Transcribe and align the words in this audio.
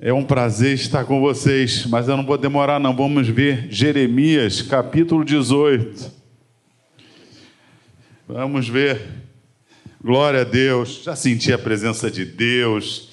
É 0.00 0.12
um 0.12 0.22
prazer 0.22 0.74
estar 0.74 1.04
com 1.04 1.20
vocês, 1.20 1.84
mas 1.86 2.06
eu 2.06 2.16
não 2.16 2.24
vou 2.24 2.38
demorar, 2.38 2.78
não. 2.78 2.94
Vamos 2.94 3.26
ver 3.26 3.66
Jeremias, 3.68 4.62
capítulo 4.62 5.24
18. 5.24 6.12
Vamos 8.28 8.68
ver. 8.68 9.00
Glória 10.00 10.42
a 10.42 10.44
Deus. 10.44 11.02
Já 11.02 11.16
senti 11.16 11.52
a 11.52 11.58
presença 11.58 12.08
de 12.08 12.24
Deus. 12.24 13.08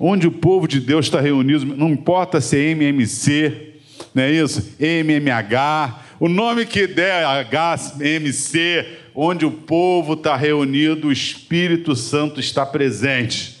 Onde 0.00 0.26
o 0.26 0.32
povo 0.32 0.66
de 0.66 0.80
Deus 0.80 1.04
está 1.04 1.20
reunido, 1.20 1.66
não 1.76 1.90
importa 1.90 2.40
se 2.40 2.56
é 2.56 2.70
MMC, 2.70 3.74
não 4.14 4.22
é 4.22 4.32
isso? 4.32 4.76
MMH, 4.80 6.04
o 6.18 6.26
nome 6.26 6.64
que 6.64 6.86
der, 6.86 7.22
HMC, 7.50 8.86
onde 9.14 9.44
o 9.44 9.50
povo 9.50 10.14
está 10.14 10.34
reunido, 10.36 11.08
o 11.08 11.12
Espírito 11.12 11.94
Santo 11.94 12.40
está 12.40 12.64
presente 12.64 13.57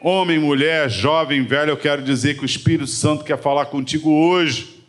homem, 0.00 0.38
mulher, 0.38 0.88
jovem, 0.88 1.44
velho, 1.44 1.70
eu 1.70 1.76
quero 1.76 2.02
dizer 2.02 2.36
que 2.36 2.42
o 2.42 2.46
Espírito 2.46 2.86
Santo 2.86 3.24
quer 3.24 3.38
falar 3.38 3.66
contigo 3.66 4.10
hoje. 4.10 4.82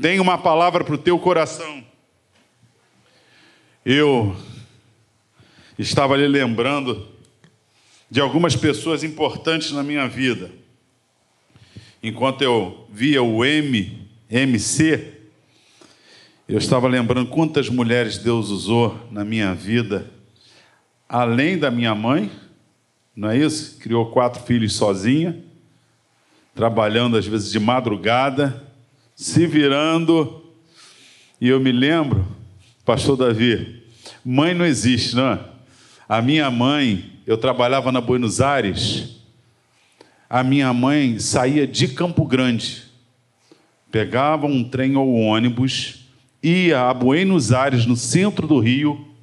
Tem 0.00 0.18
uma 0.18 0.36
palavra 0.36 0.84
para 0.84 0.94
o 0.94 0.98
teu 0.98 1.18
coração. 1.18 1.84
Eu 3.84 4.36
estava 5.78 6.14
ali 6.14 6.26
lembrando 6.26 7.08
de 8.10 8.20
algumas 8.20 8.56
pessoas 8.56 9.04
importantes 9.04 9.70
na 9.70 9.82
minha 9.82 10.08
vida. 10.08 10.50
Enquanto 12.02 12.42
eu 12.42 12.86
via 12.92 13.22
o 13.22 13.44
M, 13.44 14.08
MC, 14.28 15.14
eu 16.48 16.58
estava 16.58 16.88
lembrando 16.88 17.30
quantas 17.30 17.68
mulheres 17.68 18.18
Deus 18.18 18.50
usou 18.50 19.08
na 19.10 19.24
minha 19.24 19.54
vida, 19.54 20.10
além 21.08 21.56
da 21.56 21.70
minha 21.70 21.94
mãe 21.94 22.30
não 23.16 23.30
é 23.30 23.38
isso? 23.38 23.78
Criou 23.78 24.10
quatro 24.10 24.42
filhos 24.42 24.74
sozinha, 24.74 25.42
trabalhando 26.54 27.16
às 27.16 27.26
vezes 27.26 27.50
de 27.50 27.58
madrugada, 27.58 28.62
se 29.14 29.46
virando. 29.46 30.44
E 31.40 31.48
eu 31.48 31.58
me 31.58 31.72
lembro, 31.72 32.26
pastor 32.84 33.16
Davi, 33.16 33.82
mãe 34.22 34.52
não 34.52 34.66
existe, 34.66 35.16
não 35.16 35.32
é? 35.32 35.40
A 36.06 36.20
minha 36.20 36.50
mãe, 36.50 37.10
eu 37.26 37.38
trabalhava 37.38 37.90
na 37.90 38.02
Buenos 38.02 38.40
Aires, 38.40 39.16
a 40.28 40.44
minha 40.44 40.72
mãe 40.74 41.18
saía 41.18 41.66
de 41.66 41.88
Campo 41.88 42.26
Grande, 42.26 42.84
pegava 43.90 44.46
um 44.46 44.62
trem 44.62 44.94
ou 44.94 45.08
um 45.08 45.26
ônibus, 45.26 46.06
ia 46.42 46.82
a 46.82 46.92
Buenos 46.92 47.50
Aires, 47.50 47.86
no 47.86 47.96
centro 47.96 48.46
do 48.46 48.58
Rio, 48.60 49.15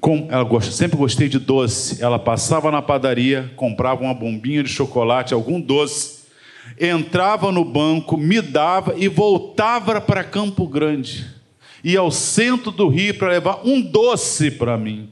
com, 0.00 0.28
ela 0.30 0.44
gosta, 0.44 0.70
sempre 0.70 0.96
gostei 0.96 1.28
de 1.28 1.38
doce. 1.38 2.02
Ela 2.02 2.18
passava 2.18 2.70
na 2.70 2.82
padaria, 2.82 3.52
comprava 3.56 4.02
uma 4.02 4.14
bombinha 4.14 4.62
de 4.62 4.68
chocolate, 4.68 5.34
algum 5.34 5.60
doce, 5.60 6.24
entrava 6.78 7.50
no 7.50 7.64
banco, 7.64 8.16
me 8.16 8.40
dava 8.40 8.94
e 8.96 9.08
voltava 9.08 10.00
para 10.00 10.24
Campo 10.24 10.66
Grande. 10.66 11.26
Ia 11.82 12.00
ao 12.00 12.10
centro 12.10 12.70
do 12.70 12.88
Rio 12.88 13.14
para 13.14 13.28
levar 13.28 13.60
um 13.64 13.80
doce 13.80 14.50
para 14.50 14.76
mim. 14.76 15.08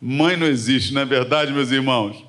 Mãe 0.00 0.36
não 0.36 0.46
existe, 0.46 0.92
não 0.92 1.00
é 1.00 1.04
verdade, 1.04 1.52
meus 1.52 1.70
irmãos? 1.70 2.24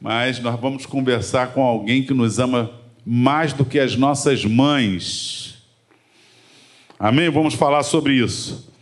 Mas 0.00 0.40
nós 0.40 0.60
vamos 0.60 0.84
conversar 0.84 1.52
com 1.52 1.62
alguém 1.62 2.02
que 2.02 2.12
nos 2.12 2.38
ama 2.38 2.70
mais 3.04 3.52
do 3.52 3.64
que 3.64 3.78
as 3.78 3.96
nossas 3.96 4.44
mães. 4.44 5.56
Amém? 6.98 7.30
Vamos 7.30 7.54
falar 7.54 7.82
sobre 7.82 8.14
isso. 8.14 8.74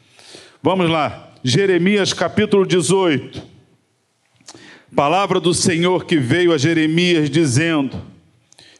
Vamos 0.66 0.88
lá, 0.88 1.28
Jeremias 1.44 2.14
capítulo 2.14 2.64
18. 2.64 3.42
Palavra 4.96 5.38
do 5.38 5.52
Senhor 5.52 6.06
que 6.06 6.16
veio 6.16 6.54
a 6.54 6.56
Jeremias 6.56 7.28
dizendo: 7.28 8.00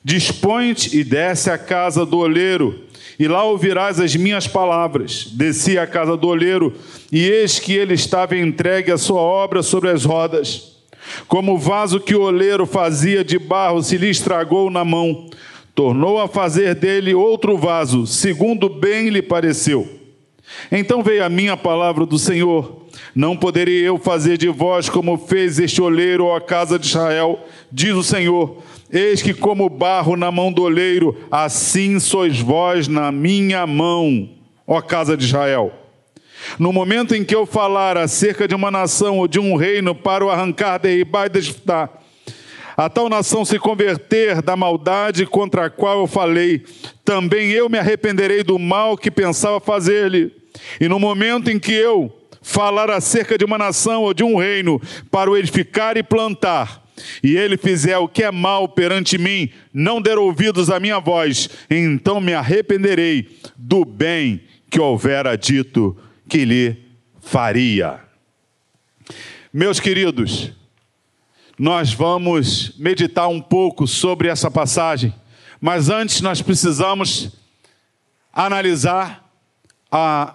Dispõe-te 0.03 0.97
e 0.97 1.05
desce 1.05 1.51
à 1.51 1.59
casa 1.59 2.07
do 2.07 2.17
oleiro, 2.17 2.85
e 3.19 3.29
lá 3.29 3.45
ouvirás 3.45 4.01
as 4.01 4.17
minhas 4.17 4.47
palavras. 4.47 5.27
Desci 5.33 5.77
à 5.77 5.87
casa 5.87 6.17
do 6.17 6.27
oleiro, 6.27 6.73
e 7.13 7.29
eis 7.29 7.59
que 7.59 7.75
ele 7.75 7.93
estava 7.93 8.35
entregue 8.35 8.91
a 8.91 8.97
sua 8.97 9.21
obra 9.21 9.63
sobre 9.63 9.91
as 9.91 10.07
rodas. 10.07 10.79
Como 11.29 11.53
o 11.53 11.59
vaso 11.59 12.01
que 12.01 12.15
o 12.15 12.23
oleiro 12.23 12.65
fazia 12.65 13.23
de 13.23 13.39
barro 13.39 13.83
se 13.83 13.99
lhe 13.99 14.09
estragou 14.09 14.71
na 14.71 14.87
mão, 14.87 15.29
tornou 15.75 16.19
a 16.19 16.27
fazer 16.27 16.75
dele 16.77 17.13
outro 17.13 17.59
vaso, 17.59 18.07
segundo 18.07 18.71
bem 18.71 19.11
lhe 19.11 19.21
pareceu. 19.21 20.03
Então 20.71 21.03
veio 21.03 21.25
a 21.25 21.29
minha 21.29 21.57
palavra 21.57 22.07
do 22.07 22.19
Senhor: 22.19 22.87
Não 23.15 23.37
poderia 23.37 23.87
eu 23.87 23.99
fazer 23.99 24.37
de 24.39 24.49
vós 24.49 24.89
como 24.89 25.17
fez 25.17 25.59
este 25.59 25.81
oleiro 25.81 26.33
a 26.33 26.41
casa 26.41 26.79
de 26.79 26.87
Israel, 26.87 27.41
diz 27.71 27.95
o 27.95 28.03
Senhor. 28.03 28.63
Eis 28.91 29.23
que, 29.23 29.35
como 29.35 29.69
barro 29.69 30.17
na 30.17 30.31
mão 30.31 30.53
do 30.53 30.63
oleiro, 30.63 31.17
assim 31.31 31.99
sois 31.99 32.39
vós 32.39 32.87
na 32.87 33.11
minha 33.11 33.67
mão, 33.67 34.29
ó 34.67 34.81
casa 34.81 35.17
de 35.17 35.25
Israel. 35.25 35.73
No 36.59 36.73
momento 36.73 37.15
em 37.15 37.25
que 37.25 37.35
eu 37.35 37.47
falar 37.47 37.97
acerca 37.97 38.47
de 38.47 38.55
uma 38.55 38.71
nação 38.71 39.19
ou 39.19 39.27
de 39.27 39.41
um 39.41 39.57
reino 39.57 39.95
para 39.95 40.25
o 40.25 40.31
arrancar, 40.31 40.79
derribar 40.79 41.27
e 41.27 41.31
desfrutar, 41.31 41.91
a 42.77 42.89
tal 42.89 43.09
nação 43.09 43.45
se 43.45 43.59
converter 43.59 44.43
da 44.43 44.57
maldade 44.57 45.27
contra 45.27 45.67
a 45.67 45.71
qual 45.71 46.01
eu 46.01 46.07
falei, 46.07 46.65
também 47.05 47.51
eu 47.51 47.69
me 47.69 47.79
arrependerei 47.79 48.43
do 48.43 48.59
mal 48.59 48.97
que 48.97 49.11
pensava 49.11 49.61
fazer-lhe 49.61 50.44
e 50.81 50.89
no 50.89 50.99
momento 50.99 51.51
em 51.51 51.59
que 51.59 51.73
eu 51.73 52.13
falar 52.43 52.91
acerca 52.91 53.39
de 53.39 53.45
uma 53.45 53.57
nação 53.57 54.03
ou 54.03 54.13
de 54.13 54.23
um 54.23 54.37
reino 54.37 54.81
para 55.11 55.31
o 55.31 55.37
edificar 55.37 55.97
e 55.97 56.03
plantar, 56.03 56.85
e 57.23 57.37
ele 57.37 57.57
fizer 57.57 57.99
o 57.99 58.09
que 58.09 58.23
é 58.23 58.31
mal 58.31 58.69
perante 58.69 59.19
mim, 59.19 59.51
não 59.73 60.01
der 60.01 60.19
ouvidos 60.19 60.71
à 60.71 60.79
minha 60.79 61.01
voz, 61.01 61.49
então 61.69 62.21
me 62.21 62.35
arrependerei 62.35 63.37
do 63.57 63.85
bem 63.85 64.43
que 64.71 64.79
houvera 64.79 65.37
dito 65.37 65.97
que 66.29 66.45
lhe 66.45 66.77
faria. 67.21 68.01
Meus 69.53 69.81
queridos, 69.81 70.53
nós 71.59 71.93
vamos 71.93 72.77
meditar 72.79 73.29
um 73.29 73.41
pouco 73.41 73.87
sobre 73.87 74.29
essa 74.29 74.51
passagem, 74.51 75.15
mas 75.61 75.89
antes 75.89 76.21
nós 76.21 76.43
precisamos 76.43 77.31
analisar 78.33 79.25
a 79.91 80.35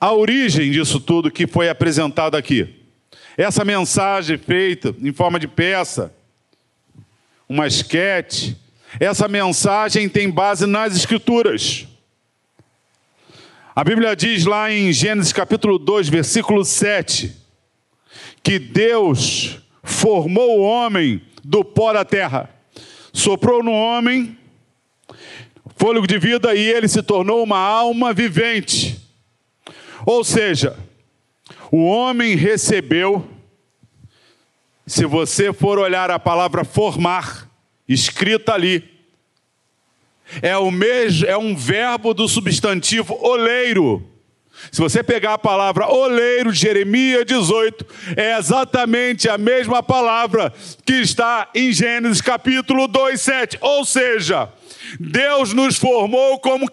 a 0.00 0.12
origem 0.14 0.70
disso 0.70 0.98
tudo 0.98 1.30
que 1.30 1.46
foi 1.46 1.68
apresentado 1.68 2.34
aqui. 2.34 2.86
Essa 3.36 3.64
mensagem 3.64 4.38
feita 4.38 4.94
em 5.00 5.12
forma 5.12 5.38
de 5.38 5.46
peça, 5.46 6.12
uma 7.46 7.66
esquete, 7.66 8.56
essa 8.98 9.28
mensagem 9.28 10.08
tem 10.08 10.30
base 10.30 10.66
nas 10.66 10.96
Escrituras. 10.96 11.86
A 13.76 13.84
Bíblia 13.84 14.16
diz 14.16 14.44
lá 14.46 14.72
em 14.72 14.92
Gênesis 14.92 15.32
capítulo 15.32 15.78
2, 15.78 16.08
versículo 16.08 16.64
7, 16.64 17.36
que 18.42 18.58
Deus 18.58 19.58
formou 19.82 20.58
o 20.58 20.62
homem 20.62 21.22
do 21.44 21.64
pó 21.64 21.92
da 21.92 22.04
terra, 22.04 22.50
soprou 23.12 23.62
no 23.62 23.72
homem 23.72 24.36
fôlego 25.76 26.06
de 26.06 26.18
vida 26.18 26.54
e 26.54 26.60
ele 26.60 26.88
se 26.88 27.02
tornou 27.02 27.42
uma 27.42 27.58
alma 27.58 28.12
vivente. 28.12 28.99
Ou 30.06 30.24
seja, 30.24 30.76
o 31.70 31.84
homem 31.84 32.36
recebeu, 32.36 33.28
se 34.86 35.04
você 35.04 35.52
for 35.52 35.78
olhar 35.78 36.10
a 36.10 36.18
palavra 36.18 36.64
formar, 36.64 37.48
escrita 37.88 38.54
ali, 38.54 38.88
é, 40.42 40.56
o 40.56 40.70
mesmo, 40.70 41.26
é 41.26 41.36
um 41.36 41.56
verbo 41.56 42.14
do 42.14 42.28
substantivo 42.28 43.18
oleiro. 43.20 44.06
Se 44.70 44.80
você 44.80 45.02
pegar 45.02 45.34
a 45.34 45.38
palavra 45.38 45.88
oleiro 45.88 46.52
Jeremias 46.52 47.24
18, 47.24 47.86
é 48.16 48.36
exatamente 48.36 49.28
a 49.28 49.38
mesma 49.38 49.82
palavra 49.82 50.52
que 50.84 50.94
está 50.94 51.48
em 51.54 51.72
Gênesis 51.72 52.20
capítulo 52.20 52.86
2, 52.86 53.20
7. 53.20 53.58
Ou 53.60 53.84
seja, 53.84 54.48
Deus 54.98 55.52
nos 55.52 55.76
formou 55.76 56.38
como 56.38 56.70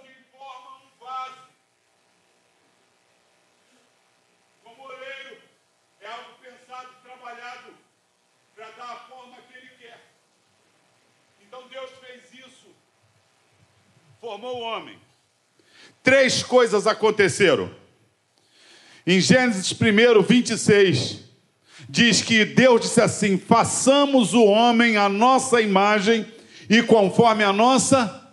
formou 14.37 14.57
o 14.57 14.61
homem. 14.61 14.95
Três 16.03 16.43
coisas 16.43 16.85
aconteceram. 16.85 17.71
Em 19.05 19.19
Gênesis 19.19 19.71
1, 19.71 20.21
26, 20.21 21.21
diz 21.89 22.21
que 22.21 22.45
Deus 22.45 22.81
disse 22.81 23.01
assim: 23.01 23.39
façamos 23.39 24.35
o 24.35 24.43
homem 24.43 24.95
à 24.95 25.09
nossa 25.09 25.59
imagem 25.59 26.23
e 26.69 26.83
conforme 26.83 27.43
a 27.43 27.51
nossa. 27.51 28.29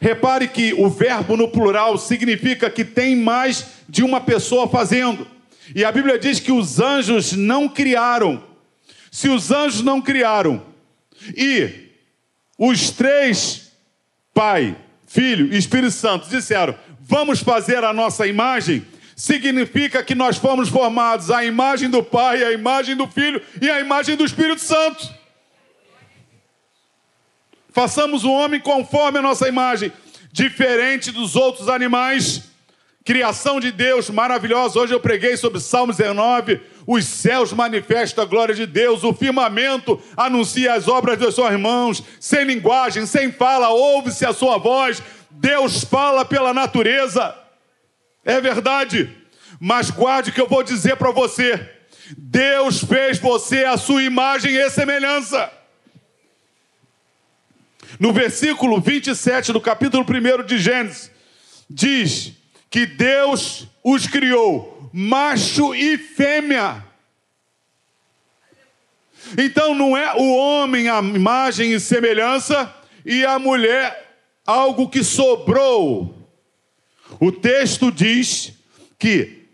Repare 0.00 0.48
que 0.48 0.74
o 0.74 0.90
verbo 0.90 1.36
no 1.36 1.46
plural 1.46 1.96
significa 1.96 2.68
que 2.68 2.84
tem 2.84 3.14
mais 3.14 3.66
de 3.88 4.02
uma 4.02 4.20
pessoa 4.20 4.68
fazendo. 4.68 5.24
E 5.72 5.84
a 5.84 5.92
Bíblia 5.92 6.18
diz 6.18 6.40
que 6.40 6.50
os 6.50 6.80
anjos 6.80 7.32
não 7.32 7.68
criaram, 7.68 8.42
Se 9.08 9.28
os 9.28 9.52
anjos 9.52 9.82
não 9.82 10.02
criaram 10.02 10.66
e 11.36 11.92
os 12.58 12.90
três, 12.90 13.61
Pai, 14.34 14.76
Filho 15.06 15.52
e 15.52 15.58
Espírito 15.58 15.92
Santo, 15.92 16.28
disseram: 16.28 16.74
vamos 17.00 17.40
fazer 17.40 17.84
a 17.84 17.92
nossa 17.92 18.26
imagem, 18.26 18.86
significa 19.14 20.02
que 20.02 20.14
nós 20.14 20.36
fomos 20.36 20.68
formados 20.68 21.30
à 21.30 21.44
imagem 21.44 21.90
do 21.90 22.02
Pai, 22.02 22.42
à 22.42 22.52
imagem 22.52 22.96
do 22.96 23.06
Filho 23.06 23.42
e 23.60 23.70
à 23.70 23.80
imagem 23.80 24.16
do 24.16 24.24
Espírito 24.24 24.60
Santo. 24.60 25.22
Façamos 27.70 28.24
o 28.24 28.30
homem 28.30 28.60
conforme 28.60 29.18
a 29.18 29.22
nossa 29.22 29.48
imagem, 29.48 29.92
diferente 30.30 31.10
dos 31.10 31.36
outros 31.36 31.68
animais. 31.68 32.44
Criação 33.04 33.58
de 33.58 33.72
Deus 33.72 34.10
maravilhosa. 34.10 34.78
Hoje 34.78 34.94
eu 34.94 35.00
preguei 35.00 35.36
sobre 35.36 35.58
Salmo 35.58 35.92
19. 35.92 36.60
Os 36.86 37.04
céus 37.04 37.52
manifestam 37.52 38.24
a 38.24 38.26
glória 38.26 38.54
de 38.54 38.66
Deus, 38.66 39.04
o 39.04 39.12
firmamento 39.12 40.00
anuncia 40.16 40.74
as 40.74 40.88
obras 40.88 41.18
dos 41.18 41.34
seus 41.34 41.50
irmãos, 41.50 42.02
sem 42.18 42.44
linguagem, 42.44 43.06
sem 43.06 43.30
fala, 43.30 43.68
ouve-se 43.68 44.26
a 44.26 44.32
sua 44.32 44.58
voz. 44.58 45.02
Deus 45.30 45.84
fala 45.84 46.24
pela 46.24 46.52
natureza. 46.52 47.34
É 48.24 48.40
verdade. 48.40 49.10
Mas 49.60 49.90
guarde 49.90 50.30
o 50.30 50.32
que 50.32 50.40
eu 50.40 50.48
vou 50.48 50.62
dizer 50.62 50.96
para 50.96 51.10
você. 51.10 51.70
Deus 52.16 52.82
fez 52.82 53.18
você 53.18 53.64
a 53.64 53.76
sua 53.76 54.02
imagem 54.02 54.54
e 54.54 54.70
semelhança. 54.70 55.50
No 57.98 58.12
versículo 58.12 58.80
27 58.80 59.52
do 59.52 59.60
capítulo 59.60 60.04
1 60.04 60.44
de 60.44 60.58
Gênesis, 60.58 61.10
diz 61.68 62.32
que 62.70 62.86
Deus 62.86 63.68
os 63.84 64.06
criou, 64.06 64.71
macho 64.92 65.74
e 65.74 65.96
fêmea. 65.96 66.84
Então 69.38 69.74
não 69.74 69.96
é 69.96 70.14
o 70.14 70.34
homem 70.34 70.88
a 70.88 70.98
imagem 70.98 71.72
e 71.72 71.80
semelhança 71.80 72.74
e 73.04 73.24
a 73.24 73.38
mulher 73.38 74.16
algo 74.46 74.88
que 74.88 75.02
sobrou. 75.02 76.28
O 77.20 77.30
texto 77.30 77.90
diz 77.90 78.52
que 78.98 79.46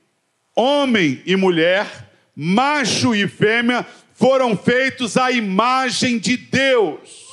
homem 0.55 1.23
e 1.25 1.37
mulher, 1.37 2.11
macho 2.35 3.14
e 3.14 3.29
fêmea, 3.29 3.87
foram 4.14 4.56
feitos 4.56 5.17
à 5.17 5.31
imagem 5.31 6.19
de 6.19 6.37
Deus. 6.37 7.28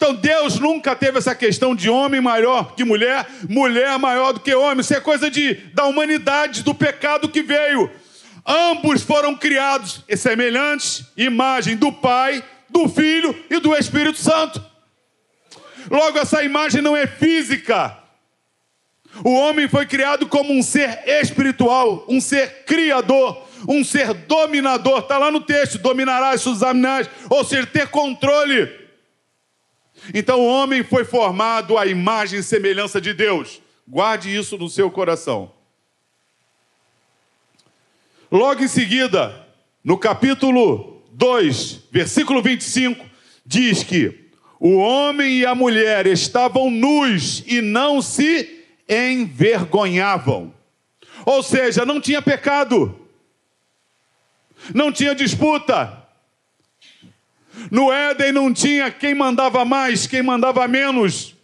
Então 0.00 0.14
Deus 0.14 0.58
nunca 0.58 0.96
teve 0.96 1.18
essa 1.18 1.34
questão 1.34 1.74
de 1.74 1.90
homem 1.90 2.22
maior 2.22 2.74
que 2.74 2.84
mulher, 2.84 3.26
mulher 3.46 3.98
maior 3.98 4.32
do 4.32 4.40
que 4.40 4.54
homem. 4.54 4.80
Isso 4.80 4.94
é 4.94 5.00
coisa 5.00 5.30
de, 5.30 5.52
da 5.74 5.84
humanidade, 5.84 6.62
do 6.62 6.74
pecado 6.74 7.28
que 7.28 7.42
veio. 7.42 7.90
Ambos 8.46 9.02
foram 9.02 9.36
criados 9.36 10.02
semelhantes, 10.16 11.04
imagem 11.18 11.76
do 11.76 11.92
Pai, 11.92 12.42
do 12.70 12.88
Filho 12.88 13.38
e 13.50 13.60
do 13.60 13.76
Espírito 13.76 14.16
Santo. 14.16 14.64
Logo, 15.90 16.18
essa 16.18 16.42
imagem 16.42 16.80
não 16.80 16.96
é 16.96 17.06
física. 17.06 17.98
O 19.22 19.34
homem 19.34 19.68
foi 19.68 19.84
criado 19.84 20.26
como 20.26 20.50
um 20.50 20.62
ser 20.62 21.02
espiritual, 21.06 22.06
um 22.08 22.22
ser 22.22 22.64
criador, 22.64 23.46
um 23.68 23.84
ser 23.84 24.14
dominador. 24.14 25.00
Está 25.00 25.18
lá 25.18 25.30
no 25.30 25.42
texto: 25.42 25.76
dominarás 25.76 26.46
os 26.46 26.62
animais, 26.62 27.06
ou 27.28 27.44
seja, 27.44 27.66
ter 27.66 27.88
controle. 27.88 28.80
Então 30.14 30.40
o 30.40 30.46
homem 30.46 30.82
foi 30.82 31.04
formado 31.04 31.76
à 31.76 31.86
imagem 31.86 32.40
e 32.40 32.42
semelhança 32.42 33.00
de 33.00 33.12
Deus. 33.12 33.60
Guarde 33.86 34.34
isso 34.34 34.56
no 34.56 34.68
seu 34.68 34.90
coração. 34.90 35.52
Logo 38.30 38.62
em 38.62 38.68
seguida, 38.68 39.46
no 39.82 39.98
capítulo 39.98 41.02
2, 41.12 41.80
versículo 41.90 42.40
25, 42.40 43.04
diz 43.44 43.82
que 43.82 44.30
o 44.58 44.76
homem 44.76 45.38
e 45.38 45.46
a 45.46 45.54
mulher 45.54 46.06
estavam 46.06 46.70
nus 46.70 47.42
e 47.46 47.60
não 47.60 48.00
se 48.00 48.64
envergonhavam. 48.88 50.54
Ou 51.24 51.42
seja, 51.42 51.84
não 51.84 52.00
tinha 52.00 52.22
pecado, 52.22 52.94
não 54.74 54.92
tinha 54.92 55.14
disputa, 55.14 56.06
no 57.70 57.92
Éden 57.92 58.32
não 58.32 58.52
tinha 58.52 58.90
quem 58.90 59.14
mandava 59.14 59.64
mais, 59.64 60.06
quem 60.06 60.22
mandava 60.22 60.66
menos. 60.68 61.34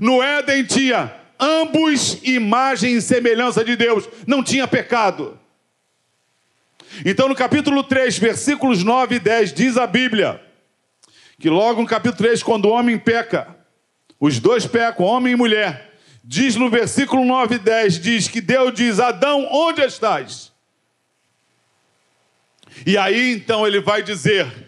No 0.00 0.22
Éden 0.22 0.64
tinha 0.64 1.12
ambos 1.38 2.18
imagem 2.22 2.96
e 2.96 3.02
semelhança 3.02 3.64
de 3.64 3.76
Deus, 3.76 4.08
não 4.26 4.42
tinha 4.42 4.66
pecado. 4.68 5.38
Então, 7.04 7.28
no 7.28 7.34
capítulo 7.34 7.82
3, 7.82 8.18
versículos 8.18 8.82
9 8.82 9.16
e 9.16 9.18
10, 9.18 9.52
diz 9.52 9.76
a 9.76 9.86
Bíblia 9.86 10.40
que 11.38 11.50
logo 11.50 11.82
no 11.82 11.86
capítulo 11.86 12.16
3, 12.16 12.42
quando 12.42 12.66
o 12.66 12.70
homem 12.70 12.98
peca, 12.98 13.54
os 14.18 14.40
dois 14.40 14.66
pecam, 14.66 15.04
homem 15.04 15.34
e 15.34 15.36
mulher, 15.36 15.92
diz 16.24 16.56
no 16.56 16.70
versículo 16.70 17.24
9 17.24 17.56
e 17.56 17.58
10, 17.58 18.00
diz 18.00 18.28
que 18.28 18.40
Deus 18.40 18.72
diz: 18.72 18.98
Adão, 18.98 19.46
onde 19.50 19.82
estás? 19.82 20.52
E 22.86 22.96
aí 22.96 23.32
então 23.32 23.66
ele 23.66 23.80
vai 23.80 24.02
dizer: 24.02 24.65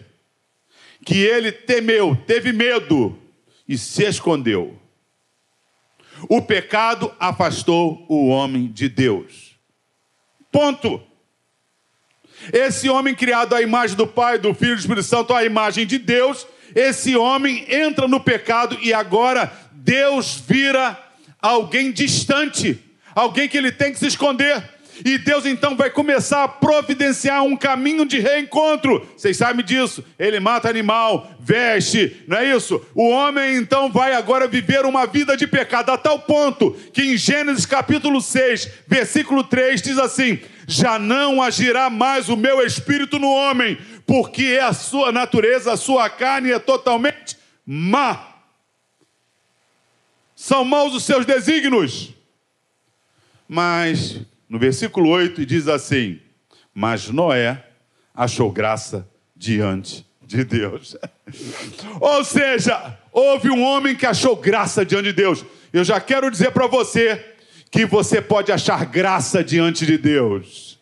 que 1.05 1.17
ele 1.17 1.51
temeu, 1.51 2.15
teve 2.27 2.51
medo 2.51 3.17
e 3.67 3.77
se 3.77 4.03
escondeu. 4.03 4.77
O 6.27 6.41
pecado 6.41 7.13
afastou 7.19 8.05
o 8.09 8.27
homem 8.27 8.67
de 8.71 8.89
Deus. 8.89 9.55
Ponto. 10.51 11.01
Esse 12.51 12.89
homem 12.89 13.13
criado 13.13 13.53
à 13.53 13.61
imagem 13.61 13.95
do 13.95 14.07
Pai, 14.07 14.37
do 14.37 14.53
Filho 14.53 14.73
e 14.73 14.75
do 14.75 14.79
Espírito 14.79 15.07
Santo, 15.07 15.33
à 15.33 15.43
imagem 15.43 15.85
de 15.85 15.97
Deus, 15.97 16.47
esse 16.75 17.15
homem 17.15 17.65
entra 17.69 18.07
no 18.07 18.19
pecado 18.19 18.77
e 18.81 18.93
agora 18.93 19.51
Deus 19.71 20.41
vira 20.47 20.97
alguém 21.41 21.91
distante, 21.91 22.79
alguém 23.13 23.47
que 23.47 23.57
ele 23.57 23.71
tem 23.71 23.91
que 23.91 23.99
se 23.99 24.07
esconder. 24.07 24.63
E 25.03 25.17
Deus 25.17 25.45
então 25.45 25.75
vai 25.75 25.89
começar 25.89 26.43
a 26.43 26.47
providenciar 26.47 27.43
um 27.43 27.55
caminho 27.55 28.05
de 28.05 28.19
reencontro. 28.19 29.07
Vocês 29.15 29.37
sabem 29.37 29.63
disso. 29.63 30.03
Ele 30.17 30.39
mata 30.39 30.69
animal, 30.69 31.31
veste, 31.39 32.23
não 32.27 32.37
é 32.37 32.55
isso? 32.55 32.85
O 32.93 33.09
homem 33.09 33.55
então 33.55 33.91
vai 33.91 34.13
agora 34.13 34.47
viver 34.47 34.85
uma 34.85 35.05
vida 35.05 35.37
de 35.37 35.47
pecado, 35.47 35.91
a 35.91 35.97
tal 35.97 36.19
ponto 36.19 36.71
que 36.93 37.01
em 37.01 37.17
Gênesis 37.17 37.65
capítulo 37.65 38.21
6, 38.21 38.69
versículo 38.87 39.43
3 39.43 39.81
diz 39.81 39.97
assim: 39.97 40.39
Já 40.67 40.99
não 40.99 41.41
agirá 41.41 41.89
mais 41.89 42.29
o 42.29 42.35
meu 42.35 42.65
espírito 42.65 43.17
no 43.19 43.29
homem, 43.29 43.77
porque 44.05 44.43
é 44.43 44.61
a 44.61 44.73
sua 44.73 45.11
natureza, 45.11 45.73
a 45.73 45.77
sua 45.77 46.09
carne 46.09 46.51
é 46.51 46.59
totalmente 46.59 47.37
má. 47.65 48.27
São 50.35 50.63
maus 50.63 50.93
os 50.93 51.03
seus 51.03 51.25
desígnios. 51.25 52.13
Mas 53.47 54.21
no 54.49 54.57
versículo 54.57 55.09
8 55.09 55.45
diz 55.45 55.67
assim: 55.67 56.19
Mas 56.73 57.07
Noé 57.07 57.63
achou 58.15 58.51
graça 58.51 59.07
diante 59.35 60.05
de 60.25 60.43
Deus. 60.43 60.97
Ou 62.01 62.23
seja, 62.25 62.97
houve 63.11 63.49
um 63.49 63.63
homem 63.63 63.95
que 63.95 64.07
achou 64.07 64.35
graça 64.35 64.83
diante 64.83 65.05
de 65.05 65.13
Deus. 65.13 65.45
Eu 65.71 65.83
já 65.83 66.01
quero 66.01 66.31
dizer 66.31 66.51
para 66.51 66.65
você 66.65 67.33
que 67.69 67.85
você 67.85 68.19
pode 68.19 68.51
achar 68.51 68.83
graça 68.85 69.43
diante 69.43 69.85
de 69.85 69.97
Deus. 69.97 70.79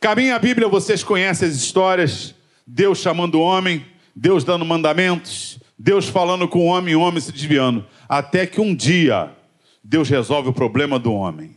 Caminha 0.00 0.34
a 0.34 0.38
Bíblia, 0.38 0.68
vocês 0.68 1.04
conhecem 1.04 1.48
as 1.48 1.54
histórias. 1.54 2.34
Deus 2.66 2.98
chamando 2.98 3.36
o 3.36 3.40
homem, 3.40 3.86
Deus 4.14 4.44
dando 4.44 4.64
mandamentos, 4.64 5.58
Deus 5.78 6.08
falando 6.08 6.46
com 6.46 6.58
o 6.58 6.66
homem 6.66 6.92
e 6.92 6.96
o 6.96 7.00
homem 7.00 7.20
se 7.20 7.32
desviando. 7.32 7.86
Até 8.08 8.46
que 8.46 8.60
um 8.60 8.74
dia 8.74 9.32
Deus 9.82 10.08
resolve 10.08 10.48
o 10.50 10.52
problema 10.52 10.98
do 10.98 11.12
homem. 11.12 11.56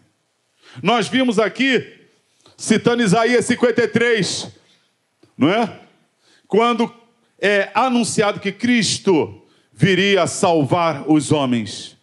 Nós 0.81 1.07
vimos 1.07 1.39
aqui, 1.39 1.85
citando 2.57 3.03
Isaías 3.03 3.45
53, 3.45 4.51
não 5.37 5.49
é? 5.49 5.79
Quando 6.47 6.93
é 7.41 7.71
anunciado 7.73 8.39
que 8.39 8.51
Cristo 8.51 9.41
viria 9.73 10.27
salvar 10.27 11.09
os 11.09 11.31
homens. 11.31 11.97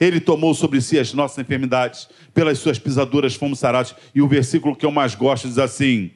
Ele 0.00 0.20
tomou 0.20 0.52
sobre 0.54 0.80
si 0.80 0.98
as 0.98 1.14
nossas 1.14 1.38
enfermidades, 1.38 2.08
pelas 2.34 2.58
suas 2.58 2.80
pisaduras 2.80 3.36
fomos 3.36 3.60
sarados. 3.60 3.94
E 4.12 4.20
o 4.20 4.26
versículo 4.26 4.74
que 4.74 4.84
eu 4.84 4.90
mais 4.90 5.14
gosto 5.14 5.46
diz 5.46 5.56
assim: 5.56 6.10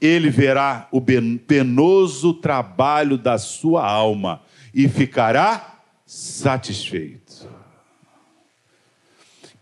Ele 0.00 0.30
verá 0.30 0.88
o 0.90 1.02
penoso 1.02 2.32
trabalho 2.32 3.18
da 3.18 3.36
sua 3.36 3.86
alma 3.86 4.40
e 4.72 4.88
ficará 4.88 5.82
satisfeito. 6.06 7.19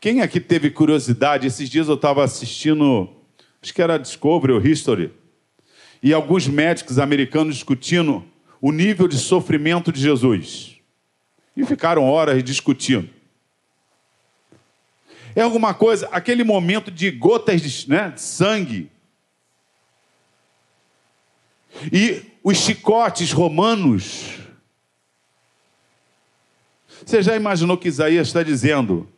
Quem 0.00 0.21
aqui 0.21 0.40
teve 0.40 0.71
curiosidade? 0.71 1.47
Esses 1.47 1.69
dias 1.69 1.88
eu 1.88 1.95
estava 1.95 2.25
assistindo, 2.25 3.09
acho 3.62 3.75
que 3.75 3.83
era 3.83 3.99
Discovery 3.99 4.52
ou 4.52 4.64
History, 4.64 5.12
e 6.02 6.12
alguns 6.12 6.47
médicos 6.47 6.99
americanos 6.99 7.57
discutindo 7.57 8.25
o 8.61 8.71
nível 8.71 9.09
de 9.09 9.19
sofrimento 9.19 9.93
de 9.93 10.00
Jesus. 10.00 10.76
E 11.57 11.64
ficaram 11.64 12.09
horas 12.09 12.43
discutindo. 12.45 13.09
É 15.35 15.43
alguma 15.43 15.75
coisa, 15.75 16.09
aquele 16.12 16.45
momento 16.45 16.90
de 16.90 17.11
gotas 17.11 17.61
de, 17.61 17.90
né, 17.90 18.11
de 18.11 18.21
sangue, 18.21 18.90
E 21.93 22.23
os 22.43 22.59
chicotes 22.59 23.33
romanos. 23.33 24.38
Você 27.05 27.23
já 27.23 27.37
imaginou 27.37 27.76
que 27.76 27.88
Isaías 27.88 28.26
está 28.26 28.43
dizendo 28.43 29.09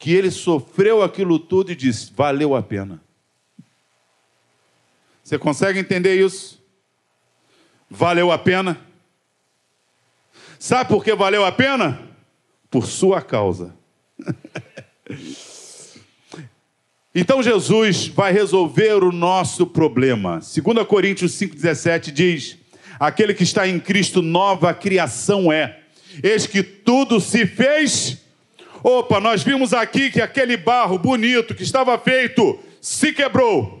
que 0.00 0.14
ele 0.14 0.30
sofreu 0.30 1.02
aquilo 1.02 1.38
tudo 1.38 1.70
e 1.70 1.76
disse: 1.76 2.10
valeu 2.16 2.56
a 2.56 2.62
pena. 2.62 3.00
Você 5.22 5.38
consegue 5.38 5.78
entender 5.78 6.18
isso? 6.18 6.58
Valeu 7.88 8.32
a 8.32 8.38
pena? 8.38 8.80
Sabe 10.58 10.88
por 10.88 11.04
que 11.04 11.14
valeu 11.14 11.44
a 11.44 11.52
pena? 11.52 12.00
Por 12.70 12.86
sua 12.86 13.20
causa. 13.20 13.76
então 17.14 17.42
Jesus 17.42 18.08
vai 18.08 18.32
resolver 18.32 19.04
o 19.04 19.12
nosso 19.12 19.66
problema. 19.66 20.40
2 20.40 20.86
Coríntios 20.86 21.32
5,17 21.32 22.10
diz: 22.10 22.56
Aquele 22.98 23.34
que 23.34 23.42
está 23.42 23.68
em 23.68 23.78
Cristo, 23.78 24.22
nova 24.22 24.72
criação 24.72 25.52
é. 25.52 25.80
Eis 26.22 26.46
que 26.46 26.62
tudo 26.62 27.20
se 27.20 27.46
fez. 27.46 28.29
Opa, 28.82 29.20
nós 29.20 29.42
vimos 29.42 29.72
aqui 29.72 30.10
que 30.10 30.22
aquele 30.22 30.56
barro 30.56 30.98
bonito 30.98 31.54
que 31.54 31.62
estava 31.62 31.98
feito 31.98 32.58
se 32.80 33.12
quebrou. 33.12 33.80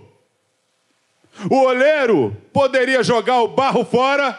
O 1.50 1.62
olheiro 1.64 2.36
poderia 2.52 3.02
jogar 3.02 3.40
o 3.40 3.48
barro 3.48 3.84
fora 3.84 4.38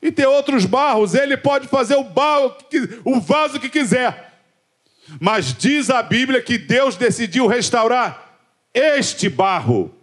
e 0.00 0.10
ter 0.10 0.26
outros 0.26 0.64
barros, 0.64 1.14
ele 1.14 1.36
pode 1.36 1.68
fazer 1.68 1.94
o, 1.94 2.02
barro, 2.02 2.56
o 3.04 3.20
vaso 3.20 3.60
que 3.60 3.68
quiser. 3.68 4.32
Mas 5.20 5.54
diz 5.54 5.90
a 5.90 6.02
Bíblia 6.02 6.42
que 6.42 6.58
Deus 6.58 6.96
decidiu 6.96 7.46
restaurar 7.46 8.38
este 8.74 9.28
barro, 9.28 9.94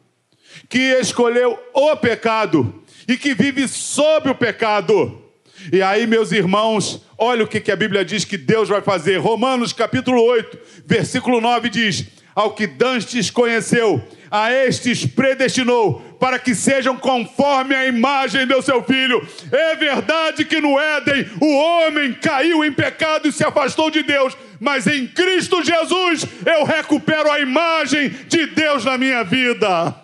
que 0.70 0.77
escolheu 0.77 1.60
o 1.74 1.96
pecado 1.98 2.84
e 3.08 3.18
que 3.18 3.34
vive 3.34 3.68
sob 3.68 4.29
o 4.29 4.36
pecado. 4.36 5.28
E 5.71 5.81
aí, 5.81 6.07
meus 6.07 6.31
irmãos, 6.31 7.05
olha 7.17 7.43
o 7.43 7.47
que 7.47 7.71
a 7.71 7.75
Bíblia 7.75 8.05
diz 8.05 8.23
que 8.23 8.37
Deus 8.37 8.69
vai 8.69 8.81
fazer. 8.81 9.17
Romanos 9.17 9.73
capítulo 9.73 10.23
8, 10.23 10.57
versículo 10.85 11.41
9 11.41 11.69
diz: 11.69 12.05
Ao 12.33 12.53
que 12.53 12.65
dantes 12.65 13.29
conheceu, 13.29 14.01
a 14.31 14.51
estes 14.51 15.05
predestinou 15.05 16.01
para 16.19 16.39
que 16.39 16.55
sejam 16.55 16.97
conforme 16.97 17.75
a 17.75 17.85
imagem 17.85 18.45
do 18.45 18.61
seu 18.61 18.83
filho. 18.83 19.25
É 19.51 19.75
verdade 19.75 20.45
que 20.45 20.61
no 20.61 20.79
Éden 20.79 21.29
o 21.41 21.53
homem 21.57 22.13
caiu 22.13 22.63
em 22.63 22.71
pecado 22.71 23.27
e 23.27 23.31
se 23.31 23.43
afastou 23.43 23.89
de 23.89 24.03
Deus, 24.03 24.37
mas 24.59 24.87
em 24.87 25.07
Cristo 25.07 25.63
Jesus 25.63 26.25
eu 26.45 26.63
recupero 26.63 27.31
a 27.31 27.39
imagem 27.39 28.09
de 28.27 28.45
Deus 28.47 28.85
na 28.85 28.97
minha 28.97 29.23
vida. 29.23 29.95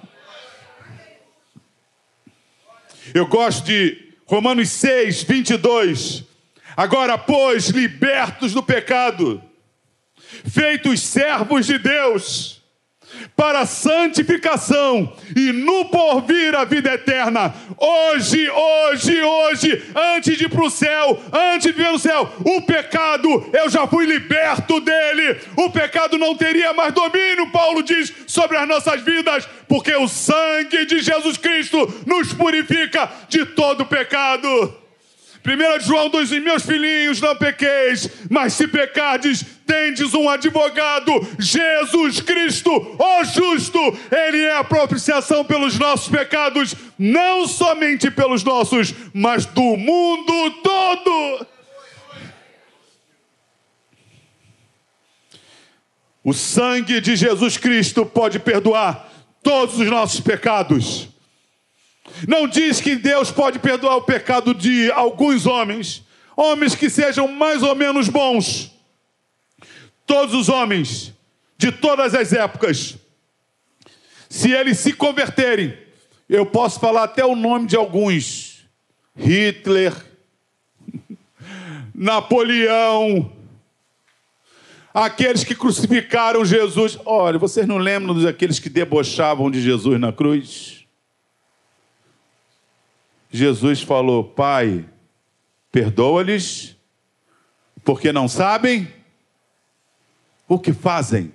Eu 3.13 3.27
gosto 3.27 3.65
de 3.65 4.04
Romanos 4.25 4.69
6, 4.69 5.23
22. 5.23 6.23
Agora, 6.75 7.17
pois, 7.17 7.69
libertos 7.69 8.53
do 8.53 8.63
pecado, 8.63 9.41
feitos 10.45 11.01
servos 11.01 11.65
de 11.67 11.77
Deus, 11.77 12.61
para 13.35 13.59
a 13.59 13.65
santificação 13.65 15.13
e 15.35 15.51
no 15.51 15.85
porvir 15.85 16.55
a 16.55 16.63
vida 16.63 16.93
eterna. 16.93 17.53
Hoje, 17.77 18.49
hoje, 18.49 19.21
hoje, 19.21 19.83
antes 20.15 20.37
de 20.37 20.45
ir 20.45 20.49
para 20.49 20.63
o 20.63 20.69
céu, 20.69 21.21
antes 21.33 21.67
de 21.67 21.73
viver 21.73 21.91
no 21.91 21.99
céu, 21.99 22.31
o 22.45 22.61
pecado, 22.61 23.49
eu 23.51 23.69
já 23.69 23.85
fui 23.85 24.05
liberto 24.05 24.79
dele. 24.79 25.37
O 25.57 25.69
pecado 25.69 26.17
não 26.17 26.35
teria 26.35 26.73
mais 26.73 26.93
domínio, 26.93 27.51
Paulo 27.51 27.83
diz, 27.83 28.13
sobre 28.25 28.57
as 28.57 28.67
nossas 28.67 29.01
vidas, 29.01 29.47
porque 29.67 29.93
o 29.95 30.07
sangue 30.07 30.85
de 30.85 30.99
Jesus 31.01 31.35
Cristo 31.35 32.03
nos 32.05 32.31
purifica 32.31 33.09
de 33.27 33.45
todo 33.45 33.85
pecado. 33.85 34.84
1 35.45 35.79
João 35.81 36.09
2, 36.09 36.31
meus 36.41 36.65
filhinhos, 36.65 37.21
não 37.21 37.35
pequeis, 37.35 38.09
mas 38.31 38.53
se 38.53 38.67
pecardes, 38.67 39.45
tendes 39.63 40.15
um 40.15 40.27
advogado, 40.27 41.11
Jesus 41.37 42.19
Cristo, 42.19 42.71
o 42.71 43.23
justo, 43.25 43.79
ele 44.11 44.41
é 44.41 44.57
a 44.57 44.63
propiciação 44.63 45.45
pelos 45.45 45.77
nossos 45.77 46.09
pecados, 46.09 46.73
não 46.97 47.47
somente 47.47 48.09
pelos 48.09 48.43
nossos, 48.43 48.91
mas 49.13 49.45
do 49.45 49.77
mundo 49.77 50.51
todo. 50.63 51.47
O 56.23 56.33
sangue 56.33 56.99
de 56.99 57.15
Jesus 57.15 57.55
Cristo 57.55 58.03
pode 58.03 58.39
perdoar 58.39 59.11
todos 59.43 59.77
os 59.77 59.87
nossos 59.87 60.19
pecados. 60.19 61.14
Não 62.27 62.47
diz 62.47 62.79
que 62.79 62.95
Deus 62.95 63.31
pode 63.31 63.59
perdoar 63.59 63.97
o 63.97 64.03
pecado 64.03 64.53
de 64.53 64.91
alguns 64.91 65.45
homens, 65.45 66.03
homens 66.35 66.75
que 66.75 66.89
sejam 66.89 67.27
mais 67.27 67.61
ou 67.61 67.75
menos 67.75 68.07
bons. 68.07 68.71
Todos 70.05 70.33
os 70.33 70.49
homens, 70.49 71.13
de 71.57 71.71
todas 71.71 72.13
as 72.13 72.31
épocas, 72.31 72.95
se 74.29 74.51
eles 74.51 74.79
se 74.79 74.93
converterem, 74.93 75.77
eu 76.29 76.45
posso 76.45 76.79
falar 76.79 77.03
até 77.03 77.25
o 77.25 77.35
nome 77.35 77.67
de 77.67 77.75
alguns: 77.75 78.65
Hitler, 79.17 79.93
Napoleão, 81.93 83.31
aqueles 84.93 85.43
que 85.43 85.55
crucificaram 85.55 86.45
Jesus. 86.45 86.97
Olha, 87.05 87.37
vocês 87.37 87.67
não 87.67 87.77
lembram 87.77 88.21
daqueles 88.21 88.59
que 88.59 88.69
debochavam 88.69 89.49
de 89.49 89.61
Jesus 89.61 89.99
na 89.99 90.11
cruz? 90.11 90.74
Jesus 93.35 93.81
falou: 93.81 94.23
Pai, 94.23 94.85
perdoa-lhes, 95.71 96.75
porque 97.83 98.11
não 98.11 98.27
sabem 98.27 98.87
o 100.47 100.57
que 100.59 100.71
fazem. 100.71 101.33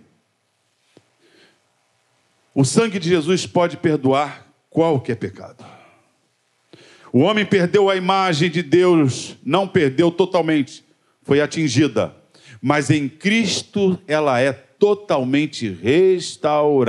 O 2.54 2.64
sangue 2.64 2.98
de 2.98 3.08
Jesus 3.08 3.46
pode 3.46 3.76
perdoar 3.76 4.46
qualquer 4.68 5.16
pecado. 5.16 5.64
O 7.12 7.20
homem 7.20 7.44
perdeu 7.44 7.90
a 7.90 7.96
imagem 7.96 8.48
de 8.50 8.62
Deus, 8.62 9.36
não 9.44 9.66
perdeu 9.66 10.10
totalmente, 10.10 10.84
foi 11.22 11.40
atingida, 11.40 12.14
mas 12.62 12.88
em 12.88 13.08
Cristo 13.08 14.00
ela 14.06 14.40
é 14.40 14.52
totalmente 14.52 15.68
restaurada. 15.68 16.80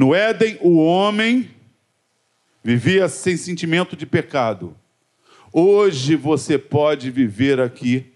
No 0.00 0.14
Éden, 0.14 0.56
o 0.62 0.78
homem 0.78 1.50
vivia 2.64 3.06
sem 3.06 3.36
sentimento 3.36 3.94
de 3.94 4.06
pecado. 4.06 4.74
Hoje 5.52 6.16
você 6.16 6.56
pode 6.56 7.10
viver 7.10 7.60
aqui, 7.60 8.10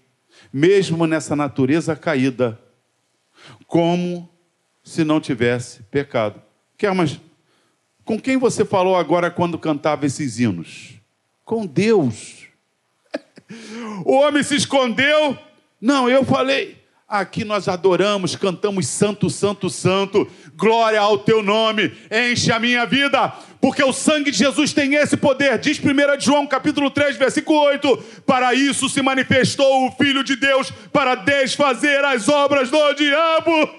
mesmo 0.51 1.05
nessa 1.05 1.35
natureza 1.35 1.95
caída, 1.95 2.59
como 3.67 4.27
se 4.83 5.03
não 5.03 5.21
tivesse 5.21 5.83
pecado. 5.83 6.41
Quer, 6.75 6.91
mas 6.95 7.21
com 8.03 8.19
quem 8.19 8.35
você 8.35 8.65
falou 8.65 8.95
agora 8.95 9.29
quando 9.29 9.59
cantava 9.59 10.07
esses 10.07 10.39
hinos? 10.39 10.95
Com 11.43 11.67
Deus. 11.67 12.47
O 14.03 14.13
homem 14.13 14.41
se 14.41 14.55
escondeu. 14.55 15.37
Não, 15.79 16.09
eu 16.09 16.25
falei. 16.25 16.74
Aqui 17.07 17.45
nós 17.45 17.67
adoramos, 17.67 18.35
cantamos 18.35 18.87
Santo, 18.87 19.29
Santo, 19.29 19.69
Santo, 19.69 20.27
glória 20.55 20.99
ao 20.99 21.19
teu 21.19 21.43
nome, 21.43 21.93
enche 22.11 22.51
a 22.51 22.59
minha 22.59 22.83
vida, 22.87 23.31
porque 23.61 23.83
o 23.83 23.93
sangue 23.93 24.31
de 24.31 24.39
Jesus 24.39 24.73
tem 24.73 24.95
esse 24.95 25.15
poder, 25.15 25.59
diz 25.59 25.79
1 25.79 26.19
João 26.19 26.47
capítulo 26.47 26.89
3, 26.89 27.15
versículo 27.15 27.59
8, 27.59 27.95
para 28.25 28.55
isso 28.55 28.89
se 28.89 29.03
manifestou 29.03 29.85
o 29.85 29.91
Filho 29.91 30.23
de 30.23 30.35
Deus, 30.35 30.71
para 30.91 31.13
desfazer 31.13 32.03
as 32.03 32.27
obras 32.27 32.71
do 32.71 32.93
diabo. 32.93 33.69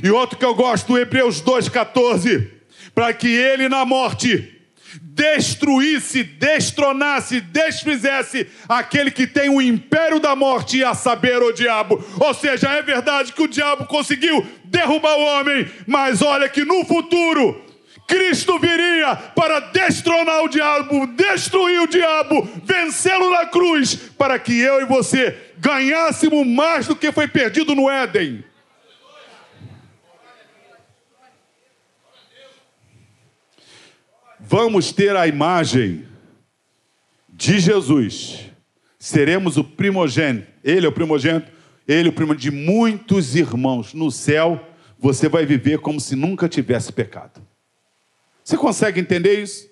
E 0.00 0.08
outro 0.08 0.38
que 0.38 0.44
eu 0.44 0.54
gosto, 0.54 0.96
Hebreus 0.96 1.42
2,14, 1.42 2.48
para 2.94 3.12
que 3.12 3.26
ele 3.26 3.68
na 3.68 3.84
morte 3.84 4.57
destruísse, 5.02 6.22
destronasse, 6.22 7.40
desfizesse 7.40 8.46
aquele 8.68 9.10
que 9.10 9.26
tem 9.26 9.48
o 9.48 9.60
império 9.60 10.20
da 10.20 10.34
morte, 10.34 10.82
a 10.84 10.94
saber, 10.94 11.42
o 11.42 11.52
diabo. 11.52 12.02
Ou 12.18 12.34
seja, 12.34 12.68
é 12.70 12.82
verdade 12.82 13.32
que 13.32 13.42
o 13.42 13.48
diabo 13.48 13.86
conseguiu 13.86 14.46
derrubar 14.64 15.16
o 15.16 15.24
homem, 15.24 15.68
mas 15.86 16.22
olha 16.22 16.48
que 16.48 16.64
no 16.64 16.84
futuro. 16.84 17.64
Cristo 18.06 18.58
viria 18.58 19.14
para 19.14 19.60
destronar 19.60 20.42
o 20.42 20.48
diabo, 20.48 21.06
destruir 21.08 21.82
o 21.82 21.86
diabo, 21.86 22.48
vencê-lo 22.64 23.30
na 23.30 23.44
cruz, 23.44 23.96
para 24.16 24.38
que 24.38 24.58
eu 24.58 24.80
e 24.80 24.86
você 24.86 25.36
ganhássemos 25.58 26.46
mais 26.46 26.86
do 26.86 26.96
que 26.96 27.12
foi 27.12 27.28
perdido 27.28 27.74
no 27.74 27.90
Éden. 27.90 28.42
Vamos 34.48 34.92
ter 34.92 35.14
a 35.14 35.26
imagem 35.26 36.06
de 37.28 37.60
Jesus. 37.60 38.46
Seremos 38.98 39.58
o 39.58 39.62
primogênito. 39.62 40.48
Ele 40.64 40.86
é 40.86 40.88
o 40.88 40.92
primogênito, 40.92 41.52
ele 41.86 42.08
é 42.08 42.10
o 42.10 42.14
primogênito 42.14 42.50
de 42.50 42.50
muitos 42.50 43.36
irmãos. 43.36 43.92
No 43.92 44.10
céu 44.10 44.66
você 44.98 45.28
vai 45.28 45.44
viver 45.44 45.78
como 45.78 46.00
se 46.00 46.16
nunca 46.16 46.48
tivesse 46.48 46.90
pecado. 46.92 47.40
Você 48.42 48.56
consegue 48.56 48.98
entender 48.98 49.40
isso? 49.40 49.68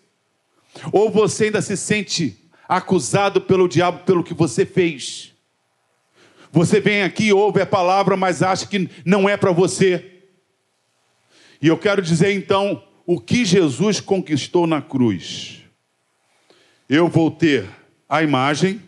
Ou 0.93 1.11
você 1.11 1.45
ainda 1.45 1.63
se 1.63 1.77
sente 1.77 2.47
acusado 2.69 3.41
pelo 3.41 3.67
diabo 3.67 4.05
pelo 4.05 4.23
que 4.23 4.35
você 4.35 4.67
fez? 4.67 5.33
Você 6.53 6.81
vem 6.81 7.03
aqui, 7.03 7.33
ouve 7.33 7.63
a 7.63 7.67
palavra, 7.67 8.17
mas 8.17 8.43
acha 8.43 8.67
que 8.67 8.91
não 9.05 9.27
é 9.27 9.37
para 9.37 9.51
você. 9.51 10.21
E 11.63 11.67
eu 11.67 11.79
quero 11.79 12.03
dizer 12.03 12.33
então 12.33 12.83
o 13.07 13.21
que 13.21 13.45
Jesus 13.45 14.01
conquistou 14.01 14.67
na 14.67 14.83
cruz. 14.83 15.63
Eu 16.89 17.09
vou 17.09 17.31
ter 17.31 17.65
a 18.09 18.23
imagem, 18.23 18.83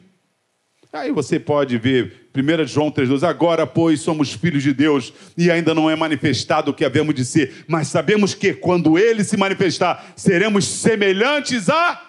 aí 0.92 1.12
você 1.12 1.38
pode 1.38 1.78
ver 1.78 2.28
1 2.34 2.66
João 2.66 2.90
3,2: 2.90 3.26
Agora, 3.26 3.66
pois, 3.66 4.00
somos 4.00 4.32
filhos 4.32 4.62
de 4.62 4.72
Deus 4.72 5.12
e 5.36 5.50
ainda 5.50 5.74
não 5.74 5.88
é 5.88 5.96
manifestado 5.96 6.70
o 6.70 6.74
que 6.74 6.84
havemos 6.84 7.14
de 7.14 7.24
ser, 7.24 7.64
mas 7.68 7.88
sabemos 7.88 8.34
que 8.34 8.52
quando 8.52 8.98
ele 8.98 9.22
se 9.24 9.36
manifestar, 9.36 10.12
seremos 10.16 10.66
semelhantes 10.66 11.68
a. 11.68 12.02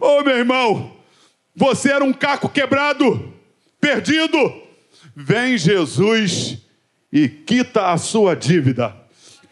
Ô 0.00 0.18
oh, 0.20 0.22
meu 0.22 0.36
irmão, 0.36 0.96
você 1.54 1.90
era 1.90 2.04
um 2.04 2.12
caco 2.12 2.48
quebrado 2.48 3.32
perdido. 3.80 4.38
Vem 5.14 5.56
Jesus 5.56 6.58
e 7.10 7.28
quita 7.28 7.92
a 7.92 7.96
sua 7.96 8.34
dívida. 8.34 9.05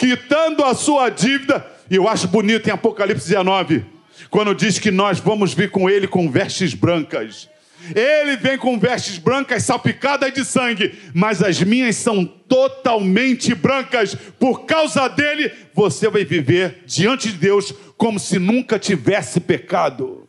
Quitando 0.05 0.63
a 0.63 0.75
sua 0.75 1.09
dívida, 1.09 1.67
e 1.91 1.97
eu 1.97 2.07
acho 2.07 2.29
bonito 2.29 2.69
em 2.69 2.71
Apocalipse 2.71 3.27
19, 3.27 3.87
quando 4.29 4.55
diz 4.55 4.79
que 4.79 4.91
nós 4.91 5.19
vamos 5.19 5.55
vir 5.55 5.71
com 5.71 5.89
ele 5.89 6.07
com 6.07 6.31
vestes 6.31 6.75
brancas. 6.75 7.49
Ele 7.97 8.37
vem 8.37 8.59
com 8.59 8.79
vestes 8.79 9.17
brancas 9.17 9.63
salpicadas 9.63 10.31
de 10.35 10.45
sangue, 10.45 10.95
mas 11.15 11.43
as 11.43 11.63
minhas 11.63 11.97
são 11.97 12.23
totalmente 12.27 13.55
brancas. 13.55 14.15
Por 14.39 14.67
causa 14.67 15.09
dele, 15.09 15.51
você 15.73 16.11
vai 16.11 16.23
viver 16.23 16.83
diante 16.85 17.33
de 17.33 17.39
Deus 17.39 17.73
como 17.97 18.21
se 18.21 18.39
nunca 18.39 18.79
tivesse 18.79 19.41
pecado. 19.41 20.29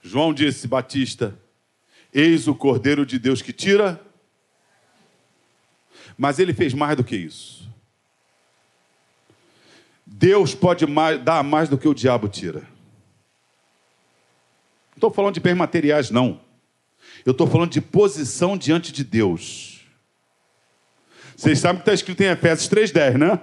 João 0.00 0.32
disse, 0.32 0.68
Batista, 0.68 1.36
eis 2.14 2.46
o 2.46 2.54
Cordeiro 2.54 3.04
de 3.04 3.18
Deus 3.18 3.42
que 3.42 3.52
tira. 3.52 4.00
Mas 6.18 6.40
ele 6.40 6.52
fez 6.52 6.74
mais 6.74 6.96
do 6.96 7.04
que 7.04 7.16
isso. 7.16 7.70
Deus 10.04 10.54
pode 10.54 10.84
mais, 10.84 11.22
dar 11.22 11.44
mais 11.44 11.68
do 11.68 11.78
que 11.78 11.86
o 11.86 11.94
diabo 11.94 12.28
tira. 12.28 12.60
Não 14.90 14.96
estou 14.96 15.10
falando 15.12 15.34
de 15.34 15.40
bens 15.40 15.54
materiais, 15.54 16.10
não. 16.10 16.40
Eu 17.24 17.30
estou 17.30 17.46
falando 17.46 17.70
de 17.70 17.80
posição 17.80 18.58
diante 18.58 18.90
de 18.90 19.04
Deus. 19.04 19.86
Vocês 21.36 21.60
sabem 21.60 21.76
que 21.76 21.82
está 21.82 21.94
escrito 21.94 22.20
em 22.22 22.26
Efésios 22.26 22.68
3,10, 22.68 23.16
né? 23.16 23.40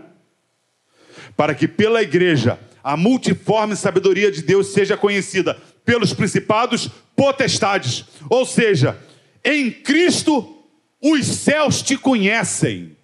Para 1.37 1.55
que 1.55 1.67
pela 1.67 2.01
igreja 2.01 2.59
a 2.83 2.97
multiforme 2.97 3.75
sabedoria 3.75 4.29
de 4.29 4.41
Deus 4.41 4.67
seja 4.67 4.97
conhecida 4.97 5.57
pelos 5.85 6.13
principados, 6.13 6.89
potestades. 7.15 8.05
Ou 8.29 8.45
seja, 8.45 8.99
em 9.43 9.71
Cristo 9.71 10.54
os 11.01 11.25
céus 11.25 11.81
te 11.81 11.97
conhecem, 11.97 12.95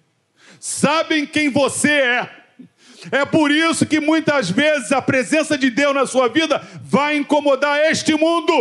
sabem 0.58 1.26
quem 1.26 1.48
você 1.48 1.90
é. 1.90 2.30
É 3.10 3.24
por 3.24 3.50
isso 3.50 3.84
que 3.84 3.98
muitas 3.98 4.48
vezes 4.48 4.92
a 4.92 5.02
presença 5.02 5.58
de 5.58 5.70
Deus 5.70 5.94
na 5.94 6.06
sua 6.06 6.28
vida 6.28 6.58
vai 6.82 7.16
incomodar 7.16 7.90
este 7.90 8.14
mundo, 8.14 8.52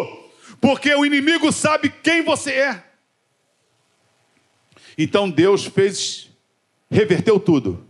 porque 0.59 0.93
o 0.95 1.05
inimigo 1.05 1.51
sabe 1.51 1.89
quem 1.89 2.23
você 2.23 2.51
é. 2.51 2.83
Então 4.97 5.29
Deus 5.29 5.65
fez, 5.65 6.29
reverteu 6.89 7.39
tudo. 7.39 7.85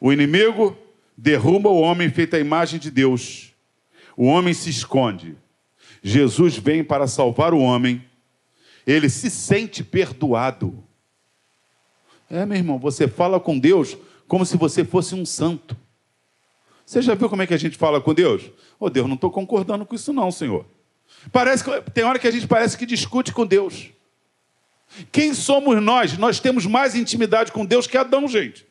O 0.00 0.12
inimigo 0.12 0.78
derruba 1.16 1.68
o 1.68 1.80
homem 1.80 2.08
feito 2.08 2.36
à 2.36 2.38
imagem 2.38 2.78
de 2.78 2.90
Deus 2.90 3.48
o 4.18 4.24
homem 4.24 4.52
se 4.52 4.68
esconde. 4.68 5.36
Jesus 6.02 6.58
vem 6.58 6.82
para 6.82 7.06
salvar 7.06 7.54
o 7.54 7.60
homem. 7.60 8.04
Ele 8.88 9.10
se 9.10 9.28
sente 9.28 9.84
perdoado. 9.84 10.82
É, 12.30 12.46
meu 12.46 12.56
irmão, 12.56 12.78
você 12.78 13.06
fala 13.06 13.38
com 13.38 13.58
Deus 13.58 13.98
como 14.26 14.46
se 14.46 14.56
você 14.56 14.82
fosse 14.82 15.14
um 15.14 15.26
santo. 15.26 15.76
Você 16.86 17.02
já 17.02 17.14
viu 17.14 17.28
como 17.28 17.42
é 17.42 17.46
que 17.46 17.52
a 17.52 17.58
gente 17.58 17.76
fala 17.76 18.00
com 18.00 18.14
Deus? 18.14 18.46
Ô 18.80 18.86
oh, 18.86 18.90
Deus, 18.90 19.06
não 19.06 19.14
estou 19.14 19.30
concordando 19.30 19.84
com 19.84 19.94
isso, 19.94 20.10
não, 20.10 20.32
Senhor. 20.32 20.64
Parece 21.30 21.62
que, 21.62 21.90
tem 21.90 22.02
hora 22.02 22.18
que 22.18 22.26
a 22.26 22.30
gente 22.30 22.46
parece 22.48 22.78
que 22.78 22.86
discute 22.86 23.30
com 23.30 23.44
Deus. 23.44 23.90
Quem 25.12 25.34
somos 25.34 25.82
nós? 25.82 26.16
Nós 26.16 26.40
temos 26.40 26.64
mais 26.64 26.94
intimidade 26.94 27.52
com 27.52 27.66
Deus 27.66 27.86
que 27.86 27.98
Adão, 27.98 28.26
gente. 28.26 28.66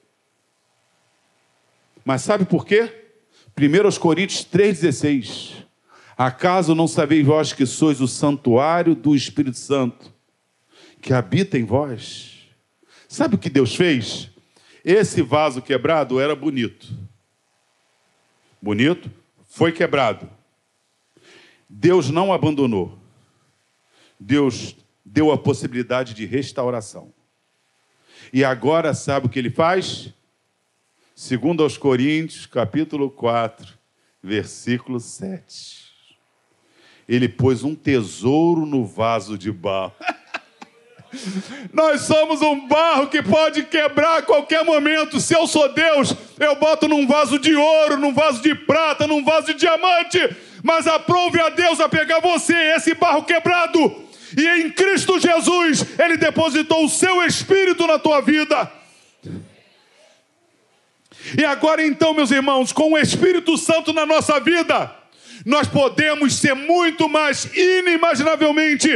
Mas 2.04 2.24
sabe 2.24 2.44
por 2.44 2.66
quê? 2.66 2.92
1 3.56 4.00
Coríntios 4.00 4.44
3,16. 4.44 5.67
Acaso 6.18 6.74
não 6.74 6.88
sabeis 6.88 7.24
vós 7.24 7.54
que 7.54 7.66
sois 7.66 8.02
o 8.02 8.08
santuário 8.08 8.96
do 8.96 9.16
Espírito 9.16 9.58
Santo, 9.58 10.12
que 11.00 11.14
habita 11.14 11.60
em 11.60 11.64
vós? 11.64 12.48
Sabe 13.08 13.36
o 13.36 13.38
que 13.38 13.52
Deus 13.52 13.76
fez? 13.76 14.32
Esse 14.84 15.22
vaso 15.22 15.62
quebrado 15.62 16.20
era 16.20 16.36
bonito. 16.36 16.88
Bonito, 18.60 19.12
foi 19.48 19.72
quebrado. 19.72 20.28
Deus 21.70 22.10
não 22.10 22.34
abandonou. 22.34 22.98
Deus 24.20 24.76
deu 25.06 25.32
a 25.32 25.38
possibilidade 25.38 26.16
de 26.16 26.26
restauração. 26.26 27.14
E 28.34 28.44
agora 28.44 28.96
sabe 28.96 29.28
o 29.28 29.30
que 29.30 29.38
ele 29.38 29.52
faz? 29.52 30.12
Segundo 31.16 31.62
aos 31.62 31.78
Coríntios, 31.78 32.48
capítulo 32.48 33.12
4, 33.12 33.78
versículo 34.24 35.00
7. 35.00 35.87
Ele 37.08 37.30
pôs 37.30 37.64
um 37.64 37.74
tesouro 37.74 38.66
no 38.66 38.86
vaso 38.86 39.38
de 39.38 39.52
barro. 39.52 39.94
Nós 41.74 42.02
somos 42.02 42.42
um 42.42 42.68
barro 42.68 43.08
que 43.08 43.24
pode 43.24 43.64
quebrar 43.64 44.18
a 44.18 44.22
qualquer 44.22 44.64
momento. 44.66 45.20
Se 45.20 45.34
eu 45.34 45.48
sou 45.48 45.72
Deus, 45.74 46.14
eu 46.40 46.56
boto 46.56 46.88
num 46.88 47.08
vaso 47.08 47.40
de 47.40 47.56
ouro, 47.56 47.98
num 47.98 48.14
vaso 48.14 48.42
de 48.42 48.54
prata, 48.54 49.08
num 49.08 49.24
vaso 49.24 49.48
de 49.48 49.54
diamante. 49.54 50.20
Mas 50.62 50.86
aprove 50.86 51.40
a 51.40 51.50
Deus 51.50 51.80
a 51.80 51.88
pegar 51.88 52.20
você, 52.20 52.54
esse 52.76 52.94
barro 52.94 53.24
quebrado. 53.24 54.08
E 54.38 54.46
em 54.62 54.70
Cristo 54.70 55.20
Jesus, 55.20 55.86
Ele 55.98 56.18
depositou 56.18 56.84
o 56.84 56.90
seu 56.90 57.24
espírito 57.24 57.88
na 57.88 57.98
tua 57.98 58.22
vida. 58.22 58.70
E 61.38 61.44
agora 61.44 61.86
então, 61.86 62.14
meus 62.14 62.32
irmãos, 62.32 62.72
com 62.72 62.94
o 62.94 62.98
Espírito 62.98 63.58
Santo 63.58 63.92
na 63.92 64.06
nossa 64.06 64.40
vida, 64.40 64.92
nós 65.46 65.68
podemos 65.68 66.36
ser 66.36 66.54
muito 66.54 67.08
mais 67.08 67.46
inimaginavelmente 67.56 68.90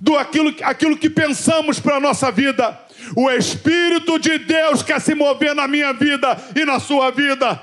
do 0.00 0.16
aquilo, 0.16 0.54
aquilo 0.62 0.96
que 0.96 1.10
pensamos 1.10 1.78
para 1.78 1.96
a 1.96 2.00
nossa 2.00 2.30
vida. 2.30 2.80
O 3.16 3.30
Espírito 3.30 4.18
de 4.18 4.38
Deus 4.38 4.82
quer 4.82 5.00
se 5.00 5.14
mover 5.14 5.54
na 5.54 5.68
minha 5.68 5.92
vida 5.92 6.36
e 6.56 6.64
na 6.64 6.80
sua 6.80 7.10
vida. 7.10 7.60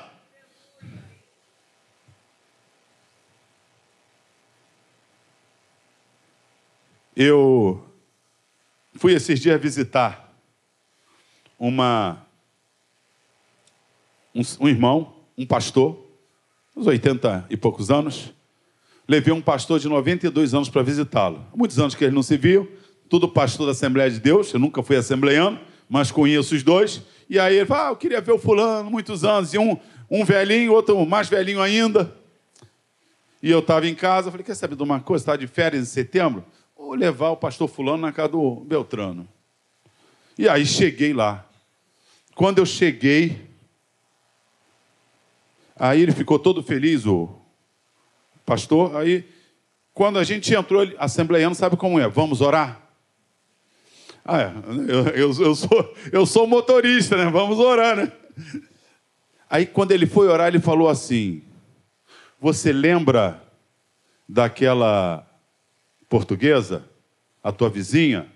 Eu 7.15 7.85
fui 8.95 9.13
esses 9.13 9.39
dias 9.39 9.61
visitar 9.61 10.33
uma 11.59 12.25
um, 14.33 14.41
um 14.61 14.67
irmão, 14.67 15.13
um 15.37 15.45
pastor, 15.45 16.10
uns 16.81 16.87
80 16.87 17.45
e 17.47 17.55
poucos 17.55 17.91
anos, 17.91 18.33
levei 19.07 19.31
um 19.31 19.39
pastor 19.39 19.79
de 19.79 19.87
92 19.87 20.55
anos 20.55 20.67
para 20.67 20.81
visitá-lo. 20.81 21.45
Muitos 21.55 21.77
anos 21.77 21.93
que 21.93 22.03
eles 22.03 22.13
não 22.13 22.23
se 22.23 22.35
viam, 22.37 22.67
tudo 23.07 23.29
pastor 23.29 23.67
da 23.67 23.71
Assembleia 23.71 24.09
de 24.09 24.19
Deus, 24.19 24.51
eu 24.51 24.59
nunca 24.59 24.81
fui 24.81 24.95
assembleiano, 24.95 25.59
mas 25.87 26.11
conheço 26.11 26.55
os 26.55 26.63
dois. 26.63 27.03
E 27.29 27.37
aí 27.37 27.57
ele 27.57 27.67
falou, 27.67 27.83
ah, 27.83 27.89
eu 27.89 27.95
queria 27.95 28.19
ver 28.19 28.31
o 28.31 28.39
fulano, 28.39 28.89
muitos 28.89 29.23
anos, 29.23 29.53
e 29.53 29.59
um, 29.59 29.77
um 30.09 30.25
velhinho, 30.25 30.73
outro 30.73 31.05
mais 31.05 31.29
velhinho 31.29 31.61
ainda. 31.61 32.15
E 33.43 33.51
eu 33.51 33.59
estava 33.59 33.87
em 33.87 33.93
casa, 33.93 34.31
falei, 34.31 34.43
quer 34.43 34.55
saber 34.55 34.75
de 34.75 34.81
uma 34.81 34.99
coisa? 34.99 35.21
Está 35.21 35.35
de 35.35 35.45
férias 35.45 35.83
em 35.83 35.85
setembro? 35.85 36.43
Vou 36.75 36.95
levar 36.95 37.29
o 37.29 37.37
pastor 37.37 37.67
fulano 37.67 38.01
na 38.01 38.11
casa 38.11 38.29
do 38.29 38.55
Beltrano. 38.61 39.27
E 40.35 40.49
aí 40.49 40.65
cheguei 40.65 41.13
lá. 41.13 41.47
Quando 42.33 42.57
eu 42.57 42.65
cheguei, 42.65 43.50
Aí 45.83 45.99
ele 45.99 46.11
ficou 46.11 46.37
todo 46.37 46.61
feliz, 46.61 47.07
o 47.07 47.27
pastor. 48.45 48.95
Aí, 48.97 49.27
quando 49.91 50.19
a 50.19 50.23
gente 50.23 50.53
entrou, 50.53 50.83
ele, 50.83 50.95
assembleiano 50.99 51.55
sabe 51.55 51.75
como 51.75 51.99
é? 51.99 52.07
Vamos 52.07 52.39
orar? 52.39 52.79
Ah, 54.23 54.41
é, 54.41 54.53
eu, 54.87 55.07
eu, 55.07 55.43
eu, 55.43 55.55
sou, 55.55 55.95
eu 56.11 56.25
sou 56.27 56.45
motorista, 56.45 57.17
né? 57.17 57.31
Vamos 57.31 57.57
orar, 57.57 57.95
né? 57.95 58.11
Aí, 59.49 59.65
quando 59.65 59.91
ele 59.91 60.05
foi 60.05 60.27
orar, 60.27 60.49
ele 60.49 60.59
falou 60.59 60.87
assim: 60.87 61.41
Você 62.39 62.71
lembra 62.71 63.41
daquela 64.29 65.27
portuguesa, 66.07 66.85
a 67.41 67.51
tua 67.51 67.71
vizinha? 67.71 68.31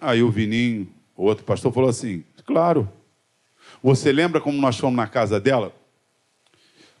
Aí 0.00 0.22
o 0.22 0.30
Vininho, 0.30 0.88
o 1.16 1.24
outro 1.24 1.44
pastor, 1.44 1.72
falou 1.72 1.90
assim: 1.90 2.22
Claro. 2.44 2.88
Você 3.82 4.12
lembra 4.12 4.40
como 4.40 4.60
nós 4.60 4.78
fomos 4.78 4.96
na 4.96 5.08
casa 5.08 5.40
dela? 5.40 5.74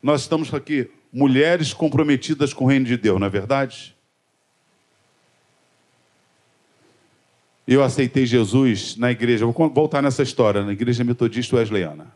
Nós 0.06 0.20
estamos 0.20 0.54
aqui, 0.54 0.88
mulheres 1.12 1.74
comprometidas 1.74 2.54
com 2.54 2.64
o 2.64 2.68
reino 2.68 2.84
de 2.84 2.96
Deus, 2.96 3.18
não 3.18 3.26
é 3.26 3.28
verdade? 3.28 3.92
Eu 7.66 7.82
aceitei 7.82 8.24
Jesus 8.24 8.96
na 8.96 9.10
igreja, 9.10 9.44
vou 9.44 9.68
voltar 9.68 10.00
nessa 10.00 10.22
história, 10.22 10.62
na 10.62 10.70
igreja 10.70 11.02
metodista 11.02 11.56
wesleyana. 11.56 12.14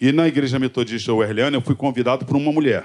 E 0.00 0.10
na 0.10 0.26
igreja 0.26 0.58
metodista 0.58 1.14
wesleyana 1.14 1.56
eu 1.56 1.62
fui 1.62 1.76
convidado 1.76 2.26
por 2.26 2.34
uma 2.34 2.50
mulher. 2.50 2.84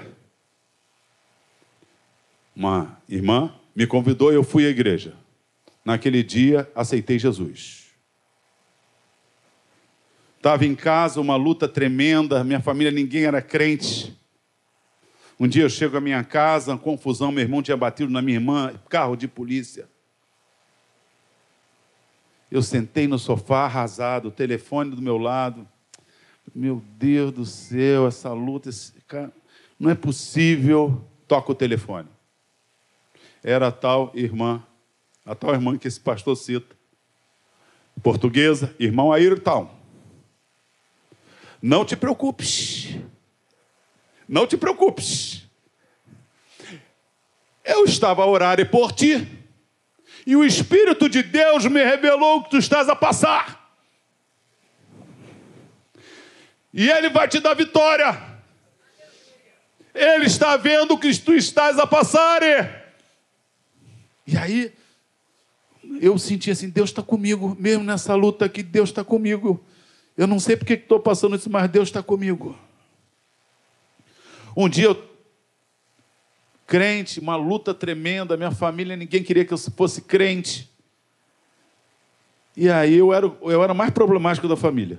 Uma 2.54 2.96
irmã 3.08 3.52
me 3.74 3.84
convidou 3.84 4.30
e 4.30 4.36
eu 4.36 4.44
fui 4.44 4.64
à 4.64 4.68
igreja. 4.68 5.12
Naquele 5.84 6.22
dia 6.22 6.70
aceitei 6.72 7.18
Jesus. 7.18 7.85
Estava 10.46 10.64
em 10.64 10.76
casa, 10.76 11.20
uma 11.20 11.34
luta 11.34 11.66
tremenda, 11.66 12.44
minha 12.44 12.60
família, 12.60 12.92
ninguém 12.92 13.24
era 13.24 13.42
crente. 13.42 14.16
Um 15.40 15.48
dia 15.48 15.64
eu 15.64 15.68
chego 15.68 15.96
à 15.96 16.00
minha 16.00 16.22
casa, 16.22 16.76
confusão, 16.76 17.32
meu 17.32 17.42
irmão 17.42 17.60
tinha 17.60 17.76
batido 17.76 18.12
na 18.12 18.22
minha 18.22 18.36
irmã, 18.36 18.72
carro 18.88 19.16
de 19.16 19.26
polícia. 19.26 19.88
Eu 22.48 22.62
sentei 22.62 23.08
no 23.08 23.18
sofá 23.18 23.64
arrasado, 23.64 24.28
o 24.28 24.30
telefone 24.30 24.94
do 24.94 25.02
meu 25.02 25.18
lado. 25.18 25.66
Meu 26.54 26.80
Deus 26.96 27.32
do 27.32 27.44
céu, 27.44 28.06
essa 28.06 28.32
luta, 28.32 28.68
esse 28.68 28.92
não 29.76 29.90
é 29.90 29.96
possível. 29.96 31.04
Toca 31.26 31.50
o 31.50 31.56
telefone. 31.56 32.08
Era 33.42 33.66
a 33.66 33.72
tal 33.72 34.12
irmã, 34.14 34.62
a 35.24 35.34
tal 35.34 35.52
irmã 35.52 35.76
que 35.76 35.88
esse 35.88 35.98
pastor 35.98 36.36
cita. 36.36 36.76
Portuguesa, 38.00 38.72
irmão 38.78 39.12
Ayrton. 39.12 39.75
Não 41.60 41.84
te 41.84 41.96
preocupes. 41.96 42.96
Não 44.28 44.46
te 44.46 44.56
preocupes. 44.56 45.42
Eu 47.64 47.84
estava 47.84 48.22
a 48.22 48.26
orar 48.26 48.64
por 48.70 48.92
ti, 48.92 49.26
e 50.26 50.36
o 50.36 50.44
Espírito 50.44 51.08
de 51.08 51.22
Deus 51.22 51.66
me 51.66 51.82
revelou 51.82 52.42
que 52.44 52.50
tu 52.50 52.58
estás 52.58 52.88
a 52.88 52.96
passar. 52.96 53.64
E 56.72 56.88
Ele 56.90 57.08
vai 57.08 57.26
te 57.26 57.40
dar 57.40 57.54
vitória. 57.54 58.36
Ele 59.94 60.26
está 60.26 60.56
vendo 60.56 60.98
que 60.98 61.16
tu 61.18 61.32
estás 61.32 61.78
a 61.78 61.86
passar. 61.86 62.42
E 64.26 64.36
aí, 64.36 64.72
eu 66.00 66.18
senti 66.18 66.50
assim: 66.50 66.68
Deus 66.68 66.90
está 66.90 67.02
comigo, 67.02 67.56
mesmo 67.58 67.82
nessa 67.82 68.14
luta 68.14 68.44
aqui, 68.44 68.62
Deus 68.62 68.90
está 68.90 69.02
comigo. 69.02 69.64
Eu 70.16 70.26
não 70.26 70.40
sei 70.40 70.56
porque 70.56 70.74
estou 70.74 70.98
passando 70.98 71.36
isso, 71.36 71.50
mas 71.50 71.70
Deus 71.70 71.88
está 71.88 72.02
comigo. 72.02 72.56
Um 74.56 74.68
dia 74.68 74.86
eu, 74.86 75.04
crente, 76.66 77.20
uma 77.20 77.36
luta 77.36 77.74
tremenda, 77.74 78.36
minha 78.36 78.50
família, 78.50 78.96
ninguém 78.96 79.22
queria 79.22 79.44
que 79.44 79.52
eu 79.52 79.58
fosse 79.58 80.00
crente. 80.00 80.70
E 82.56 82.70
aí 82.70 82.94
eu 82.94 83.12
era, 83.12 83.26
eu 83.26 83.62
era 83.62 83.74
mais 83.74 83.90
problemático 83.90 84.48
da 84.48 84.56
família. 84.56 84.98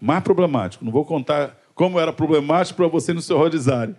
Mais 0.00 0.22
problemático. 0.22 0.84
Não 0.84 0.90
vou 0.90 1.04
contar 1.04 1.56
como 1.74 2.00
era 2.00 2.12
problemático 2.12 2.76
para 2.76 2.88
você 2.88 3.12
no 3.12 3.22
seu 3.22 3.38
rodizário. 3.38 3.94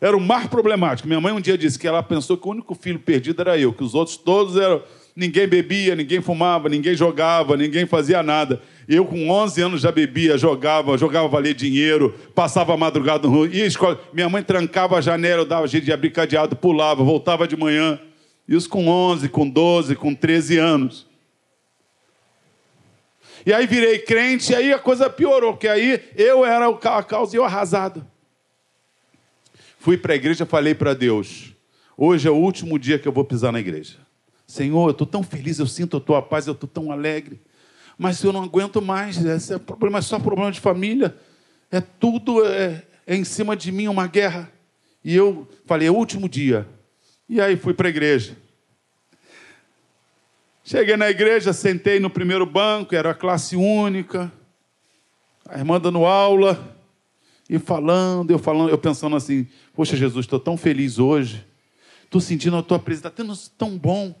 Era 0.00 0.16
o 0.16 0.20
mais 0.20 0.48
problemático. 0.48 1.06
Minha 1.06 1.20
mãe 1.20 1.32
um 1.32 1.40
dia 1.40 1.56
disse 1.56 1.78
que 1.78 1.86
ela 1.86 2.02
pensou 2.02 2.36
que 2.36 2.46
o 2.46 2.50
único 2.50 2.74
filho 2.74 2.98
perdido 2.98 3.40
era 3.40 3.56
eu, 3.56 3.72
que 3.72 3.84
os 3.84 3.94
outros 3.94 4.16
todos 4.16 4.56
eram. 4.56 4.82
Ninguém 5.18 5.48
bebia, 5.48 5.96
ninguém 5.96 6.20
fumava, 6.20 6.68
ninguém 6.68 6.94
jogava, 6.94 7.56
ninguém 7.56 7.84
fazia 7.86 8.22
nada. 8.22 8.62
Eu, 8.88 9.04
com 9.04 9.28
11 9.28 9.62
anos, 9.62 9.80
já 9.80 9.90
bebia, 9.90 10.38
jogava, 10.38 10.96
jogava 10.96 11.26
valer 11.26 11.54
dinheiro, 11.54 12.14
passava 12.36 12.72
a 12.72 12.76
madrugada 12.76 13.26
no 13.26 13.34
rua, 13.34 13.48
ia 13.48 13.66
escola. 13.66 14.00
Minha 14.12 14.28
mãe 14.28 14.44
trancava 14.44 14.96
a 14.96 15.00
janela, 15.00 15.42
eu 15.42 15.44
dava 15.44 15.66
jeito 15.66 15.82
de 15.82 15.92
abrir 15.92 16.12
cadeado, 16.12 16.54
pulava, 16.54 17.02
voltava 17.02 17.48
de 17.48 17.56
manhã. 17.56 17.98
Isso 18.46 18.68
com 18.68 18.86
11, 18.86 19.28
com 19.28 19.50
12, 19.50 19.96
com 19.96 20.14
13 20.14 20.56
anos. 20.58 21.04
E 23.44 23.52
aí 23.52 23.66
virei 23.66 23.98
crente, 23.98 24.52
e 24.52 24.54
aí 24.54 24.72
a 24.72 24.78
coisa 24.78 25.10
piorou, 25.10 25.54
porque 25.54 25.66
aí 25.66 26.00
eu 26.14 26.46
era 26.46 26.68
a 26.68 27.02
causa 27.02 27.34
e 27.34 27.40
eu 27.40 27.44
arrasado. 27.44 28.06
Fui 29.80 29.98
para 29.98 30.12
a 30.12 30.16
igreja 30.16 30.46
falei 30.46 30.76
para 30.76 30.94
Deus: 30.94 31.56
hoje 31.96 32.28
é 32.28 32.30
o 32.30 32.36
último 32.36 32.78
dia 32.78 33.00
que 33.00 33.08
eu 33.08 33.12
vou 33.12 33.24
pisar 33.24 33.50
na 33.50 33.58
igreja. 33.58 34.06
Senhor, 34.48 34.88
eu 34.88 34.90
estou 34.90 35.06
tão 35.06 35.22
feliz, 35.22 35.60
eu 35.60 35.66
sinto 35.68 35.98
a 35.98 36.00
tua 36.00 36.20
paz, 36.20 36.48
eu 36.48 36.54
estou 36.54 36.68
tão 36.68 36.90
alegre 36.90 37.40
mas 37.98 38.22
eu 38.22 38.32
não 38.32 38.44
aguento 38.44 38.80
mais, 38.80 39.22
esse 39.24 39.52
é 39.52 39.58
problema, 39.58 39.98
é 39.98 40.02
só 40.02 40.20
problema 40.20 40.52
de 40.52 40.60
família, 40.60 41.16
é 41.68 41.80
tudo 41.80 42.46
é, 42.46 42.84
é 43.04 43.16
em 43.16 43.24
cima 43.24 43.56
de 43.56 43.72
mim 43.72 43.88
uma 43.88 44.06
guerra. 44.06 44.50
E 45.04 45.14
eu 45.16 45.48
falei, 45.66 45.88
é 45.88 45.90
o 45.90 45.96
último 45.96 46.28
dia. 46.28 46.66
E 47.28 47.40
aí 47.40 47.56
fui 47.56 47.74
para 47.74 47.88
a 47.88 47.90
igreja. 47.90 48.36
Cheguei 50.62 50.96
na 50.96 51.10
igreja, 51.10 51.52
sentei 51.52 51.98
no 51.98 52.08
primeiro 52.08 52.46
banco, 52.46 52.94
era 52.94 53.10
a 53.10 53.14
classe 53.14 53.56
única, 53.56 54.30
a 55.48 55.58
irmã 55.58 55.80
dando 55.80 56.04
aula, 56.04 56.76
e 57.50 57.58
falando, 57.58 58.30
eu 58.30 58.38
falando, 58.38 58.68
eu 58.68 58.78
pensando 58.78 59.16
assim, 59.16 59.48
poxa 59.74 59.96
Jesus, 59.96 60.26
estou 60.26 60.38
tão 60.38 60.56
feliz 60.56 60.98
hoje, 60.98 61.44
estou 62.04 62.20
sentindo 62.20 62.56
a 62.56 62.62
tua 62.62 62.78
presença, 62.78 63.08
está 63.08 63.22
tendo 63.22 63.34
tão 63.56 63.76
bom, 63.76 64.14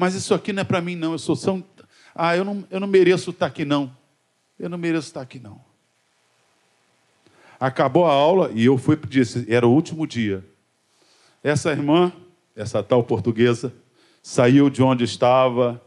mas 0.00 0.14
isso 0.14 0.32
aqui 0.32 0.50
não 0.50 0.62
é 0.62 0.64
para 0.64 0.80
mim 0.80 0.96
não, 0.96 1.12
eu 1.12 1.18
sou 1.18 1.36
tão, 1.36 1.62
ah, 2.14 2.34
eu 2.34 2.42
não, 2.42 2.66
eu 2.70 2.80
não 2.80 2.88
mereço 2.88 3.28
estar 3.28 3.44
aqui, 3.44 3.66
não. 3.66 3.94
Eu 4.58 4.70
não 4.70 4.78
mereço 4.78 5.08
estar 5.08 5.20
aqui, 5.20 5.38
não. 5.38 5.60
Acabou 7.58 8.06
a 8.06 8.12
aula 8.12 8.50
e 8.54 8.64
eu 8.64 8.78
fui 8.78 8.96
disse: 8.96 9.44
era 9.46 9.68
o 9.68 9.70
último 9.70 10.06
dia. 10.06 10.42
Essa 11.44 11.70
irmã, 11.70 12.10
essa 12.56 12.82
tal 12.82 13.04
portuguesa, 13.04 13.74
saiu 14.22 14.70
de 14.70 14.82
onde 14.82 15.04
estava, 15.04 15.78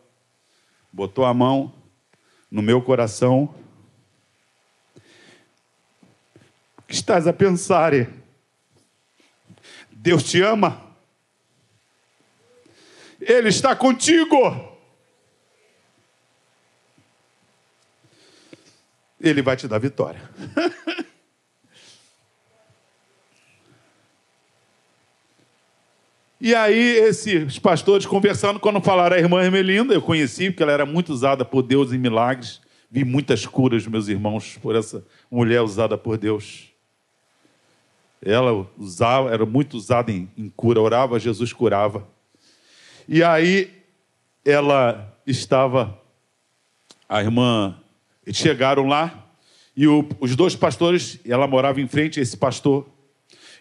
botou 0.92 1.26
a 1.26 1.34
mão 1.34 1.74
no 2.52 2.62
meu 2.62 2.84
coração. 2.84 3.52
O 6.78 6.84
que 6.86 6.94
estás 6.94 7.26
a 7.26 7.34
pensar? 7.34 7.94
Deus 9.92 10.24
te 10.24 10.40
ama. 10.40 10.93
Ele 13.44 13.50
está 13.50 13.76
contigo. 13.76 14.38
Ele 19.20 19.42
vai 19.42 19.58
te 19.58 19.68
dar 19.68 19.80
vitória. 19.80 20.22
E 26.46 26.54
aí, 26.54 26.98
esses 26.98 27.58
pastores 27.58 28.06
conversando, 28.06 28.60
quando 28.60 28.82
falaram 28.82 29.16
a 29.16 29.20
irmã 29.20 29.42
Hermelinda, 29.42 29.94
eu 29.94 30.02
conheci, 30.02 30.50
porque 30.50 30.62
ela 30.62 30.74
era 30.74 30.86
muito 30.86 31.14
usada 31.14 31.46
por 31.46 31.62
Deus 31.62 31.94
em 31.94 31.98
milagres. 31.98 32.60
Vi 32.92 33.06
muitas 33.06 33.46
curas, 33.46 33.88
meus 33.88 34.10
irmãos, 34.10 34.60
por 34.62 34.76
essa 34.76 35.06
mulher 35.32 35.62
usada 35.62 35.98
por 35.98 36.18
Deus. 36.18 36.70
Ela 38.22 38.68
usava, 38.78 39.32
era 39.34 39.46
muito 39.46 39.78
usada 39.78 40.12
em, 40.12 40.30
em 40.38 40.50
cura, 40.50 40.82
orava, 40.82 41.18
Jesus 41.18 41.54
curava. 41.54 42.06
E 43.08 43.24
aí, 43.24 43.72
ela 44.46 45.18
estava, 45.26 46.00
a 47.08 47.22
irmã 47.22 47.78
eles 48.26 48.38
chegaram 48.38 48.88
lá 48.88 49.24
e 49.76 49.88
o, 49.88 50.08
os 50.20 50.36
dois 50.36 50.56
pastores, 50.56 51.20
ela 51.26 51.48
morava 51.48 51.82
em 51.82 51.88
frente 51.88 52.20
a 52.20 52.24
esse 52.24 52.38
pastor, 52.38 52.88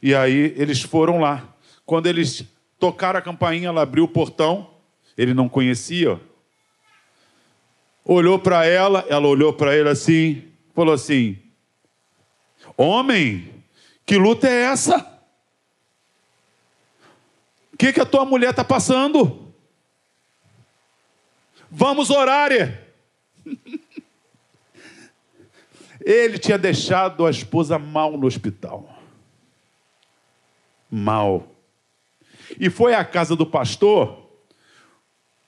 e 0.02 0.14
aí 0.14 0.54
eles 0.56 0.82
foram 0.82 1.18
lá. 1.18 1.54
Quando 1.86 2.06
eles 2.06 2.44
tocaram 2.78 3.18
a 3.18 3.22
campainha, 3.22 3.68
ela 3.68 3.82
abriu 3.82 4.04
o 4.04 4.08
portão, 4.08 4.70
ele 5.16 5.32
não 5.32 5.48
conhecia, 5.48 6.20
olhou 8.04 8.38
para 8.38 8.66
ela, 8.66 9.04
ela 9.08 9.26
olhou 9.26 9.52
para 9.52 9.76
ele 9.76 9.88
assim, 9.88 10.44
falou 10.74 10.92
assim: 10.92 11.38
Homem, 12.76 13.48
que 14.04 14.16
luta 14.16 14.48
é 14.48 14.64
essa? 14.64 15.11
Que, 17.82 17.92
que 17.92 18.00
a 18.00 18.06
tua 18.06 18.24
mulher 18.24 18.50
está 18.50 18.62
passando? 18.62 19.52
Vamos 21.68 22.10
orar. 22.10 22.52
Ele 26.00 26.38
tinha 26.38 26.56
deixado 26.56 27.26
a 27.26 27.30
esposa 27.30 27.80
mal 27.80 28.16
no 28.16 28.28
hospital. 28.28 28.88
Mal. 30.88 31.48
E 32.56 32.70
foi 32.70 32.94
à 32.94 33.04
casa 33.04 33.34
do 33.34 33.44
pastor 33.44 34.30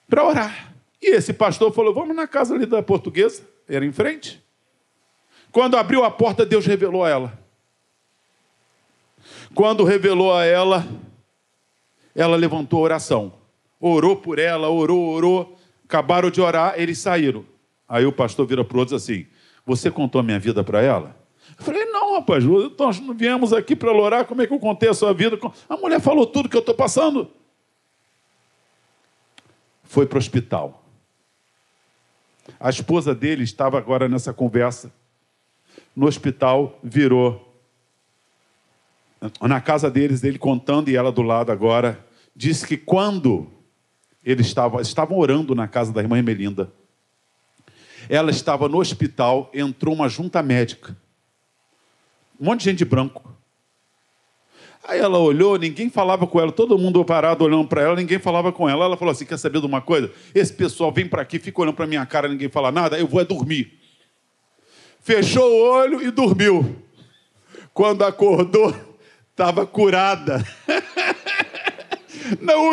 para 0.08 0.24
orar. 0.24 0.74
E 1.00 1.14
esse 1.14 1.32
pastor 1.32 1.72
falou: 1.72 1.94
Vamos 1.94 2.16
na 2.16 2.26
casa 2.26 2.56
ali 2.56 2.66
da 2.66 2.82
portuguesa. 2.82 3.48
Era 3.68 3.86
em 3.86 3.92
frente. 3.92 4.44
Quando 5.52 5.76
abriu 5.76 6.02
a 6.02 6.10
porta, 6.10 6.44
Deus 6.44 6.66
revelou 6.66 7.04
a 7.04 7.08
ela. 7.08 7.38
Quando 9.54 9.84
revelou 9.84 10.34
a 10.34 10.44
ela, 10.44 10.84
ela 12.14 12.36
levantou 12.36 12.80
a 12.80 12.82
oração. 12.82 13.32
Orou 13.80 14.16
por 14.16 14.38
ela, 14.38 14.68
orou, 14.68 15.08
orou. 15.08 15.58
Acabaram 15.84 16.30
de 16.30 16.40
orar, 16.40 16.74
eles 16.76 16.98
saíram. 16.98 17.44
Aí 17.88 18.06
o 18.06 18.12
pastor 18.12 18.46
vira 18.46 18.64
para 18.64 18.76
o 18.76 18.80
outro 18.80 18.96
assim: 18.96 19.26
Você 19.66 19.90
contou 19.90 20.20
a 20.20 20.24
minha 20.24 20.38
vida 20.38 20.62
para 20.64 20.80
ela? 20.80 21.16
Eu 21.58 21.64
falei: 21.64 21.84
Não, 21.86 22.14
rapaz, 22.14 22.44
nós 22.78 23.02
viemos 23.14 23.52
aqui 23.52 23.76
para 23.76 23.92
orar. 23.92 24.24
Como 24.24 24.42
é 24.42 24.46
que 24.46 24.52
eu 24.52 24.58
contei 24.58 24.88
a 24.88 24.94
sua 24.94 25.12
vida? 25.12 25.38
A 25.68 25.76
mulher 25.76 26.00
falou 26.00 26.26
tudo 26.26 26.48
que 26.48 26.56
eu 26.56 26.60
estou 26.60 26.74
passando. 26.74 27.30
Foi 29.82 30.06
para 30.06 30.16
o 30.16 30.18
hospital. 30.18 30.82
A 32.58 32.70
esposa 32.70 33.14
dele 33.14 33.44
estava 33.44 33.78
agora 33.78 34.08
nessa 34.08 34.32
conversa. 34.32 34.92
No 35.94 36.06
hospital, 36.06 36.78
virou. 36.82 37.53
Na 39.40 39.60
casa 39.60 39.90
deles, 39.90 40.22
ele 40.22 40.38
contando 40.38 40.88
e 40.88 40.96
ela 40.96 41.10
do 41.10 41.22
lado 41.22 41.50
agora, 41.50 42.04
disse 42.34 42.66
que 42.66 42.76
quando 42.76 43.50
eles 44.24 44.46
estavam, 44.46 44.80
estavam 44.80 45.18
orando 45.18 45.54
na 45.54 45.68
casa 45.68 45.92
da 45.92 46.00
irmã 46.00 46.20
Melinda, 46.22 46.72
ela 48.08 48.30
estava 48.30 48.68
no 48.68 48.78
hospital, 48.78 49.50
entrou 49.54 49.94
uma 49.94 50.08
junta 50.08 50.42
médica. 50.42 50.96
Um 52.38 52.46
monte 52.46 52.60
de 52.60 52.64
gente 52.66 52.78
de 52.78 52.84
branco. 52.84 53.34
Aí 54.86 55.00
ela 55.00 55.18
olhou, 55.18 55.56
ninguém 55.56 55.88
falava 55.88 56.26
com 56.26 56.38
ela, 56.38 56.52
todo 56.52 56.76
mundo 56.76 57.02
parado 57.04 57.42
olhando 57.42 57.66
para 57.66 57.80
ela, 57.80 57.96
ninguém 57.96 58.18
falava 58.18 58.52
com 58.52 58.68
ela. 58.68 58.84
Ela 58.84 58.96
falou 58.96 59.12
assim: 59.12 59.24
quer 59.24 59.38
saber 59.38 59.60
de 59.60 59.66
uma 59.66 59.80
coisa? 59.80 60.12
Esse 60.34 60.52
pessoal 60.52 60.92
vem 60.92 61.08
para 61.08 61.22
aqui, 61.22 61.38
fica 61.38 61.62
olhando 61.62 61.74
para 61.74 61.86
minha 61.86 62.04
cara, 62.04 62.28
ninguém 62.28 62.50
fala 62.50 62.70
nada, 62.70 62.98
eu 62.98 63.06
vou 63.06 63.20
é 63.20 63.24
dormir. 63.24 63.80
Fechou 65.00 65.50
o 65.50 65.70
olho 65.70 66.02
e 66.02 66.10
dormiu. 66.10 66.76
Quando 67.72 68.04
acordou, 68.04 68.74
estava 69.34 69.66
curada. 69.66 70.44
Não, 72.40 72.70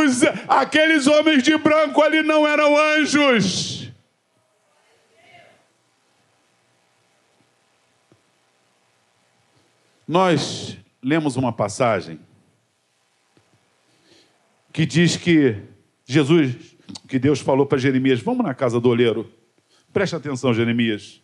aqueles 0.47 1.08
homens 1.08 1.43
de 1.43 1.58
branco 1.58 2.02
ali 2.02 2.21
não 2.21 2.47
eram 2.47 2.78
anjos. 2.78 3.91
Nós 10.08 10.78
lemos 11.04 11.36
uma 11.36 11.52
passagem 11.52 12.19
que 14.71 14.86
diz 14.86 15.17
que 15.17 15.62
Jesus, 16.06 16.78
que 17.08 17.17
Deus 17.17 17.39
falou 17.39 17.65
para 17.65 17.78
Jeremias: 17.78 18.21
Vamos 18.21 18.45
na 18.45 18.54
casa 18.54 18.80
do 18.80 18.89
oleiro. 18.89 19.30
Preste 19.91 20.15
atenção, 20.15 20.54
Jeremias. 20.54 21.21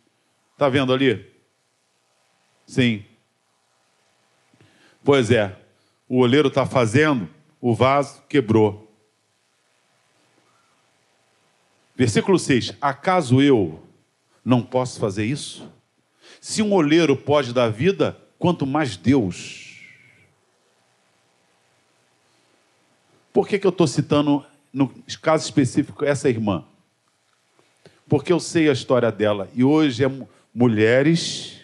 Está 0.53 0.67
vendo 0.67 0.91
ali? 0.91 1.25
Sim. 2.65 3.05
Pois 5.07 5.31
é, 5.31 5.55
o 6.09 6.17
oleiro 6.17 6.49
está 6.49 6.65
fazendo, 6.65 7.29
o 7.61 7.73
vaso 7.73 8.21
quebrou. 8.27 8.93
Versículo 11.95 12.37
6: 12.37 12.73
Acaso 12.81 13.41
eu 13.41 13.81
não 14.43 14.61
posso 14.61 14.99
fazer 14.99 15.23
isso? 15.23 15.65
Se 16.41 16.61
um 16.61 16.73
oleiro 16.73 17.15
pode 17.15 17.53
dar 17.53 17.69
vida, 17.69 18.19
quanto 18.37 18.67
mais 18.67 18.97
Deus. 18.97 19.79
Por 23.31 23.47
que, 23.47 23.57
que 23.57 23.65
eu 23.65 23.71
estou 23.71 23.87
citando, 23.87 24.45
no 24.73 24.93
caso 25.21 25.45
específico, 25.45 26.03
essa 26.03 26.27
irmã? 26.27 26.65
Porque 28.09 28.33
eu 28.33 28.41
sei 28.41 28.67
a 28.67 28.73
história 28.73 29.09
dela 29.09 29.49
e 29.55 29.63
hoje 29.63 30.03
é 30.03 30.11
mulheres 30.53 31.61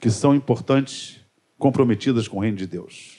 que 0.00 0.10
são 0.10 0.34
importantes, 0.34 1.23
comprometidas 1.64 2.28
com 2.28 2.36
o 2.36 2.40
reino 2.40 2.56
de 2.56 2.66
Deus. 2.66 3.16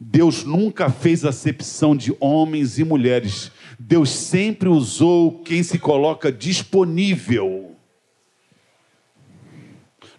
Deus 0.00 0.44
nunca 0.44 0.88
fez 0.88 1.24
acepção 1.24 1.94
de 1.94 2.16
homens 2.18 2.78
e 2.78 2.84
mulheres. 2.84 3.52
Deus 3.78 4.10
sempre 4.10 4.68
usou 4.68 5.42
quem 5.42 5.62
se 5.62 5.78
coloca 5.78 6.32
disponível 6.32 7.68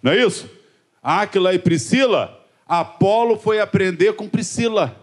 não 0.02 0.12
é 0.12 0.24
isso? 0.24 0.48
Áquila 1.02 1.54
e 1.54 1.58
Priscila, 1.58 2.46
Apolo 2.66 3.38
foi 3.38 3.60
aprender 3.60 4.14
com 4.14 4.28
Priscila. 4.28 4.96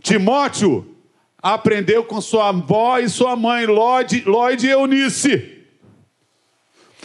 Timóteo 0.00 0.96
aprendeu 1.42 2.04
com 2.04 2.20
sua 2.20 2.48
avó 2.48 2.98
e 2.98 3.08
sua 3.08 3.36
mãe, 3.36 3.66
Lloyd, 3.66 4.24
Lloyd 4.26 4.66
e 4.66 4.70
Eunice. 4.70 5.58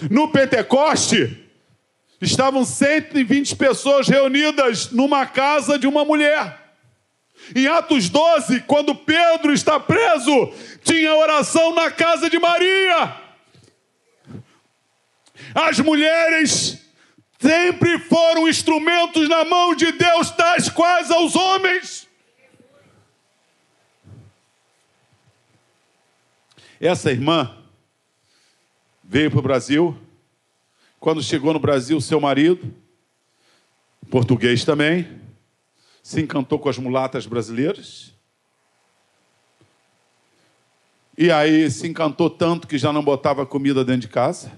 No 0.10 0.30
Pentecoste, 0.30 1.44
estavam 2.21 2.63
120 2.63 3.56
pessoas 3.56 4.08
reunidas 4.08 4.91
numa 4.91 5.25
casa 5.25 5.78
de 5.78 5.88
uma 5.88 6.06
mulher. 6.06 6.63
Em 7.56 7.67
Atos 7.67 8.10
12, 8.10 8.62
quando 8.62 8.95
Pedro 8.95 9.54
está 9.54 9.80
preso, 9.80 10.51
tinha 10.84 11.13
oração 11.13 11.75
na 11.75 11.91
casa 11.91 12.30
de 12.30 12.39
Maria. 12.39 13.15
As 15.54 15.80
mulheres 15.80 16.82
sempre 17.39 17.99
foram 17.99 18.47
instrumentos 18.47 19.30
na 19.30 19.45
mão 19.45 19.75
de 19.75 19.91
Deus, 19.91 20.32
tais 20.32 20.69
quais 20.69 21.12
aos 21.12 21.36
homens. 21.36 22.08
Essa 26.80 27.12
irmã 27.12 27.56
veio 29.04 29.30
para 29.30 29.39
o 29.39 29.43
Brasil. 29.43 30.05
Quando 31.06 31.22
chegou 31.22 31.54
no 31.54 31.60
Brasil, 31.60 32.02
seu 32.02 32.20
marido, 32.20 32.74
português 34.10 34.65
também, 34.65 35.08
se 36.02 36.20
encantou 36.20 36.58
com 36.58 36.68
as 36.68 36.80
mulatas 36.80 37.28
brasileiras. 37.28 38.12
E 41.15 41.32
aí 41.32 41.70
se 41.70 41.88
encantou 41.88 42.28
tanto 42.28 42.68
que 42.68 42.80
já 42.80 42.91
não 42.91 43.04
botava 43.04 43.46
comida 43.46 43.86
dentro 43.86 44.02
de 44.02 44.08
casa. 44.08 44.52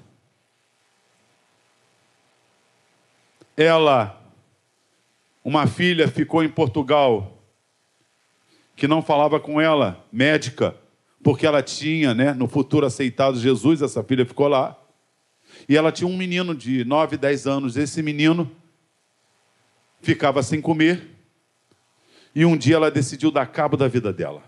ela, 3.57 4.17
uma 5.43 5.67
filha, 5.67 6.07
ficou 6.07 6.41
em 6.41 6.49
Portugal, 6.49 7.43
que 8.73 8.87
não 8.87 9.01
falava 9.01 9.37
com 9.37 9.59
ela, 9.59 10.01
médica, 10.09 10.73
porque 11.21 11.45
ela 11.45 11.61
tinha, 11.61 12.13
né, 12.13 12.31
no 12.31 12.47
futuro 12.47 12.85
aceitado 12.85 13.37
Jesus, 13.37 13.81
essa 13.81 14.01
filha 14.01 14.25
ficou 14.25 14.47
lá. 14.47 14.86
E 15.67 15.75
ela 15.75 15.91
tinha 15.91 16.07
um 16.07 16.15
menino 16.15 16.55
de 16.55 16.85
9, 16.85 17.17
10 17.17 17.47
anos. 17.47 17.77
Esse 17.77 18.01
menino 18.01 18.49
ficava 20.01 20.41
sem 20.41 20.61
comer. 20.61 21.07
E 22.33 22.45
um 22.45 22.55
dia 22.55 22.75
ela 22.75 22.91
decidiu 22.91 23.31
dar 23.31 23.47
cabo 23.47 23.75
da 23.75 23.87
vida 23.87 24.13
dela. 24.13 24.43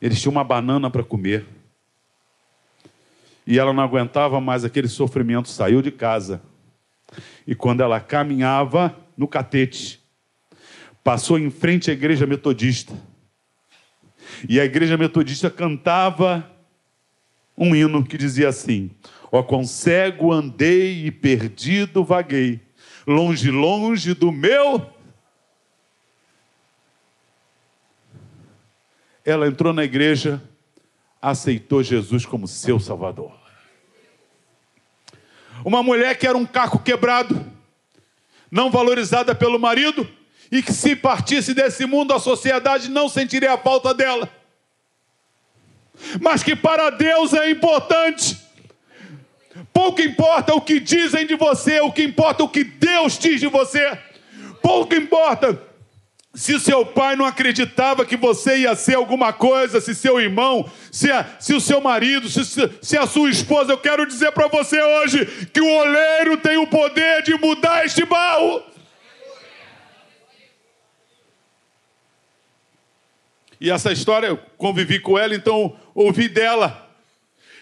Eles 0.00 0.20
tinham 0.20 0.32
uma 0.32 0.44
banana 0.44 0.90
para 0.90 1.02
comer. 1.02 1.46
E 3.46 3.58
ela 3.58 3.72
não 3.72 3.82
aguentava 3.82 4.40
mais 4.40 4.64
aquele 4.64 4.88
sofrimento, 4.88 5.48
saiu 5.48 5.82
de 5.82 5.90
casa 5.90 6.40
e 7.46 7.54
quando 7.54 7.82
ela 7.82 8.00
caminhava 8.00 8.96
no 9.16 9.28
catete, 9.28 10.02
passou 11.02 11.38
em 11.38 11.50
frente 11.50 11.90
à 11.90 11.94
igreja 11.94 12.26
metodista. 12.26 12.94
E 14.48 14.58
a 14.58 14.64
igreja 14.64 14.96
metodista 14.96 15.50
cantava 15.50 16.50
um 17.56 17.74
hino 17.74 18.04
que 18.04 18.16
dizia 18.16 18.48
assim: 18.48 18.90
Ó, 19.36 19.42
quão 19.42 19.64
cego 19.64 20.30
andei 20.30 21.06
e 21.06 21.10
perdido 21.10 22.04
vaguei, 22.04 22.60
longe, 23.04 23.50
longe 23.50 24.14
do 24.14 24.30
meu. 24.30 24.88
Ela 29.24 29.48
entrou 29.48 29.72
na 29.72 29.82
igreja, 29.82 30.40
aceitou 31.20 31.82
Jesus 31.82 32.24
como 32.24 32.46
seu 32.46 32.78
Salvador. 32.78 33.36
Uma 35.64 35.82
mulher 35.82 36.16
que 36.16 36.28
era 36.28 36.38
um 36.38 36.46
caco 36.46 36.78
quebrado, 36.78 37.44
não 38.48 38.70
valorizada 38.70 39.34
pelo 39.34 39.58
marido, 39.58 40.08
e 40.48 40.62
que 40.62 40.72
se 40.72 40.94
partisse 40.94 41.52
desse 41.52 41.84
mundo, 41.86 42.14
a 42.14 42.20
sociedade 42.20 42.88
não 42.88 43.08
sentiria 43.08 43.54
a 43.54 43.58
falta 43.58 43.92
dela. 43.92 44.32
Mas 46.20 46.40
que 46.44 46.54
para 46.54 46.88
Deus 46.90 47.32
é 47.32 47.50
importante. 47.50 48.43
Pouco 49.72 50.00
importa 50.00 50.54
o 50.54 50.60
que 50.60 50.80
dizem 50.80 51.26
de 51.26 51.36
você, 51.36 51.80
o 51.80 51.92
que 51.92 52.02
importa 52.02 52.42
o 52.42 52.48
que 52.48 52.64
Deus 52.64 53.18
diz 53.18 53.40
de 53.40 53.46
você. 53.46 53.98
Pouco 54.60 54.94
importa 54.94 55.60
se 56.34 56.58
seu 56.58 56.84
pai 56.84 57.14
não 57.14 57.24
acreditava 57.24 58.04
que 58.04 58.16
você 58.16 58.58
ia 58.58 58.74
ser 58.74 58.96
alguma 58.96 59.32
coisa, 59.32 59.80
se 59.80 59.94
seu 59.94 60.20
irmão, 60.20 60.68
se, 60.90 61.10
a, 61.10 61.24
se 61.38 61.54
o 61.54 61.60
seu 61.60 61.80
marido, 61.80 62.28
se, 62.28 62.44
se 62.82 62.98
a 62.98 63.06
sua 63.06 63.30
esposa, 63.30 63.72
eu 63.72 63.78
quero 63.78 64.04
dizer 64.04 64.32
para 64.32 64.48
você 64.48 64.82
hoje 64.82 65.24
que 65.52 65.60
o 65.60 65.72
oleiro 65.72 66.36
tem 66.36 66.56
o 66.56 66.66
poder 66.66 67.22
de 67.22 67.34
mudar 67.34 67.86
este 67.86 68.04
barro. 68.04 68.62
E 73.60 73.70
essa 73.70 73.92
história, 73.92 74.26
eu 74.26 74.36
convivi 74.58 74.98
com 74.98 75.16
ela, 75.16 75.34
então 75.34 75.76
ouvi 75.94 76.28
dela. 76.28 76.90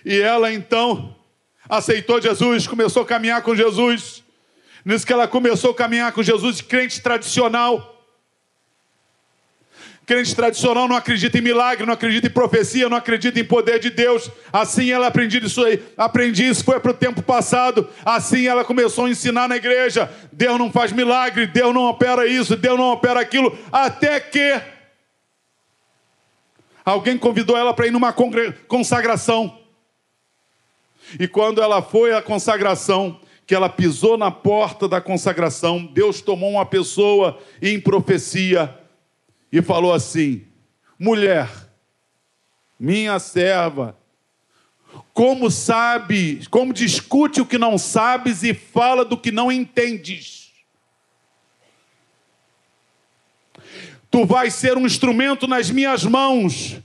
E 0.04 0.18
ela 0.18 0.52
então 0.52 1.14
aceitou 1.72 2.20
Jesus, 2.20 2.66
começou 2.66 3.02
a 3.02 3.06
caminhar 3.06 3.40
com 3.40 3.56
Jesus. 3.56 4.22
Nisso 4.84 5.06
que 5.06 5.12
ela 5.12 5.26
começou 5.26 5.70
a 5.70 5.74
caminhar 5.74 6.12
com 6.12 6.22
Jesus, 6.22 6.60
crente 6.60 7.00
tradicional 7.00 7.88
crente 10.04 10.34
tradicional 10.34 10.88
não 10.88 10.96
acredita 10.96 11.38
em 11.38 11.40
milagre, 11.40 11.86
não 11.86 11.94
acredita 11.94 12.26
em 12.26 12.30
profecia, 12.30 12.88
não 12.88 12.96
acredita 12.96 13.38
em 13.38 13.44
poder 13.44 13.78
de 13.78 13.88
Deus. 13.88 14.30
Assim 14.52 14.90
ela 14.90 15.06
aprendeu 15.06 15.40
isso 15.40 15.64
aí, 15.64 15.82
aprendi 15.96 16.46
isso, 16.46 16.64
foi 16.64 16.78
para 16.80 16.90
o 16.90 16.94
tempo 16.94 17.22
passado. 17.22 17.88
Assim 18.04 18.46
ela 18.46 18.64
começou 18.64 19.06
a 19.06 19.10
ensinar 19.10 19.48
na 19.48 19.56
igreja: 19.56 20.10
Deus 20.30 20.58
não 20.58 20.70
faz 20.70 20.92
milagre, 20.92 21.46
Deus 21.46 21.72
não 21.72 21.84
opera 21.84 22.26
isso, 22.26 22.56
Deus 22.56 22.76
não 22.76 22.92
opera 22.92 23.20
aquilo, 23.20 23.56
até 23.70 24.20
que 24.20 24.60
alguém 26.84 27.16
convidou 27.16 27.56
ela 27.56 27.72
para 27.72 27.86
ir 27.86 27.90
numa 27.90 28.12
consagração. 28.68 29.61
E 31.18 31.28
quando 31.28 31.62
ela 31.62 31.82
foi 31.82 32.12
à 32.14 32.22
consagração, 32.22 33.20
que 33.46 33.54
ela 33.54 33.68
pisou 33.68 34.16
na 34.16 34.30
porta 34.30 34.88
da 34.88 35.00
consagração, 35.00 35.84
Deus 35.84 36.20
tomou 36.20 36.52
uma 36.52 36.66
pessoa 36.66 37.38
em 37.60 37.80
profecia 37.80 38.78
e 39.50 39.60
falou 39.60 39.92
assim: 39.92 40.46
mulher, 40.98 41.50
minha 42.78 43.18
serva, 43.18 43.96
como 45.12 45.50
sabe, 45.50 46.46
como 46.50 46.72
discute 46.72 47.40
o 47.40 47.46
que 47.46 47.58
não 47.58 47.76
sabes 47.76 48.42
e 48.42 48.54
fala 48.54 49.04
do 49.04 49.16
que 49.16 49.30
não 49.30 49.52
entendes. 49.52 50.50
Tu 54.10 54.26
vais 54.26 54.52
ser 54.54 54.76
um 54.76 54.86
instrumento 54.86 55.46
nas 55.46 55.70
minhas 55.70 56.04
mãos, 56.04 56.78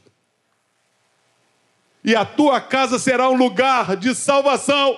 e 2.08 2.16
a 2.16 2.24
tua 2.24 2.62
casa 2.62 2.98
será 2.98 3.30
um 3.30 3.36
lugar 3.36 3.98
de 3.98 4.16
salvação. 4.16 4.98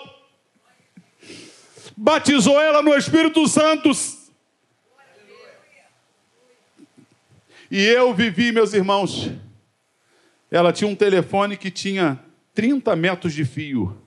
Batizou 1.98 2.62
ela 2.62 2.84
no 2.84 2.96
Espírito 2.96 3.48
Santo 3.48 3.90
E 7.72 7.84
eu 7.84 8.14
vivi, 8.14 8.52
meus 8.52 8.76
irmãos. 8.76 9.32
Ela 10.52 10.72
tinha 10.72 10.88
um 10.88 10.96
telefone 10.96 11.58
que 11.58 11.72
tinha 11.72 12.20
30 12.54 12.96
metros 12.96 13.34
de 13.34 13.44
fio. 13.44 13.98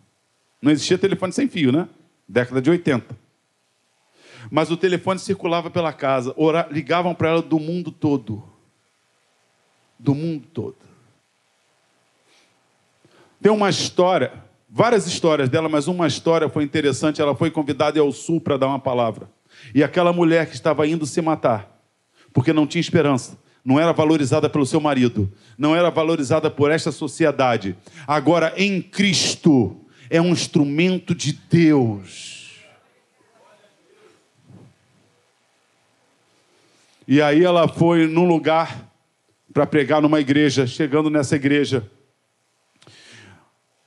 Não 0.60 0.70
existia 0.70 0.96
telefone 0.96 1.32
sem 1.32 1.48
fio, 1.48 1.72
né? 1.72 1.88
Década 2.28 2.62
de 2.62 2.70
80. 2.70 3.16
Mas 4.48 4.70
o 4.70 4.76
telefone 4.76 5.18
circulava 5.18 5.68
pela 5.70 5.92
casa. 5.92 6.32
ligavam 6.70 7.16
para 7.16 7.30
ela 7.30 7.42
do 7.42 7.58
mundo 7.58 7.90
todo. 7.90 8.44
Do 9.98 10.14
mundo 10.14 10.46
todo. 10.52 10.91
Tem 13.42 13.50
uma 13.50 13.68
história, 13.68 14.32
várias 14.70 15.04
histórias 15.04 15.48
dela, 15.48 15.68
mas 15.68 15.88
uma 15.88 16.06
história 16.06 16.48
foi 16.48 16.62
interessante. 16.62 17.20
Ela 17.20 17.34
foi 17.34 17.50
convidada 17.50 17.98
ao 17.98 18.12
sul 18.12 18.40
para 18.40 18.56
dar 18.56 18.68
uma 18.68 18.78
palavra. 18.78 19.28
E 19.74 19.82
aquela 19.82 20.12
mulher 20.12 20.46
que 20.46 20.54
estava 20.54 20.86
indo 20.86 21.04
se 21.04 21.20
matar, 21.20 21.82
porque 22.32 22.52
não 22.52 22.68
tinha 22.68 22.80
esperança, 22.80 23.36
não 23.64 23.80
era 23.80 23.92
valorizada 23.92 24.48
pelo 24.48 24.64
seu 24.64 24.80
marido, 24.80 25.30
não 25.58 25.74
era 25.74 25.90
valorizada 25.90 26.48
por 26.48 26.70
esta 26.70 26.92
sociedade. 26.92 27.76
Agora, 28.06 28.54
em 28.56 28.80
Cristo, 28.80 29.76
é 30.08 30.20
um 30.20 30.28
instrumento 30.28 31.12
de 31.12 31.32
Deus. 31.32 32.60
E 37.08 37.20
aí 37.20 37.44
ela 37.44 37.66
foi 37.66 38.06
num 38.06 38.24
lugar 38.24 38.88
para 39.52 39.66
pregar 39.66 40.00
numa 40.00 40.20
igreja. 40.20 40.64
Chegando 40.64 41.10
nessa 41.10 41.34
igreja, 41.34 41.90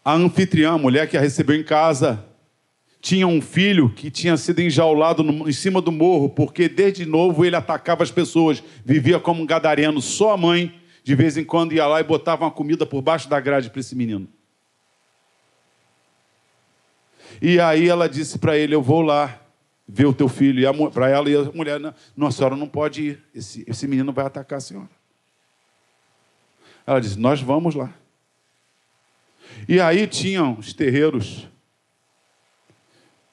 a 0.06 0.14
anfitriã, 0.14 0.74
a 0.74 0.78
mulher 0.78 1.10
que 1.10 1.18
a 1.18 1.20
recebeu 1.20 1.56
em 1.56 1.64
casa, 1.64 2.24
tinha 3.02 3.28
um 3.28 3.42
filho 3.42 3.90
que 3.90 4.12
tinha 4.12 4.38
sido 4.38 4.62
enjaulado 4.62 5.24
no, 5.24 5.50
em 5.50 5.52
cima 5.52 5.82
do 5.82 5.92
morro, 5.92 6.30
porque 6.30 6.70
desde 6.70 7.08
novo 7.08 7.44
ele 7.44 7.56
atacava 7.56 8.04
as 8.04 8.12
pessoas, 8.12 8.64
vivia 8.86 9.20
como 9.20 9.42
um 9.42 9.46
gadareno. 9.48 10.00
Só 10.00 10.34
a 10.34 10.38
mãe, 10.38 10.80
de 11.04 11.16
vez 11.16 11.38
em 11.38 11.44
quando, 11.44 11.74
ia 11.74 11.88
lá 11.88 12.00
e 12.00 12.04
botava 12.04 12.46
uma 12.46 12.52
comida 12.52 12.86
por 12.86 13.02
baixo 13.02 13.28
da 13.28 13.40
grade 13.40 13.72
para 13.72 13.80
esse 13.80 13.96
menino. 13.96 14.28
E 17.42 17.60
aí 17.60 17.90
ela 17.90 18.08
disse 18.08 18.38
para 18.38 18.56
ele: 18.56 18.76
Eu 18.76 18.82
vou 18.82 19.02
lá 19.02 19.42
ver 19.88 20.06
o 20.06 20.14
teu 20.14 20.28
filho. 20.28 20.60
E 20.62 20.90
para 20.92 21.10
ela 21.10 21.30
e 21.30 21.36
a 21.36 21.44
mulher: 21.52 21.80
Não, 22.16 22.28
a 22.28 22.32
senhora 22.32 22.56
não 22.56 22.68
pode 22.68 23.02
ir, 23.04 23.24
esse, 23.34 23.64
esse 23.68 23.88
menino 23.88 24.14
vai 24.14 24.26
atacar 24.26 24.58
a 24.58 24.62
senhora. 24.62 24.90
Ela 26.86 27.00
disse: 27.00 27.20
Nós 27.20 27.42
vamos 27.42 27.74
lá. 27.74 27.92
E 29.68 29.80
aí 29.80 30.06
tinham 30.08 30.58
os 30.60 30.74
terreiros 30.74 31.48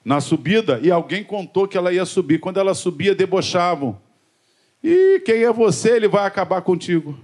na 0.04 0.20
subida 0.20 0.80
e 0.82 0.90
alguém 0.90 1.22
contou 1.22 1.68
que 1.68 1.76
ela 1.76 1.92
ia 1.92 2.04
subir. 2.04 2.38
Quando 2.38 2.58
ela 2.58 2.74
subia, 2.74 3.14
debochavam. 3.14 4.00
E 4.82 5.20
quem 5.24 5.44
é 5.44 5.52
você? 5.52 5.96
Ele 5.96 6.08
vai 6.08 6.26
acabar 6.26 6.62
contigo. 6.62 7.18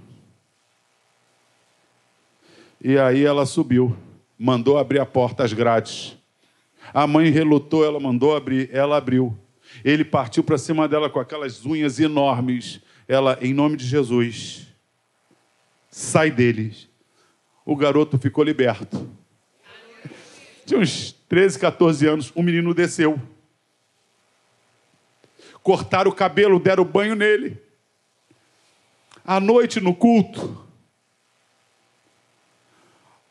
E 2.81 2.97
aí 2.97 3.25
ela 3.25 3.45
subiu, 3.45 3.95
mandou 4.37 4.77
abrir 4.77 4.99
a 4.99 5.05
porta, 5.05 5.43
as 5.43 5.51
grades. 5.51 6.17
A 6.93 7.05
mãe 7.05 7.29
relutou, 7.29 7.85
ela 7.85 7.99
mandou 7.99 8.35
abrir, 8.35 8.69
ela 8.71 8.97
abriu. 8.97 9.37
Ele 9.83 10.05
partiu 10.05 10.43
para 10.43 10.57
cima 10.57 10.87
dela 10.87 11.09
com 11.09 11.19
aquelas 11.19 11.65
unhas 11.65 11.99
enormes. 11.99 12.79
Ela, 13.07 13.37
em 13.41 13.53
nome 13.53 13.75
de 13.75 13.85
Jesus, 13.85 14.67
sai 15.89 16.31
deles. 16.31 16.88
O 17.69 17.75
garoto 17.75 18.17
ficou 18.17 18.43
liberto. 18.43 19.07
Tinha 20.65 20.79
uns 20.79 21.11
13, 21.29 21.59
14 21.59 22.07
anos, 22.07 22.33
um 22.35 22.41
menino 22.41 22.73
desceu. 22.73 23.21
Cortaram 25.61 26.09
o 26.09 26.15
cabelo, 26.15 26.59
deram 26.59 26.83
banho 26.83 27.13
nele. 27.13 27.61
À 29.23 29.39
noite, 29.39 29.79
no 29.79 29.93
culto, 29.93 30.65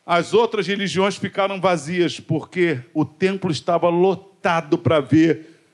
as 0.05 0.33
outras 0.33 0.65
religiões 0.65 1.17
ficaram 1.17 1.59
vazias, 1.59 2.17
porque 2.17 2.79
o 2.93 3.03
templo 3.03 3.51
estava 3.51 3.89
lotado 3.89 4.77
para 4.77 5.01
ver 5.01 5.65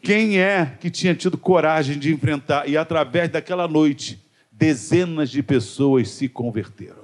quem 0.00 0.40
é 0.40 0.78
que 0.80 0.90
tinha 0.90 1.14
tido 1.14 1.36
coragem 1.36 1.98
de 1.98 2.10
enfrentar. 2.10 2.66
E 2.66 2.74
através 2.74 3.28
daquela 3.28 3.68
noite, 3.68 4.18
dezenas 4.50 5.28
de 5.28 5.42
pessoas 5.42 6.08
se 6.08 6.26
converteram. 6.26 6.97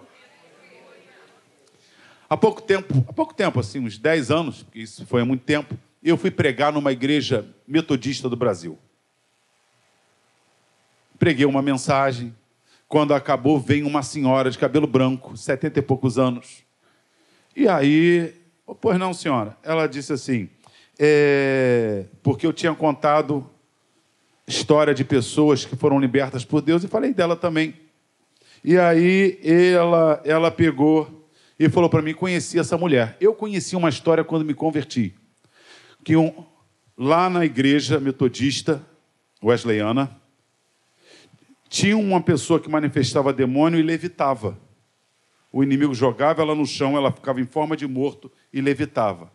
Há 2.34 2.36
pouco 2.36 2.60
tempo, 2.60 2.92
há 3.08 3.12
pouco 3.12 3.32
tempo, 3.32 3.60
assim, 3.60 3.78
uns 3.78 3.96
10 3.96 4.32
anos, 4.32 4.64
porque 4.64 4.80
isso 4.80 5.06
foi 5.06 5.22
há 5.22 5.24
muito 5.24 5.44
tempo, 5.44 5.78
eu 6.02 6.16
fui 6.16 6.32
pregar 6.32 6.72
numa 6.72 6.90
igreja 6.90 7.46
metodista 7.64 8.28
do 8.28 8.34
Brasil. 8.34 8.76
Preguei 11.16 11.46
uma 11.46 11.62
mensagem. 11.62 12.34
Quando 12.88 13.14
acabou, 13.14 13.60
vem 13.60 13.84
uma 13.84 14.02
senhora 14.02 14.50
de 14.50 14.58
cabelo 14.58 14.84
branco, 14.84 15.36
setenta 15.36 15.78
e 15.78 15.82
poucos 15.82 16.18
anos. 16.18 16.64
E 17.54 17.68
aí, 17.68 18.34
oh, 18.66 18.74
pois 18.74 18.98
não, 18.98 19.14
senhora. 19.14 19.56
Ela 19.62 19.86
disse 19.86 20.12
assim, 20.12 20.48
é, 20.98 22.06
porque 22.20 22.44
eu 22.44 22.52
tinha 22.52 22.74
contado 22.74 23.48
história 24.44 24.92
de 24.92 25.04
pessoas 25.04 25.64
que 25.64 25.76
foram 25.76 26.00
libertas 26.00 26.44
por 26.44 26.60
Deus 26.60 26.82
e 26.82 26.88
falei 26.88 27.14
dela 27.14 27.36
também. 27.36 27.76
E 28.64 28.76
aí 28.76 29.38
ela, 29.72 30.20
ela 30.24 30.50
pegou 30.50 31.13
e 31.58 31.68
falou 31.68 31.88
para 31.88 32.02
mim: 32.02 32.14
conheci 32.14 32.58
essa 32.58 32.76
mulher. 32.76 33.16
Eu 33.20 33.34
conheci 33.34 33.76
uma 33.76 33.88
história 33.88 34.24
quando 34.24 34.44
me 34.44 34.54
converti. 34.54 35.14
Que 36.04 36.16
um, 36.16 36.44
lá 36.96 37.30
na 37.30 37.44
igreja 37.44 37.98
metodista 37.98 38.84
wesleyana, 39.42 40.20
tinha 41.68 41.96
uma 41.96 42.20
pessoa 42.20 42.60
que 42.60 42.68
manifestava 42.68 43.32
demônio 43.32 43.78
e 43.78 43.82
levitava. 43.82 44.58
O 45.52 45.62
inimigo 45.62 45.94
jogava 45.94 46.42
ela 46.42 46.54
no 46.54 46.66
chão, 46.66 46.96
ela 46.96 47.12
ficava 47.12 47.40
em 47.40 47.46
forma 47.46 47.76
de 47.76 47.86
morto 47.86 48.30
e 48.52 48.60
levitava. 48.60 49.30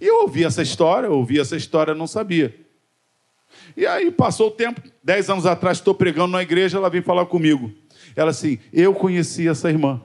E 0.00 0.06
eu 0.06 0.22
ouvi 0.22 0.44
essa 0.44 0.62
história, 0.62 1.10
ouvi 1.10 1.38
essa 1.38 1.56
história, 1.56 1.94
não 1.94 2.06
sabia. 2.06 2.54
E 3.76 3.86
aí 3.86 4.10
passou 4.10 4.48
o 4.48 4.50
tempo, 4.50 4.82
dez 5.02 5.30
anos 5.30 5.46
atrás, 5.46 5.78
estou 5.78 5.94
pregando 5.94 6.32
na 6.32 6.42
igreja, 6.42 6.76
ela 6.76 6.90
veio 6.90 7.04
falar 7.04 7.26
comigo. 7.26 7.72
Ela 8.16 8.30
assim, 8.30 8.58
eu 8.72 8.92
conheci 8.94 9.48
essa 9.48 9.70
irmã. 9.70 10.02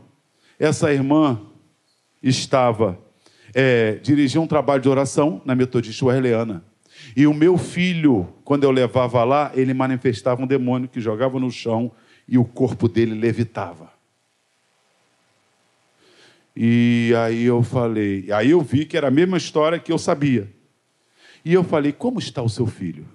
Essa 0.59 0.93
irmã 0.93 1.41
estava 2.21 2.99
é, 3.53 3.93
dirigia 3.93 4.41
um 4.41 4.47
trabalho 4.47 4.81
de 4.81 4.89
oração 4.89 5.41
na 5.45 5.55
Metodista 5.55 6.05
Wesleyana. 6.05 6.63
E 7.15 7.25
o 7.25 7.33
meu 7.33 7.57
filho, 7.57 8.27
quando 8.43 8.65
eu 8.65 8.71
levava 8.71 9.23
lá, 9.23 9.51
ele 9.55 9.73
manifestava 9.73 10.41
um 10.41 10.47
demônio 10.47 10.89
que 10.89 10.99
jogava 10.99 11.39
no 11.39 11.49
chão 11.49 11.91
e 12.27 12.37
o 12.37 12.45
corpo 12.45 12.87
dele 12.87 13.15
levitava. 13.15 13.91
E 16.55 17.13
aí 17.17 17.45
eu 17.45 17.63
falei, 17.63 18.29
aí 18.31 18.51
eu 18.51 18.61
vi 18.61 18.85
que 18.85 18.97
era 18.97 19.07
a 19.07 19.11
mesma 19.11 19.37
história 19.37 19.79
que 19.79 19.91
eu 19.91 19.97
sabia. 19.97 20.53
E 21.43 21.53
eu 21.53 21.63
falei: 21.63 21.93
Como 21.93 22.19
está 22.19 22.41
o 22.41 22.49
seu 22.49 22.67
filho? 22.67 23.07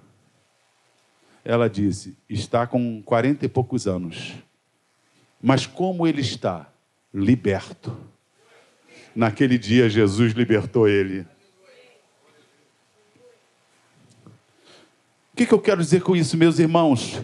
Ela 1.43 1.69
disse: 1.69 2.17
Está 2.27 2.65
com 2.65 3.01
quarenta 3.03 3.45
e 3.45 3.49
poucos 3.49 3.87
anos. 3.87 4.33
Mas 5.41 5.67
como 5.67 6.07
ele 6.07 6.21
está? 6.21 6.67
Liberto. 7.17 7.97
Naquele 9.15 9.57
dia, 9.57 9.89
Jesus 9.89 10.33
libertou 10.33 10.85
ele. 10.85 11.25
O 15.31 15.37
que, 15.37 15.45
que 15.45 15.53
eu 15.53 15.61
quero 15.61 15.81
dizer 15.81 16.01
com 16.01 16.13
isso, 16.13 16.35
meus 16.35 16.59
irmãos? 16.59 17.21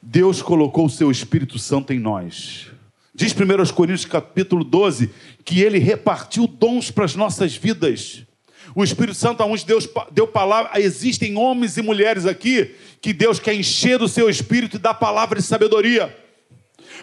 Deus 0.00 0.40
colocou 0.40 0.86
o 0.86 0.90
seu 0.90 1.10
Espírito 1.10 1.58
Santo 1.58 1.92
em 1.92 1.98
nós. 1.98 2.70
Diz 3.12 3.32
1 3.32 3.74
Coríntios 3.74 4.04
capítulo 4.04 4.62
12 4.62 5.10
que 5.44 5.60
ele 5.60 5.78
repartiu 5.78 6.46
dons 6.46 6.92
para 6.92 7.04
as 7.04 7.16
nossas 7.16 7.56
vidas. 7.56 8.22
O 8.76 8.84
Espírito 8.84 9.16
Santo, 9.16 9.42
aonde 9.42 9.66
Deus 9.66 9.88
deu 10.12 10.28
palavra, 10.28 10.80
existem 10.80 11.36
homens 11.36 11.76
e 11.76 11.82
mulheres 11.82 12.26
aqui 12.26 12.76
que 13.00 13.12
Deus 13.12 13.40
quer 13.40 13.54
encher 13.54 13.98
do 13.98 14.06
seu 14.06 14.30
espírito 14.30 14.76
e 14.76 14.78
da 14.78 14.94
palavra 14.94 15.40
de 15.40 15.44
sabedoria. 15.44 16.16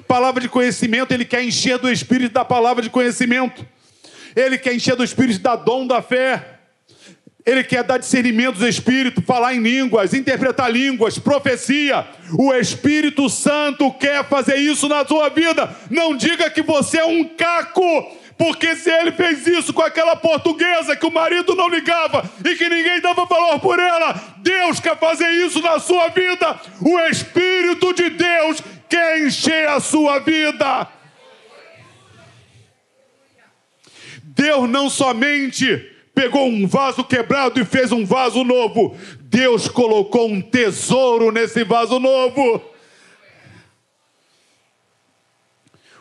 Palavra 0.08 0.42
de 0.42 0.50
conhecimento, 0.50 1.14
ele 1.14 1.26
quer 1.26 1.44
encher 1.44 1.78
do 1.78 1.92
espírito 1.92 2.34
da 2.34 2.46
palavra 2.46 2.82
de 2.84 2.90
conhecimento. 2.90 3.66
Ele 4.36 4.58
quer 4.58 4.74
encher 4.74 4.96
do 4.96 5.04
espírito 5.04 5.40
da 5.40 5.56
dom 5.56 5.88
da 5.88 6.02
fé. 6.02 6.56
Ele 7.46 7.64
quer 7.64 7.84
dar 7.84 8.00
discernimento 8.00 8.58
do 8.58 8.68
Espírito, 8.68 9.22
falar 9.22 9.54
em 9.54 9.62
línguas, 9.62 10.16
interpretar 10.16 10.72
línguas, 10.72 11.20
profecia. 11.20 12.04
O 12.34 12.52
Espírito 12.52 13.30
Santo 13.30 13.94
quer 13.94 14.26
fazer 14.28 14.56
isso 14.56 14.90
na 14.90 15.06
sua 15.06 15.30
vida. 15.30 15.70
Não 15.92 16.18
diga 16.18 16.50
que 16.50 16.64
você 16.64 16.98
é 16.98 17.06
um 17.06 17.24
caco, 17.24 17.84
porque 18.36 18.76
se 18.76 18.90
ele 18.90 19.12
fez 19.12 19.46
isso 19.46 19.72
com 19.74 19.84
aquela 19.84 20.16
portuguesa 20.16 20.96
que 20.96 21.06
o 21.06 21.12
marido 21.12 21.56
não 21.56 21.70
ligava 21.70 22.28
e 22.44 22.56
que 22.56 22.68
ninguém 22.68 23.00
dava 23.00 23.26
valor 23.26 23.60
por 23.60 23.78
ela, 23.78 24.20
Deus 24.38 24.80
quer 24.80 24.98
fazer 24.98 25.30
isso 25.46 25.62
na 25.62 25.78
sua 25.78 26.10
vida. 26.10 26.60
O 26.82 27.00
Espírito 27.02 27.94
de 27.94 28.10
Deus 28.10 28.64
quer 28.90 29.26
encher 29.26 29.68
a 29.70 29.80
sua 29.80 30.20
vida. 30.20 30.88
Deus 34.24 34.70
não 34.70 34.90
somente 34.90 35.92
pegou 36.14 36.48
um 36.48 36.66
vaso 36.66 37.04
quebrado 37.04 37.60
e 37.60 37.66
fez 37.66 37.92
um 37.92 38.06
vaso 38.06 38.44
novo. 38.44 38.98
Deus 39.22 39.68
colocou 39.68 40.30
um 40.30 40.42
tesouro 40.42 41.32
nesse 41.32 41.64
vaso 41.64 42.00
novo. 42.00 42.62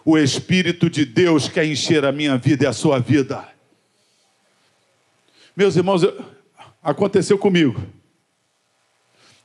O 0.04 0.18
Espírito 0.18 0.90
de 0.90 1.04
Deus 1.04 1.48
quer 1.48 1.64
encher 1.64 2.04
a 2.04 2.12
minha 2.12 2.36
vida 2.36 2.64
e 2.64 2.66
a 2.66 2.72
sua 2.72 2.98
vida. 2.98 3.48
Meus 5.56 5.76
irmãos, 5.76 6.02
aconteceu 6.82 7.38
comigo. 7.38 7.80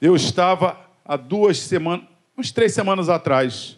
Eu 0.01 0.15
estava 0.15 0.77
há 1.05 1.15
duas 1.15 1.59
semanas, 1.59 2.05
umas 2.39 2.51
três 2.51 2.73
semanas 2.73 3.09
atrás, 3.09 3.77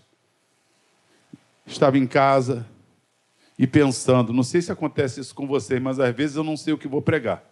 estava 1.66 1.98
em 1.98 2.06
casa, 2.06 2.66
e 3.58 3.66
pensando, 3.66 4.32
não 4.32 4.44
sei 4.44 4.62
se 4.62 4.72
acontece 4.72 5.20
isso 5.20 5.34
com 5.34 5.48
vocês, 5.48 5.82
mas 5.82 6.00
às 6.00 6.16
vezes 6.16 6.36
eu 6.36 6.44
não 6.44 6.56
sei 6.56 6.74
o 6.74 6.78
que 6.78 6.88
vou 6.88 7.02
pregar. 7.02 7.44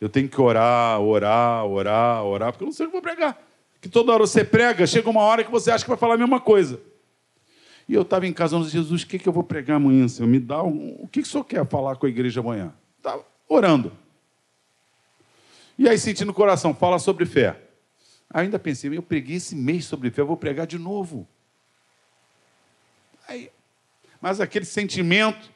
Eu 0.00 0.08
tenho 0.08 0.28
que 0.28 0.40
orar, 0.40 1.00
orar, 1.00 1.64
orar, 1.64 2.24
orar, 2.24 2.52
porque 2.52 2.64
eu 2.64 2.66
não 2.66 2.72
sei 2.72 2.86
o 2.86 2.88
que 2.88 2.92
vou 2.92 3.02
pregar. 3.02 3.40
Que 3.80 3.88
toda 3.88 4.12
hora 4.12 4.26
você 4.26 4.44
prega, 4.44 4.84
chega 4.84 5.08
uma 5.08 5.22
hora 5.22 5.44
que 5.44 5.50
você 5.50 5.70
acha 5.70 5.84
que 5.84 5.90
vai 5.90 5.98
falar 5.98 6.14
a 6.14 6.18
mesma 6.18 6.40
coisa. 6.40 6.80
E 7.88 7.94
eu 7.94 8.02
estava 8.02 8.26
em 8.26 8.32
casa, 8.32 8.56
eu 8.56 8.64
Jesus, 8.64 9.02
o 9.02 9.06
que, 9.06 9.18
que 9.18 9.28
eu 9.28 9.32
vou 9.32 9.44
pregar 9.44 9.76
amanhã, 9.76 10.08
Senhor? 10.08 10.28
Me 10.28 10.40
dá 10.40 10.62
um... 10.62 10.96
o 11.00 11.08
que, 11.08 11.22
que 11.22 11.28
o 11.28 11.30
Senhor 11.30 11.44
quer 11.44 11.64
falar 11.66 11.96
com 11.96 12.06
a 12.06 12.08
igreja 12.08 12.40
amanhã? 12.40 12.72
Estava 12.98 13.24
orando. 13.48 13.92
E 15.78 15.88
aí 15.88 15.98
senti 15.98 16.24
no 16.24 16.34
coração, 16.34 16.74
fala 16.74 16.98
sobre 16.98 17.26
fé. 17.26 17.60
Ainda 18.32 18.58
pensei, 18.58 18.96
eu 18.96 19.02
preguei 19.02 19.36
esse 19.36 19.54
mês 19.54 19.84
sobre 19.84 20.10
fé, 20.10 20.22
eu 20.22 20.26
vou 20.26 20.36
pregar 20.36 20.66
de 20.66 20.78
novo. 20.78 21.28
Aí 23.28 23.50
mas 24.22 24.40
aquele 24.40 24.64
sentimento, 24.64 25.50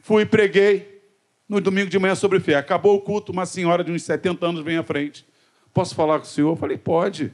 fui 0.00 0.22
e 0.22 0.26
preguei 0.26 1.02
no 1.48 1.62
domingo 1.62 1.88
de 1.88 1.98
manhã 1.98 2.14
sobre 2.14 2.38
fé. 2.40 2.56
Acabou 2.56 2.94
o 2.94 3.00
culto, 3.00 3.32
uma 3.32 3.46
senhora 3.46 3.82
de 3.82 3.90
uns 3.90 4.02
70 4.02 4.46
anos 4.46 4.62
vem 4.62 4.76
à 4.76 4.82
frente. 4.82 5.26
Posso 5.72 5.94
falar 5.94 6.18
com 6.18 6.26
o 6.26 6.28
senhor? 6.28 6.50
Eu 6.50 6.56
falei, 6.56 6.76
pode. 6.76 7.32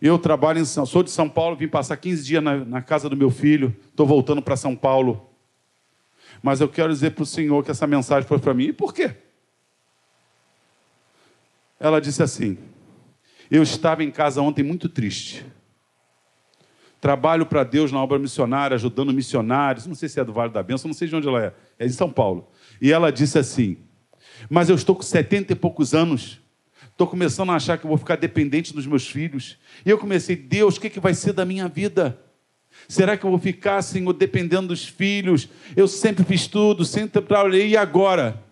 Eu 0.00 0.18
trabalho 0.18 0.60
em 0.60 0.64
São, 0.64 0.86
sou 0.86 1.02
de 1.02 1.10
São 1.10 1.28
Paulo, 1.28 1.56
vim 1.56 1.68
passar 1.68 1.94
15 1.98 2.24
dias 2.24 2.42
na, 2.42 2.64
na 2.64 2.80
casa 2.80 3.06
do 3.06 3.14
meu 3.14 3.30
filho, 3.30 3.76
estou 3.90 4.06
voltando 4.06 4.40
para 4.40 4.56
São 4.56 4.74
Paulo. 4.74 5.28
Mas 6.42 6.62
eu 6.62 6.68
quero 6.70 6.90
dizer 6.90 7.10
para 7.10 7.22
o 7.22 7.26
senhor 7.26 7.62
que 7.62 7.70
essa 7.70 7.86
mensagem 7.86 8.26
foi 8.26 8.38
para 8.38 8.54
mim. 8.54 8.68
E 8.68 8.72
por 8.72 8.94
quê? 8.94 9.14
Ela 11.80 11.98
disse 11.98 12.22
assim: 12.22 12.58
Eu 13.50 13.62
estava 13.62 14.04
em 14.04 14.10
casa 14.10 14.42
ontem 14.42 14.62
muito 14.62 14.86
triste. 14.86 15.44
Trabalho 17.00 17.46
para 17.46 17.64
Deus 17.64 17.90
na 17.90 18.02
obra 18.02 18.18
missionária, 18.18 18.74
ajudando 18.74 19.10
missionários. 19.10 19.86
Não 19.86 19.94
sei 19.94 20.06
se 20.06 20.20
é 20.20 20.24
do 20.24 20.34
Vale 20.34 20.52
da 20.52 20.62
Bênção, 20.62 20.88
não 20.88 20.94
sei 20.94 21.08
de 21.08 21.16
onde 21.16 21.26
ela 21.26 21.42
é. 21.42 21.54
É 21.78 21.86
de 21.86 21.94
São 21.94 22.12
Paulo. 22.12 22.46
E 22.80 22.92
ela 22.92 23.10
disse 23.10 23.38
assim: 23.38 23.78
Mas 24.50 24.68
eu 24.68 24.76
estou 24.76 24.94
com 24.94 25.02
setenta 25.02 25.54
e 25.54 25.56
poucos 25.56 25.94
anos. 25.94 26.38
Estou 26.90 27.06
começando 27.06 27.48
a 27.48 27.54
achar 27.54 27.78
que 27.78 27.86
vou 27.86 27.96
ficar 27.96 28.16
dependente 28.16 28.74
dos 28.74 28.86
meus 28.86 29.08
filhos. 29.08 29.56
E 29.86 29.88
eu 29.88 29.96
comecei, 29.96 30.36
Deus, 30.36 30.76
o 30.76 30.80
que, 30.80 30.90
que 30.90 31.00
vai 31.00 31.14
ser 31.14 31.32
da 31.32 31.46
minha 31.46 31.66
vida? 31.66 32.20
Será 32.86 33.16
que 33.16 33.24
eu 33.24 33.30
vou 33.30 33.38
ficar, 33.38 33.80
Senhor, 33.80 34.12
dependendo 34.12 34.68
dos 34.68 34.86
filhos? 34.86 35.48
Eu 35.74 35.88
sempre 35.88 36.24
fiz 36.24 36.46
tudo, 36.46 36.84
sempre 36.84 37.22
trabalhei, 37.22 37.68
e 37.68 37.76
agora? 37.76 38.42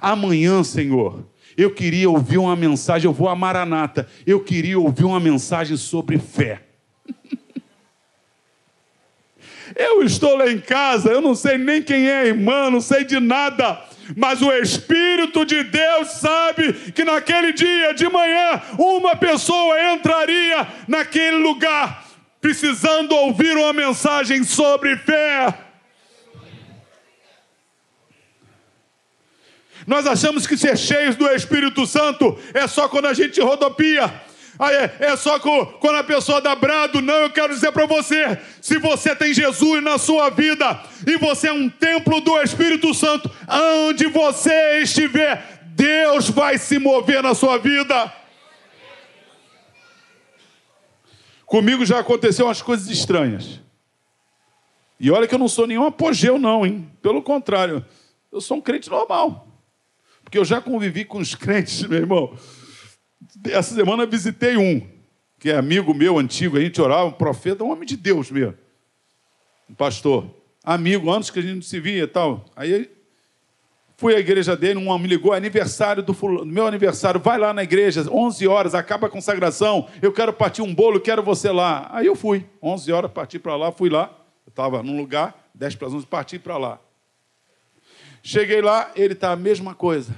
Amanhã, 0.00 0.62
Senhor, 0.62 1.26
eu 1.56 1.70
queria 1.70 2.08
ouvir 2.10 2.38
uma 2.38 2.54
mensagem, 2.54 3.06
eu 3.06 3.12
vou 3.12 3.28
a 3.28 3.36
Maranata, 3.36 4.08
eu 4.26 4.40
queria 4.40 4.78
ouvir 4.78 5.04
uma 5.04 5.20
mensagem 5.20 5.76
sobre 5.76 6.18
fé. 6.18 6.62
Eu 9.74 10.04
estou 10.04 10.36
lá 10.36 10.48
em 10.48 10.60
casa, 10.60 11.10
eu 11.10 11.20
não 11.20 11.34
sei 11.34 11.58
nem 11.58 11.82
quem 11.82 12.08
é 12.08 12.18
a 12.18 12.24
irmã, 12.24 12.70
não 12.70 12.80
sei 12.80 13.04
de 13.04 13.18
nada. 13.18 13.82
Mas 14.16 14.40
o 14.40 14.50
Espírito 14.52 15.44
de 15.44 15.64
Deus 15.64 16.12
sabe 16.12 16.72
que 16.72 17.04
naquele 17.04 17.52
dia 17.52 17.92
de 17.92 18.08
manhã 18.08 18.62
uma 18.78 19.16
pessoa 19.16 19.92
entraria 19.92 20.66
naquele 20.86 21.38
lugar 21.38 22.06
precisando 22.46 23.12
ouvir 23.12 23.56
uma 23.56 23.72
mensagem 23.72 24.44
sobre 24.44 24.96
fé. 24.98 25.65
Nós 29.86 30.06
achamos 30.06 30.46
que 30.46 30.56
ser 30.56 30.76
cheios 30.76 31.14
do 31.14 31.28
Espírito 31.28 31.86
Santo 31.86 32.36
é 32.52 32.66
só 32.66 32.88
quando 32.88 33.06
a 33.06 33.14
gente 33.14 33.40
rodopia. 33.40 34.12
Ah, 34.58 34.72
é, 34.72 34.96
é 35.00 35.16
só 35.16 35.38
quando 35.38 35.96
a 35.96 36.04
pessoa 36.04 36.40
dá 36.40 36.54
brado. 36.56 37.00
Não, 37.00 37.14
eu 37.14 37.30
quero 37.30 37.54
dizer 37.54 37.70
para 37.72 37.86
você: 37.86 38.38
se 38.60 38.78
você 38.78 39.14
tem 39.14 39.32
Jesus 39.32 39.82
na 39.82 39.98
sua 39.98 40.30
vida 40.30 40.80
e 41.06 41.16
você 41.18 41.48
é 41.48 41.52
um 41.52 41.68
templo 41.68 42.20
do 42.20 42.40
Espírito 42.42 42.92
Santo, 42.94 43.30
onde 43.88 44.06
você 44.06 44.80
estiver, 44.80 45.60
Deus 45.66 46.30
vai 46.30 46.58
se 46.58 46.78
mover 46.78 47.22
na 47.22 47.34
sua 47.34 47.58
vida. 47.58 48.12
Comigo 51.44 51.84
já 51.84 52.00
aconteceu 52.00 52.46
umas 52.46 52.60
coisas 52.60 52.88
estranhas. 52.88 53.60
E 54.98 55.10
olha 55.10 55.28
que 55.28 55.34
eu 55.34 55.38
não 55.38 55.48
sou 55.48 55.66
nenhum 55.66 55.86
apogeu, 55.86 56.38
não, 56.38 56.66
hein? 56.66 56.90
Pelo 57.02 57.22
contrário, 57.22 57.84
eu 58.32 58.40
sou 58.40 58.56
um 58.56 58.60
crente 58.60 58.90
normal. 58.90 59.45
Porque 60.26 60.36
eu 60.36 60.44
já 60.44 60.60
convivi 60.60 61.06
com 61.06 61.18
os 61.18 61.34
crentes, 61.34 61.86
meu 61.88 62.00
irmão 62.00 62.36
essa 63.44 63.74
semana 63.74 64.06
visitei 64.06 64.56
um, 64.56 64.86
que 65.38 65.50
é 65.50 65.56
amigo 65.56 65.94
meu 65.94 66.18
antigo, 66.18 66.56
a 66.56 66.60
gente 66.60 66.80
orava, 66.80 67.06
um 67.06 67.12
profeta, 67.12 67.64
um 67.64 67.70
homem 67.70 67.86
de 67.86 67.96
Deus 67.96 68.30
mesmo. 68.30 68.54
Um 69.68 69.74
pastor. 69.74 70.26
Amigo, 70.64 71.10
antes 71.10 71.30
que 71.30 71.38
a 71.38 71.42
gente 71.42 71.64
se 71.64 71.78
via 71.78 72.04
e 72.04 72.06
tal. 72.06 72.44
Aí 72.56 72.90
fui 73.96 74.14
à 74.14 74.18
igreja 74.18 74.56
dele, 74.56 74.78
um 74.78 74.88
homem 74.88 75.02
me 75.02 75.08
ligou, 75.08 75.32
aniversário 75.32 76.02
do 76.02 76.12
fulano, 76.12 76.44
meu 76.44 76.66
aniversário, 76.66 77.20
vai 77.20 77.38
lá 77.38 77.52
na 77.52 77.62
igreja, 77.62 78.04
11 78.10 78.46
horas, 78.46 78.74
acaba 78.74 79.06
a 79.06 79.10
consagração, 79.10 79.88
eu 80.02 80.12
quero 80.12 80.32
partir 80.32 80.62
um 80.62 80.74
bolo, 80.74 81.00
quero 81.00 81.22
você 81.22 81.50
lá. 81.50 81.88
Aí 81.92 82.06
eu 82.06 82.16
fui, 82.16 82.44
11 82.62 82.92
horas, 82.92 83.10
parti 83.10 83.38
para 83.38 83.56
lá, 83.56 83.72
fui 83.72 83.88
lá, 83.88 84.10
eu 84.46 84.50
estava 84.50 84.82
num 84.82 84.96
lugar, 84.96 85.48
10 85.54 85.76
para 85.76 85.88
as 85.88 85.94
11, 85.94 86.06
parti 86.06 86.38
para 86.38 86.56
lá. 86.56 86.80
Cheguei 88.28 88.60
lá, 88.60 88.90
ele 88.96 89.12
está 89.12 89.30
a 89.30 89.36
mesma 89.36 89.72
coisa 89.72 90.12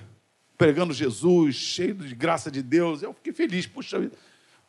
pregando 0.57 0.95
Jesus, 0.95 1.55
cheio 1.57 1.95
de 1.95 2.15
graça 2.15 2.51
de 2.51 2.63
Deus. 2.63 3.03
Eu 3.03 3.13
fiquei 3.13 3.35
feliz, 3.35 3.67
puxa 3.67 4.01
vida. 4.01 4.17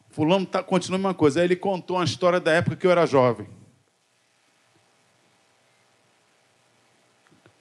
Fulano 0.09 0.45
tá, 0.45 0.61
continua 0.61 0.97
a 0.97 0.99
mesma 0.99 1.13
coisa. 1.13 1.39
Aí 1.39 1.47
ele 1.47 1.55
contou 1.55 1.95
uma 1.95 2.03
história 2.03 2.37
da 2.37 2.51
época 2.51 2.75
que 2.75 2.85
eu 2.85 2.91
era 2.91 3.05
jovem. 3.05 3.47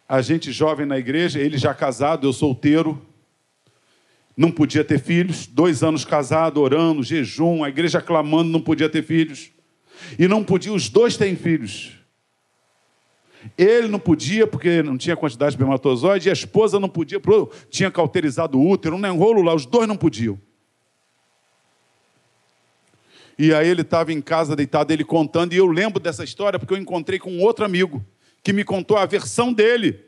A 0.09 0.21
gente 0.21 0.51
jovem 0.51 0.85
na 0.85 0.99
igreja, 0.99 1.39
ele 1.39 1.57
já 1.57 1.73
casado, 1.73 2.27
eu 2.27 2.33
solteiro, 2.33 3.01
não 4.37 4.51
podia 4.51 4.83
ter 4.83 4.99
filhos, 4.99 5.47
dois 5.47 5.85
anos 5.85 6.05
casado, 6.05 6.61
orando, 6.61 7.05
jejum, 7.05 7.63
a 7.63 7.69
igreja 7.69 8.03
clamando, 8.03 8.51
não 8.51 8.61
podia 8.61 8.89
ter 8.89 9.05
filhos. 9.05 9.53
E 10.19 10.27
não 10.27 10.43
podia 10.43 10.73
os 10.73 10.89
dois 10.89 11.17
terem 11.17 11.37
filhos. 11.37 11.98
Ele 13.57 13.89
não 13.89 13.99
podia, 13.99 14.47
porque 14.47 14.83
não 14.83 14.99
tinha 14.99 15.17
quantidade 15.17 15.53
de 15.53 15.57
espermatozoide, 15.57 16.29
e 16.29 16.31
a 16.31 16.33
esposa 16.33 16.79
não 16.79 16.89
podia, 16.89 17.21
tinha 17.71 17.91
cauterizado 17.91 18.59
o 18.59 18.69
útero, 18.69 18.97
um 18.97 19.17
rolo 19.17 19.43
lá, 19.43 19.55
os 19.55 19.65
dois 19.65 19.87
não 19.87 19.97
podiam. 19.97 20.39
E 23.39 23.55
aí 23.55 23.69
ele 23.69 23.83
estava 23.83 24.13
em 24.13 24.21
casa 24.21 24.57
deitado, 24.57 24.93
ele 24.93 25.05
contando, 25.05 25.53
e 25.53 25.57
eu 25.57 25.67
lembro 25.67 26.01
dessa 26.01 26.25
história 26.25 26.59
porque 26.59 26.75
eu 26.75 26.79
encontrei 26.79 27.21
com 27.21 27.31
um 27.31 27.41
outro 27.41 27.65
amigo 27.65 28.05
que 28.43 28.53
me 28.53 28.65
contou 28.65 28.97
a 28.97 29.07
versão 29.07 29.53
dele, 29.53 30.05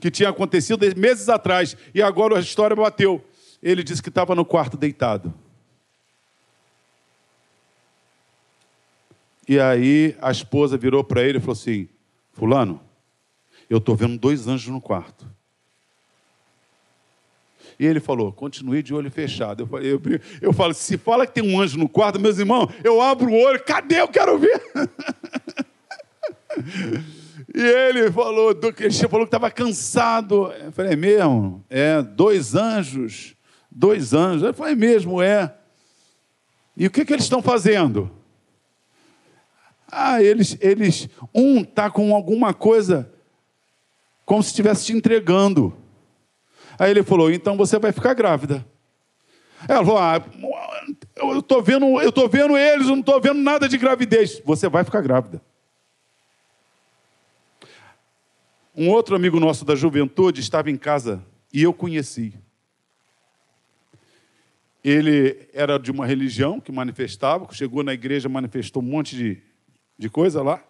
que 0.00 0.10
tinha 0.10 0.28
acontecido 0.28 0.84
meses 0.96 1.28
atrás, 1.28 1.76
e 1.94 2.02
agora 2.02 2.36
a 2.36 2.40
história 2.40 2.76
bateu. 2.76 3.24
Ele 3.62 3.82
disse 3.82 4.02
que 4.02 4.08
estava 4.08 4.34
no 4.34 4.44
quarto 4.44 4.76
deitado. 4.76 5.32
E 9.48 9.58
aí 9.58 10.16
a 10.20 10.30
esposa 10.30 10.76
virou 10.76 11.02
para 11.02 11.22
ele 11.22 11.38
e 11.38 11.40
falou 11.40 11.52
assim: 11.52 11.88
Fulano, 12.42 12.80
eu 13.70 13.78
estou 13.78 13.94
vendo 13.94 14.18
dois 14.18 14.48
anjos 14.48 14.66
no 14.66 14.80
quarto. 14.80 15.24
E 17.78 17.86
ele 17.86 18.00
falou: 18.00 18.32
continue 18.32 18.82
de 18.82 18.92
olho 18.92 19.08
fechado. 19.12 19.62
Eu, 19.62 19.66
falei, 19.68 19.92
eu, 19.92 20.02
eu 20.40 20.52
falo: 20.52 20.74
se 20.74 20.98
fala 20.98 21.24
que 21.24 21.34
tem 21.34 21.44
um 21.44 21.60
anjo 21.60 21.78
no 21.78 21.88
quarto, 21.88 22.18
meus 22.18 22.40
irmãos, 22.40 22.68
eu 22.82 23.00
abro 23.00 23.30
o 23.30 23.40
olho, 23.40 23.62
cadê? 23.62 24.00
Eu 24.00 24.08
quero 24.08 24.40
ver. 24.40 24.60
e 27.54 27.60
ele 27.60 28.10
falou: 28.10 28.50
ele 28.50 28.92
falou 28.92 29.24
que 29.24 29.28
estava 29.28 29.48
cansado. 29.48 30.52
Eu 30.64 30.72
falei: 30.72 30.94
é 30.94 30.96
mesmo? 30.96 31.64
É, 31.70 32.02
dois 32.02 32.56
anjos. 32.56 33.36
Dois 33.70 34.12
anjos. 34.12 34.42
Eu 34.42 34.52
falei: 34.52 34.72
é 34.72 34.76
mesmo, 34.76 35.22
é. 35.22 35.54
E 36.76 36.88
o 36.88 36.90
que, 36.90 37.04
que 37.04 37.12
eles 37.12 37.24
estão 37.24 37.40
fazendo? 37.40 38.10
Ah, 39.94 40.22
eles, 40.22 40.56
eles 40.58 41.06
um 41.34 41.60
está 41.60 41.90
com 41.90 42.14
alguma 42.14 42.54
coisa, 42.54 43.12
como 44.24 44.42
se 44.42 44.48
estivesse 44.48 44.86
te 44.86 44.94
entregando. 44.94 45.76
Aí 46.78 46.90
ele 46.90 47.02
falou: 47.02 47.30
então 47.30 47.58
você 47.58 47.78
vai 47.78 47.92
ficar 47.92 48.14
grávida. 48.14 48.66
Ela 49.68 49.84
falou: 49.84 49.98
ah, 49.98 50.24
eu 51.14 51.40
estou 51.40 51.62
vendo, 51.62 52.00
eu 52.00 52.10
tô 52.10 52.26
vendo 52.26 52.56
eles, 52.56 52.86
eu 52.86 52.94
não 52.94 53.00
estou 53.00 53.20
vendo 53.20 53.42
nada 53.42 53.68
de 53.68 53.76
gravidez. 53.76 54.40
Você 54.46 54.66
vai 54.66 54.82
ficar 54.82 55.02
grávida. 55.02 55.42
Um 58.74 58.88
outro 58.88 59.14
amigo 59.14 59.38
nosso 59.38 59.66
da 59.66 59.74
juventude 59.74 60.40
estava 60.40 60.70
em 60.70 60.76
casa 60.78 61.22
e 61.52 61.62
eu 61.62 61.74
conheci. 61.74 62.32
Ele 64.82 65.46
era 65.52 65.78
de 65.78 65.90
uma 65.90 66.06
religião 66.06 66.58
que 66.58 66.72
manifestava, 66.72 67.46
chegou 67.52 67.82
na 67.84 67.92
igreja, 67.92 68.26
manifestou 68.30 68.82
um 68.82 68.86
monte 68.86 69.14
de, 69.14 69.42
de 70.02 70.10
coisa 70.10 70.42
lá. 70.42 70.60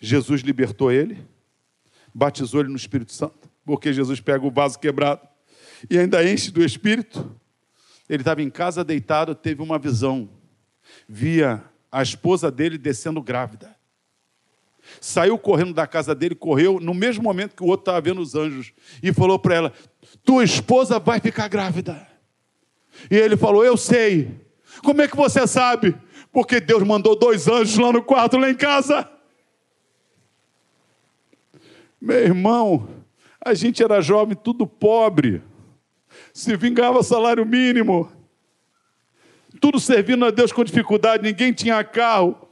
Jesus 0.00 0.40
libertou 0.40 0.90
ele, 0.90 1.22
batizou 2.14 2.60
ele 2.60 2.70
no 2.70 2.76
Espírito 2.76 3.12
Santo, 3.12 3.50
porque 3.62 3.92
Jesus 3.92 4.20
pega 4.20 4.46
o 4.46 4.50
vaso 4.50 4.78
quebrado 4.78 5.20
e 5.90 5.98
ainda 5.98 6.24
enche 6.24 6.50
do 6.50 6.64
Espírito. 6.64 7.30
Ele 8.08 8.22
estava 8.22 8.40
em 8.40 8.48
casa 8.48 8.82
deitado, 8.82 9.34
teve 9.34 9.60
uma 9.60 9.78
visão. 9.78 10.30
Via 11.06 11.62
a 11.92 12.02
esposa 12.02 12.50
dele 12.50 12.78
descendo 12.78 13.20
grávida. 13.20 13.76
Saiu 14.98 15.36
correndo 15.36 15.74
da 15.74 15.86
casa 15.86 16.14
dele, 16.14 16.34
correu 16.34 16.80
no 16.80 16.94
mesmo 16.94 17.22
momento 17.22 17.54
que 17.54 17.62
o 17.62 17.66
outro 17.66 17.82
estava 17.82 18.00
vendo 18.00 18.22
os 18.22 18.34
anjos 18.34 18.72
e 19.02 19.12
falou 19.12 19.38
para 19.38 19.54
ela: 19.54 19.72
Tua 20.24 20.42
esposa 20.42 20.98
vai 20.98 21.20
ficar 21.20 21.48
grávida. 21.48 22.08
E 23.10 23.16
ele 23.16 23.36
falou: 23.36 23.62
Eu 23.62 23.76
sei. 23.76 24.48
Como 24.82 25.02
é 25.02 25.08
que 25.08 25.16
você 25.16 25.46
sabe? 25.46 25.94
Porque 26.38 26.60
Deus 26.60 26.84
mandou 26.84 27.16
dois 27.16 27.48
anjos 27.48 27.76
lá 27.78 27.92
no 27.92 28.00
quarto, 28.00 28.36
lá 28.36 28.48
em 28.48 28.54
casa. 28.54 29.10
Meu 32.00 32.16
irmão, 32.16 32.88
a 33.44 33.54
gente 33.54 33.82
era 33.82 34.00
jovem, 34.00 34.36
tudo 34.36 34.64
pobre. 34.64 35.42
Se 36.32 36.56
vingava 36.56 37.02
salário 37.02 37.44
mínimo. 37.44 38.08
Tudo 39.60 39.80
servindo 39.80 40.24
a 40.24 40.30
Deus 40.30 40.52
com 40.52 40.62
dificuldade, 40.62 41.24
ninguém 41.24 41.52
tinha 41.52 41.82
carro. 41.82 42.48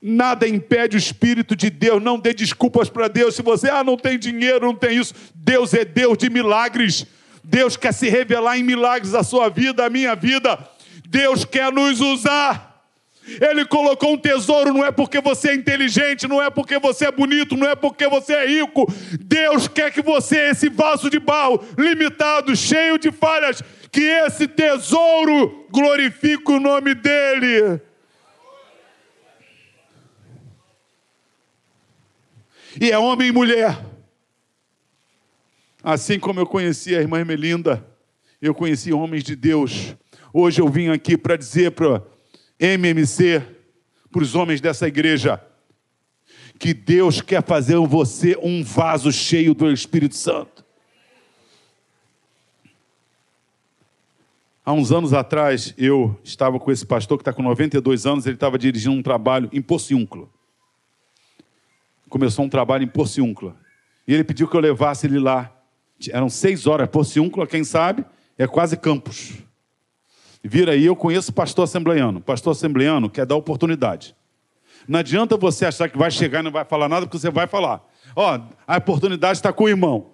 Nada 0.00 0.46
impede 0.46 0.96
o 0.96 0.98
Espírito 0.98 1.56
de 1.56 1.70
Deus, 1.70 2.00
não 2.00 2.20
dê 2.20 2.32
desculpas 2.32 2.88
para 2.88 3.08
Deus. 3.08 3.34
Se 3.34 3.42
você, 3.42 3.68
ah, 3.68 3.82
não 3.82 3.96
tem 3.96 4.16
dinheiro, 4.16 4.64
não 4.64 4.76
tem 4.76 4.96
isso. 4.96 5.12
Deus 5.34 5.74
é 5.74 5.84
Deus 5.84 6.16
de 6.18 6.30
milagres. 6.30 7.04
Deus 7.42 7.76
quer 7.76 7.92
se 7.92 8.08
revelar 8.08 8.56
em 8.56 8.62
milagres 8.62 9.12
a 9.12 9.24
sua 9.24 9.48
vida, 9.48 9.84
a 9.84 9.90
minha 9.90 10.14
vida. 10.14 10.75
Deus 11.08 11.44
quer 11.44 11.72
nos 11.72 12.00
usar. 12.00 12.84
Ele 13.40 13.64
colocou 13.64 14.12
um 14.12 14.18
tesouro, 14.18 14.72
não 14.72 14.84
é 14.84 14.92
porque 14.92 15.20
você 15.20 15.48
é 15.48 15.54
inteligente, 15.54 16.28
não 16.28 16.40
é 16.40 16.48
porque 16.48 16.78
você 16.78 17.06
é 17.06 17.10
bonito, 17.10 17.56
não 17.56 17.68
é 17.68 17.74
porque 17.74 18.08
você 18.08 18.34
é 18.34 18.46
rico. 18.46 18.86
Deus 19.20 19.66
quer 19.66 19.92
que 19.92 20.00
você, 20.00 20.50
esse 20.50 20.68
vaso 20.68 21.10
de 21.10 21.18
barro, 21.18 21.60
limitado, 21.76 22.54
cheio 22.54 22.98
de 22.98 23.10
falhas, 23.10 23.62
que 23.90 24.02
esse 24.02 24.46
tesouro 24.46 25.66
glorifique 25.70 26.52
o 26.52 26.60
nome 26.60 26.94
dEle. 26.94 27.80
E 32.80 32.92
é 32.92 32.98
homem 32.98 33.28
e 33.28 33.32
mulher 33.32 33.76
Assim 35.88 36.18
como 36.18 36.40
eu 36.40 36.46
conheci 36.46 36.96
a 36.96 37.00
irmã 37.00 37.24
Melinda, 37.24 37.86
eu 38.42 38.52
conheci 38.52 38.92
homens 38.92 39.22
de 39.22 39.36
Deus. 39.36 39.94
Hoje 40.38 40.60
eu 40.60 40.68
vim 40.68 40.88
aqui 40.88 41.16
para 41.16 41.34
dizer 41.34 41.70
para 41.70 42.02
MMC, 42.60 43.42
para 44.12 44.22
os 44.22 44.34
homens 44.34 44.60
dessa 44.60 44.86
igreja, 44.86 45.42
que 46.58 46.74
Deus 46.74 47.22
quer 47.22 47.42
fazer 47.42 47.78
você 47.78 48.36
um 48.42 48.62
vaso 48.62 49.10
cheio 49.10 49.54
do 49.54 49.72
Espírito 49.72 50.14
Santo. 50.14 50.62
Há 54.62 54.74
uns 54.74 54.92
anos 54.92 55.14
atrás, 55.14 55.72
eu 55.78 56.20
estava 56.22 56.60
com 56.60 56.70
esse 56.70 56.84
pastor 56.84 57.16
que 57.16 57.22
está 57.22 57.32
com 57.32 57.42
92 57.42 58.04
anos, 58.04 58.26
ele 58.26 58.34
estava 58.34 58.58
dirigindo 58.58 58.94
um 58.94 59.02
trabalho 59.02 59.48
em 59.54 59.62
Pociúncula. 59.62 60.28
Começou 62.10 62.44
um 62.44 62.50
trabalho 62.50 62.84
em 62.84 62.88
Pociúncula. 62.88 63.56
E 64.06 64.12
ele 64.12 64.22
pediu 64.22 64.46
que 64.46 64.54
eu 64.54 64.60
levasse 64.60 65.06
ele 65.06 65.18
lá 65.18 65.50
eram 66.10 66.28
seis 66.28 66.66
horas, 66.66 66.90
Porciúncula, 66.90 67.46
quem 67.46 67.64
sabe, 67.64 68.04
é 68.36 68.46
quase 68.46 68.76
campus. 68.76 69.45
Vira 70.48 70.72
aí, 70.72 70.86
eu 70.86 70.94
conheço 70.94 71.32
pastor 71.32 71.64
assembleiano. 71.64 72.20
Pastor 72.20 72.52
assembleiano 72.52 73.10
quer 73.10 73.26
dar 73.26 73.34
oportunidade. 73.34 74.14
Não 74.86 75.00
adianta 75.00 75.36
você 75.36 75.66
achar 75.66 75.88
que 75.88 75.98
vai 75.98 76.10
chegar 76.10 76.40
e 76.40 76.42
não 76.44 76.52
vai 76.52 76.64
falar 76.64 76.88
nada, 76.88 77.04
porque 77.04 77.18
você 77.18 77.30
vai 77.30 77.48
falar. 77.48 77.84
Ó, 78.14 78.40
a 78.66 78.76
oportunidade 78.76 79.38
está 79.38 79.52
com 79.52 79.64
o 79.64 79.68
irmão. 79.68 80.12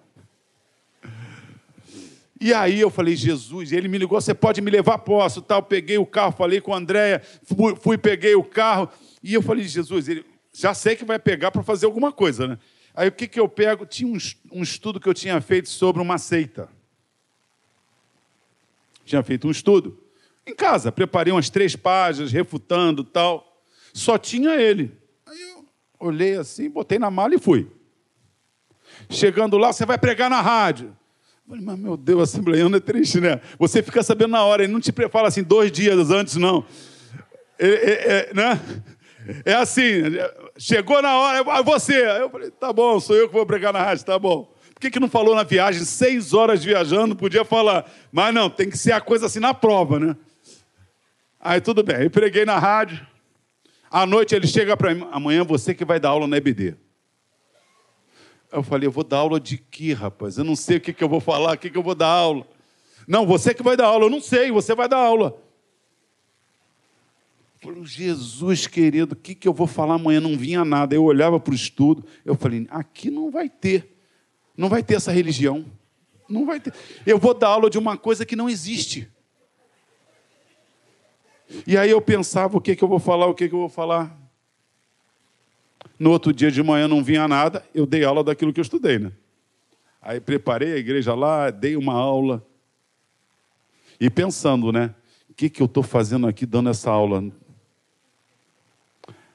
E 2.40 2.52
aí 2.54 2.80
eu 2.80 2.90
falei, 2.90 3.14
Jesus, 3.14 3.70
e 3.70 3.76
ele 3.76 3.88
me 3.88 3.98
ligou, 3.98 4.20
você 4.20 4.32
pode 4.32 4.60
me 4.62 4.70
levar? 4.70 4.98
Posso, 4.98 5.42
tal. 5.42 5.62
Peguei 5.62 5.98
o 5.98 6.06
carro, 6.06 6.32
falei 6.32 6.60
com 6.60 6.72
a 6.72 6.78
Andréia, 6.78 7.22
fui, 7.44 7.76
fui, 7.76 7.98
peguei 7.98 8.34
o 8.34 8.42
carro. 8.42 8.88
E 9.22 9.34
eu 9.34 9.42
falei, 9.42 9.64
Jesus, 9.64 10.08
ele, 10.08 10.24
já 10.52 10.72
sei 10.72 10.96
que 10.96 11.04
vai 11.04 11.18
pegar 11.18 11.50
para 11.50 11.62
fazer 11.62 11.86
alguma 11.86 12.10
coisa, 12.10 12.48
né? 12.48 12.58
Aí 12.94 13.08
o 13.08 13.12
que, 13.12 13.28
que 13.28 13.38
eu 13.38 13.48
pego? 13.48 13.84
Tinha 13.84 14.10
um, 14.10 14.18
um 14.50 14.62
estudo 14.62 14.98
que 14.98 15.08
eu 15.08 15.14
tinha 15.14 15.40
feito 15.40 15.68
sobre 15.68 16.00
uma 16.00 16.16
seita. 16.16 16.68
Tinha 19.04 19.22
feito 19.22 19.46
um 19.46 19.50
estudo. 19.50 20.01
Em 20.46 20.54
casa, 20.54 20.90
preparei 20.90 21.32
umas 21.32 21.48
três 21.48 21.76
páginas, 21.76 22.32
refutando 22.32 23.04
tal. 23.04 23.62
Só 23.94 24.18
tinha 24.18 24.54
ele. 24.56 24.90
Aí 25.26 25.40
eu 25.40 25.64
olhei 26.00 26.36
assim, 26.36 26.68
botei 26.68 26.98
na 26.98 27.10
mala 27.10 27.34
e 27.34 27.38
fui. 27.38 27.70
Chegando 29.08 29.56
lá, 29.56 29.72
você 29.72 29.86
vai 29.86 29.98
pregar 29.98 30.28
na 30.28 30.40
rádio. 30.40 30.96
falei, 31.46 31.64
mas 31.64 31.78
meu 31.78 31.96
Deus, 31.96 32.22
assembleiano 32.22 32.76
é 32.76 32.80
triste, 32.80 33.20
né? 33.20 33.40
Você 33.58 33.82
fica 33.82 34.02
sabendo 34.02 34.32
na 34.32 34.44
hora, 34.44 34.64
ele 34.64 34.72
não 34.72 34.80
te 34.80 34.92
prepara 34.92 35.28
assim 35.28 35.42
dois 35.42 35.70
dias 35.70 36.10
antes, 36.10 36.36
não. 36.36 36.64
É, 37.58 37.68
é, 37.68 37.92
é, 38.30 38.34
né? 38.34 38.60
é 39.44 39.54
assim, 39.54 40.02
chegou 40.58 41.00
na 41.00 41.16
hora, 41.16 41.44
ah, 41.46 41.62
você. 41.62 42.04
Eu 42.20 42.30
falei, 42.30 42.50
tá 42.50 42.72
bom, 42.72 42.98
sou 42.98 43.14
eu 43.14 43.28
que 43.28 43.34
vou 43.34 43.46
pregar 43.46 43.72
na 43.72 43.82
rádio, 43.82 44.04
tá 44.04 44.18
bom. 44.18 44.52
Por 44.74 44.80
que, 44.80 44.90
que 44.90 45.00
não 45.00 45.08
falou 45.08 45.36
na 45.36 45.44
viagem, 45.44 45.84
seis 45.84 46.34
horas 46.34 46.64
viajando, 46.64 47.14
podia 47.14 47.44
falar. 47.44 47.88
Mas 48.10 48.34
não, 48.34 48.50
tem 48.50 48.68
que 48.68 48.76
ser 48.76 48.92
a 48.92 49.00
coisa 49.00 49.26
assim 49.26 49.38
na 49.38 49.54
prova, 49.54 50.00
né? 50.00 50.16
Aí 51.44 51.60
tudo 51.60 51.82
bem, 51.82 52.04
eu 52.04 52.10
preguei 52.10 52.44
na 52.44 52.56
rádio. 52.56 53.04
À 53.90 54.06
noite 54.06 54.32
ele 54.32 54.46
chega 54.46 54.76
para 54.76 54.94
mim, 54.94 55.04
amanhã 55.10 55.42
você 55.42 55.74
que 55.74 55.84
vai 55.84 55.98
dar 55.98 56.10
aula 56.10 56.28
na 56.28 56.36
EBD. 56.36 56.76
Eu 58.52 58.62
falei, 58.62 58.86
eu 58.86 58.92
vou 58.92 59.02
dar 59.02 59.18
aula 59.18 59.40
de 59.40 59.58
quê, 59.58 59.92
rapaz? 59.92 60.38
Eu 60.38 60.44
não 60.44 60.54
sei 60.54 60.76
o 60.76 60.80
que, 60.80 60.92
que 60.92 61.02
eu 61.02 61.08
vou 61.08 61.18
falar, 61.18 61.54
o 61.54 61.58
que, 61.58 61.68
que 61.68 61.76
eu 61.76 61.82
vou 61.82 61.96
dar 61.96 62.06
aula. 62.06 62.46
Não, 63.08 63.26
você 63.26 63.52
que 63.52 63.62
vai 63.62 63.76
dar 63.76 63.86
aula, 63.86 64.04
eu 64.04 64.10
não 64.10 64.20
sei, 64.20 64.52
você 64.52 64.72
vai 64.72 64.88
dar 64.88 64.98
aula. 64.98 65.36
Falei, 67.60 67.84
Jesus 67.84 68.68
querido, 68.68 69.14
o 69.14 69.16
que, 69.16 69.34
que 69.34 69.48
eu 69.48 69.52
vou 69.52 69.66
falar 69.66 69.94
amanhã? 69.94 70.20
Não 70.20 70.36
vinha 70.36 70.64
nada. 70.64 70.94
Eu 70.94 71.02
olhava 71.02 71.40
para 71.40 71.50
o 71.50 71.56
estudo, 71.56 72.04
eu 72.24 72.36
falei, 72.36 72.68
aqui 72.70 73.10
não 73.10 73.32
vai 73.32 73.48
ter. 73.48 73.96
Não 74.56 74.68
vai 74.68 74.82
ter 74.82 74.94
essa 74.94 75.10
religião. 75.10 75.64
Não 76.28 76.46
vai 76.46 76.60
ter. 76.60 76.72
Eu 77.04 77.18
vou 77.18 77.34
dar 77.34 77.48
aula 77.48 77.68
de 77.68 77.78
uma 77.78 77.96
coisa 77.96 78.24
que 78.24 78.36
não 78.36 78.48
existe. 78.48 79.11
E 81.66 81.76
aí 81.76 81.90
eu 81.90 82.00
pensava, 82.00 82.56
o 82.56 82.60
que, 82.60 82.74
que 82.74 82.82
eu 82.82 82.88
vou 82.88 82.98
falar, 82.98 83.26
o 83.26 83.34
que, 83.34 83.48
que 83.48 83.54
eu 83.54 83.60
vou 83.60 83.68
falar. 83.68 84.16
No 85.98 86.10
outro 86.10 86.32
dia 86.32 86.50
de 86.50 86.62
manhã 86.62 86.88
não 86.88 87.02
vinha 87.02 87.28
nada, 87.28 87.64
eu 87.74 87.86
dei 87.86 88.04
aula 88.04 88.24
daquilo 88.24 88.52
que 88.52 88.60
eu 88.60 88.62
estudei, 88.62 88.98
né? 88.98 89.12
Aí 90.00 90.20
preparei 90.20 90.72
a 90.72 90.76
igreja 90.76 91.14
lá, 91.14 91.50
dei 91.50 91.76
uma 91.76 91.94
aula. 91.94 92.44
E 94.00 94.10
pensando, 94.10 94.72
né? 94.72 94.94
O 95.30 95.34
que, 95.34 95.48
que 95.48 95.62
eu 95.62 95.66
estou 95.66 95.82
fazendo 95.82 96.26
aqui 96.26 96.44
dando 96.44 96.70
essa 96.70 96.90
aula? 96.90 97.24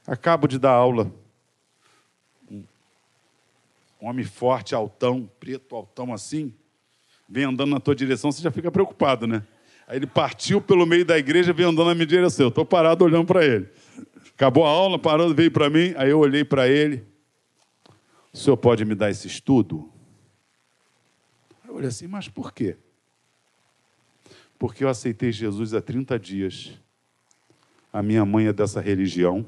Acabo 0.06 0.48
de 0.48 0.60
dar 0.60 0.72
aula. 0.72 1.12
Um 2.52 2.66
homem 4.02 4.26
forte, 4.26 4.76
altão, 4.76 5.30
preto, 5.40 5.76
altão 5.76 6.14
assim, 6.14 6.54
vem 7.28 7.46
andando 7.46 7.72
na 7.72 7.80
tua 7.80 7.96
direção, 7.96 8.32
você 8.32 8.42
já 8.42 8.52
fica 8.52 8.72
preocupado, 8.72 9.26
né? 9.26 9.44
Aí 9.88 9.98
ele 9.98 10.06
partiu 10.06 10.60
pelo 10.60 10.86
meio 10.86 11.06
da 11.06 11.18
igreja, 11.18 11.54
veio 11.54 11.70
andando 11.70 11.88
na 11.88 11.96
minha 11.96 12.06
direção. 12.06 12.48
Eu 12.48 12.50
estou 12.50 12.66
parado 12.66 13.06
olhando 13.06 13.26
para 13.26 13.46
ele. 13.46 13.70
Acabou 14.36 14.66
a 14.66 14.70
aula, 14.70 15.00
parou, 15.00 15.34
veio 15.34 15.50
para 15.50 15.70
mim. 15.70 15.94
Aí 15.96 16.10
eu 16.10 16.20
olhei 16.20 16.44
para 16.44 16.68
ele. 16.68 17.06
O 18.34 18.38
senhor 18.38 18.58
pode 18.58 18.84
me 18.84 18.94
dar 18.94 19.10
esse 19.10 19.28
estudo? 19.28 19.90
Eu 21.66 21.76
olhei 21.76 21.88
assim, 21.88 22.06
mas 22.06 22.28
por 22.28 22.54
quê? 22.54 22.76
Porque 24.60 24.84
eu 24.84 24.90
aceitei 24.90 25.32
Jesus 25.32 25.74
há 25.74 25.82
30 25.82 26.20
dias. 26.20 26.74
A 27.92 28.04
minha 28.04 28.26
mãe 28.26 28.48
é 28.48 28.54
dessa 28.54 28.82
religião. 28.82 29.46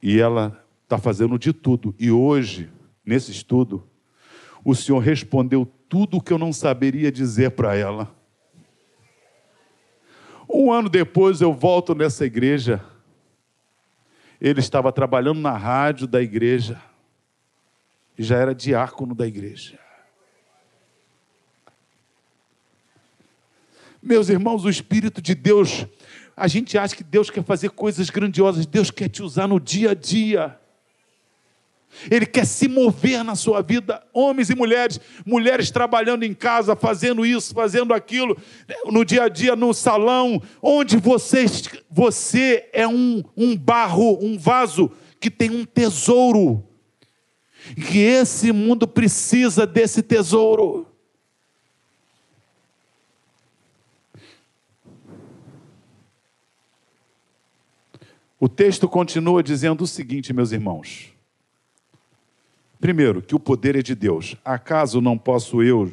E 0.00 0.20
ela 0.20 0.64
está 0.84 0.98
fazendo 0.98 1.36
de 1.36 1.52
tudo. 1.52 1.94
E 1.98 2.12
hoje, 2.12 2.70
nesse 3.04 3.32
estudo, 3.32 3.86
o 4.64 4.74
Senhor 4.74 5.00
respondeu 5.00 5.66
tudo 5.88 6.18
o 6.18 6.20
que 6.20 6.32
eu 6.32 6.38
não 6.38 6.52
saberia 6.52 7.10
dizer 7.10 7.50
para 7.50 7.76
ela. 7.76 8.19
Um 10.52 10.72
ano 10.72 10.88
depois 10.88 11.40
eu 11.40 11.52
volto 11.52 11.94
nessa 11.94 12.26
igreja. 12.26 12.84
Ele 14.40 14.60
estava 14.60 14.92
trabalhando 14.92 15.40
na 15.40 15.56
rádio 15.56 16.06
da 16.06 16.20
igreja 16.20 16.80
e 18.18 18.22
já 18.22 18.36
era 18.36 18.54
diácono 18.54 19.14
da 19.14 19.26
igreja. 19.26 19.78
Meus 24.02 24.28
irmãos, 24.28 24.64
o 24.64 24.70
Espírito 24.70 25.22
de 25.22 25.34
Deus, 25.34 25.86
a 26.36 26.48
gente 26.48 26.76
acha 26.76 26.96
que 26.96 27.04
Deus 27.04 27.30
quer 27.30 27.44
fazer 27.44 27.70
coisas 27.70 28.10
grandiosas, 28.10 28.66
Deus 28.66 28.90
quer 28.90 29.08
te 29.08 29.22
usar 29.22 29.46
no 29.46 29.60
dia 29.60 29.92
a 29.92 29.94
dia. 29.94 30.59
Ele 32.10 32.24
quer 32.24 32.46
se 32.46 32.68
mover 32.68 33.24
na 33.24 33.34
sua 33.34 33.62
vida, 33.62 34.02
homens 34.12 34.48
e 34.48 34.54
mulheres, 34.54 35.00
mulheres 35.26 35.70
trabalhando 35.70 36.22
em 36.24 36.32
casa, 36.32 36.76
fazendo 36.76 37.26
isso, 37.26 37.52
fazendo 37.52 37.92
aquilo, 37.92 38.36
no 38.86 39.04
dia 39.04 39.24
a 39.24 39.28
dia, 39.28 39.56
no 39.56 39.74
salão, 39.74 40.40
onde 40.62 40.96
você, 40.96 41.44
você 41.90 42.68
é 42.72 42.86
um, 42.86 43.22
um 43.36 43.56
barro, 43.56 44.18
um 44.24 44.38
vaso 44.38 44.90
que 45.18 45.30
tem 45.30 45.50
um 45.50 45.64
tesouro. 45.64 46.64
E 47.76 47.98
esse 47.98 48.52
mundo 48.52 48.86
precisa 48.86 49.66
desse 49.66 50.02
tesouro. 50.02 50.86
O 58.38 58.48
texto 58.48 58.88
continua 58.88 59.42
dizendo 59.42 59.84
o 59.84 59.86
seguinte, 59.86 60.32
meus 60.32 60.50
irmãos. 60.50 61.19
Primeiro, 62.80 63.20
que 63.20 63.34
o 63.34 63.40
poder 63.40 63.76
é 63.76 63.82
de 63.82 63.94
Deus. 63.94 64.36
Acaso 64.44 65.00
não 65.00 65.18
posso 65.18 65.62
eu 65.62 65.92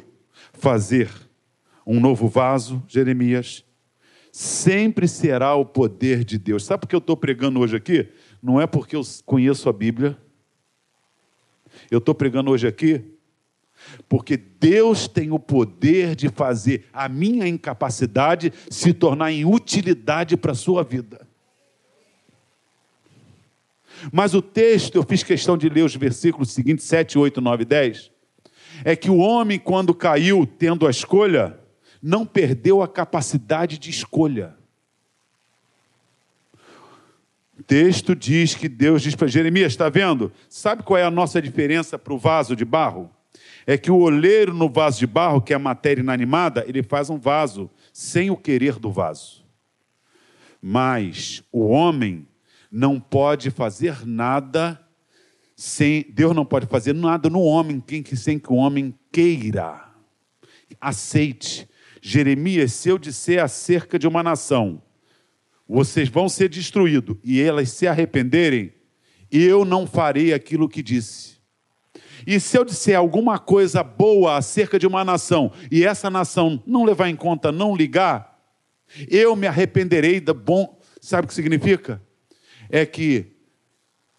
fazer 0.52 1.10
um 1.86 2.00
novo 2.00 2.28
vaso, 2.28 2.82
Jeremias? 2.88 3.64
Sempre 4.32 5.06
será 5.06 5.54
o 5.54 5.64
poder 5.64 6.24
de 6.24 6.38
Deus. 6.38 6.64
Sabe 6.64 6.82
por 6.82 6.88
que 6.88 6.94
eu 6.94 7.00
estou 7.00 7.16
pregando 7.16 7.60
hoje 7.60 7.76
aqui? 7.76 8.08
Não 8.42 8.60
é 8.60 8.66
porque 8.66 8.96
eu 8.96 9.02
conheço 9.26 9.68
a 9.68 9.72
Bíblia. 9.72 10.16
Eu 11.90 11.98
estou 11.98 12.14
pregando 12.14 12.50
hoje 12.50 12.66
aqui 12.66 13.04
porque 14.08 14.36
Deus 14.36 15.06
tem 15.06 15.30
o 15.30 15.38
poder 15.38 16.16
de 16.16 16.28
fazer 16.28 16.86
a 16.92 17.08
minha 17.08 17.46
incapacidade 17.46 18.52
se 18.70 18.92
tornar 18.92 19.30
em 19.30 19.44
utilidade 19.44 20.36
para 20.36 20.52
a 20.52 20.56
sua 20.56 20.82
vida. 20.82 21.27
Mas 24.12 24.34
o 24.34 24.42
texto, 24.42 24.96
eu 24.96 25.02
fiz 25.02 25.22
questão 25.22 25.56
de 25.56 25.68
ler 25.68 25.82
os 25.82 25.94
versículos 25.94 26.50
seguintes, 26.50 26.84
7, 26.86 27.18
8, 27.18 27.40
9 27.40 27.62
e 27.62 27.66
10, 27.66 28.10
é 28.84 28.94
que 28.94 29.10
o 29.10 29.18
homem, 29.18 29.58
quando 29.58 29.94
caiu 29.94 30.46
tendo 30.46 30.86
a 30.86 30.90
escolha, 30.90 31.58
não 32.02 32.24
perdeu 32.24 32.82
a 32.82 32.88
capacidade 32.88 33.78
de 33.78 33.90
escolha. 33.90 34.54
O 37.58 37.62
texto 37.62 38.14
diz 38.14 38.54
que 38.54 38.68
Deus 38.68 39.02
diz 39.02 39.16
para 39.16 39.26
Jeremias: 39.26 39.72
está 39.72 39.88
vendo? 39.88 40.32
Sabe 40.48 40.84
qual 40.84 40.96
é 40.96 41.02
a 41.02 41.10
nossa 41.10 41.42
diferença 41.42 41.98
para 41.98 42.14
o 42.14 42.18
vaso 42.18 42.54
de 42.54 42.64
barro? 42.64 43.10
É 43.66 43.76
que 43.76 43.90
o 43.90 43.98
oleiro 43.98 44.54
no 44.54 44.70
vaso 44.70 44.98
de 44.98 45.06
barro, 45.06 45.42
que 45.42 45.52
é 45.52 45.56
a 45.56 45.58
matéria 45.58 46.00
inanimada, 46.00 46.64
ele 46.66 46.82
faz 46.82 47.10
um 47.10 47.18
vaso 47.18 47.68
sem 47.92 48.30
o 48.30 48.36
querer 48.36 48.78
do 48.78 48.92
vaso. 48.92 49.44
Mas 50.62 51.42
o 51.52 51.66
homem 51.66 52.27
não 52.70 53.00
pode 53.00 53.50
fazer 53.50 54.06
nada 54.06 54.78
sem 55.58 56.06
Deus 56.10 56.36
não 56.36 56.44
pode 56.44 56.66
fazer 56.66 56.94
nada 56.94 57.28
no 57.28 57.40
homem 57.40 57.82
sem 58.14 58.38
que 58.38 58.52
o 58.52 58.54
homem 58.54 58.96
queira. 59.10 59.92
Aceite. 60.80 61.68
Jeremias, 62.00 62.72
se 62.74 62.88
eu 62.88 62.96
disser 62.96 63.42
acerca 63.42 63.98
de 63.98 64.06
uma 64.06 64.22
nação, 64.22 64.80
vocês 65.68 66.08
vão 66.08 66.28
ser 66.28 66.48
destruídos 66.48 67.16
e 67.24 67.42
elas 67.42 67.70
se 67.70 67.88
arrependerem, 67.88 68.72
eu 69.32 69.64
não 69.64 69.84
farei 69.84 70.32
aquilo 70.32 70.68
que 70.68 70.80
disse. 70.80 71.38
E 72.24 72.38
se 72.38 72.56
eu 72.56 72.64
disser 72.64 72.96
alguma 72.96 73.36
coisa 73.36 73.82
boa 73.82 74.36
acerca 74.36 74.78
de 74.78 74.86
uma 74.86 75.04
nação 75.04 75.50
e 75.72 75.84
essa 75.84 76.08
nação 76.08 76.62
não 76.64 76.84
levar 76.84 77.08
em 77.08 77.16
conta, 77.16 77.50
não 77.50 77.74
ligar, 77.74 78.38
eu 79.08 79.34
me 79.34 79.48
arrependerei 79.48 80.20
da 80.20 80.32
bom. 80.32 80.80
Sabe 81.00 81.24
o 81.24 81.28
que 81.28 81.34
significa? 81.34 82.00
É 82.70 82.84
que 82.84 83.26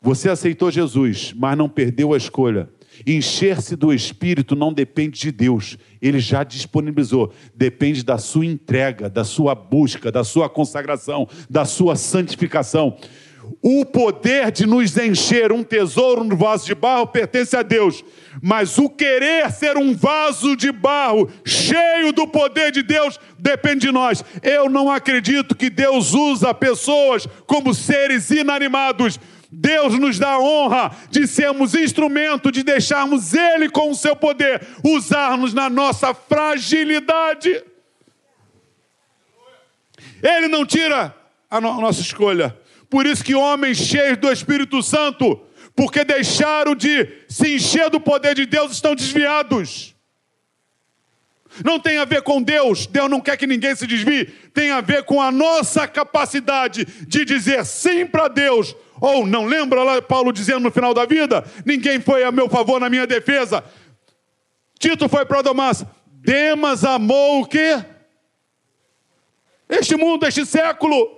você 0.02 0.30
aceitou 0.30 0.72
Jesus, 0.72 1.34
mas 1.36 1.58
não 1.58 1.68
perdeu 1.68 2.14
a 2.14 2.18
escolha. 2.18 2.70
Encher-se 3.06 3.76
do 3.76 3.94
Espírito 3.94 4.56
não 4.56 4.74
depende 4.74 5.20
de 5.20 5.32
Deus, 5.32 5.78
ele 6.02 6.20
já 6.20 6.44
disponibilizou. 6.44 7.34
Depende 7.56 8.04
da 8.04 8.18
sua 8.18 8.46
entrega, 8.46 9.10
da 9.10 9.24
sua 9.24 9.56
busca, 9.56 10.12
da 10.12 10.24
sua 10.24 10.50
consagração, 10.50 11.28
da 11.50 11.66
sua 11.66 11.96
santificação. 11.96 12.98
O 13.62 13.86
poder 13.86 14.52
de 14.52 14.66
nos 14.66 14.96
encher 14.98 15.52
um 15.52 15.64
tesouro 15.64 16.24
no 16.24 16.36
vaso 16.36 16.66
de 16.66 16.76
barro 16.76 17.08
pertence 17.08 17.56
a 17.56 17.64
Deus, 17.64 18.04
mas 18.42 18.78
o 18.78 18.90
querer 18.90 19.52
ser 19.52 19.78
um 19.78 19.96
vaso 19.96 20.56
de 20.56 20.72
barro 20.72 21.30
cheio 21.46 22.12
do 22.12 22.28
poder 22.28 22.72
de 22.72 22.82
Deus 22.82 23.20
depende 23.38 23.88
de 23.88 23.92
nós. 23.92 24.24
Eu 24.42 24.70
não 24.70 24.92
acredito 24.92 25.56
que 25.56 25.70
Deus 25.70 26.14
usa 26.14 26.54
pessoas 26.54 27.28
como 27.46 27.74
seres 27.74 28.30
inanimados. 28.32 29.20
Deus 29.52 29.98
nos 29.98 30.20
dá 30.20 30.34
a 30.34 30.40
honra 30.40 30.92
de 31.10 31.26
sermos 31.26 31.74
instrumento, 31.74 32.52
de 32.52 32.62
deixarmos 32.62 33.34
Ele 33.34 33.70
com 33.70 33.90
o 33.90 33.96
seu 33.96 34.16
poder 34.16 34.62
usar-nos 34.84 35.54
na 35.54 35.70
nossa 35.70 36.14
fragilidade. 36.14 37.64
Ele 40.22 40.48
não 40.48 40.66
tira 40.66 41.16
a 41.50 41.60
nossa 41.60 42.02
escolha. 42.02 42.56
Por 42.90 43.06
isso 43.06 43.24
que 43.24 43.36
homens 43.36 43.78
cheios 43.78 44.18
do 44.18 44.32
Espírito 44.32 44.82
Santo, 44.82 45.40
porque 45.80 46.04
deixaram 46.04 46.76
de 46.76 47.08
se 47.30 47.56
encher 47.56 47.90
do 47.90 48.02
poder 48.02 48.36
de 48.36 48.46
Deus, 48.46 48.74
estão 48.74 48.94
desviados. 48.94 49.96
Não 51.64 51.80
tem 51.80 51.98
a 52.00 52.04
ver 52.04 52.22
com 52.22 52.42
Deus, 52.42 52.86
Deus 52.86 53.10
não 53.10 53.22
quer 53.22 53.38
que 53.38 53.48
ninguém 53.48 53.74
se 53.74 53.88
desvie, 53.88 54.26
tem 54.54 54.72
a 54.72 54.82
ver 54.82 55.04
com 55.04 55.22
a 55.22 55.32
nossa 55.32 55.88
capacidade 55.88 56.84
de 56.84 57.24
dizer 57.24 57.66
sim 57.66 58.06
para 58.06 58.28
Deus, 58.28 58.76
ou 59.00 59.26
não 59.26 59.46
lembra 59.46 59.82
lá 59.82 60.02
Paulo 60.02 60.34
dizendo 60.34 60.60
no 60.60 60.70
final 60.70 60.94
da 60.94 61.06
vida: 61.06 61.46
ninguém 61.66 62.02
foi 62.02 62.26
a 62.26 62.32
meu 62.32 62.50
favor 62.50 62.78
na 62.82 62.90
minha 62.90 63.08
defesa. 63.08 63.64
Tito 64.78 65.08
foi 65.08 65.26
para 65.26 65.44
Damas, 65.44 65.86
Demas 66.08 66.84
amou 66.84 67.44
o 67.44 67.46
quê? 67.46 67.82
Este 69.70 69.96
mundo, 69.96 70.28
este 70.28 70.46
século. 70.46 71.18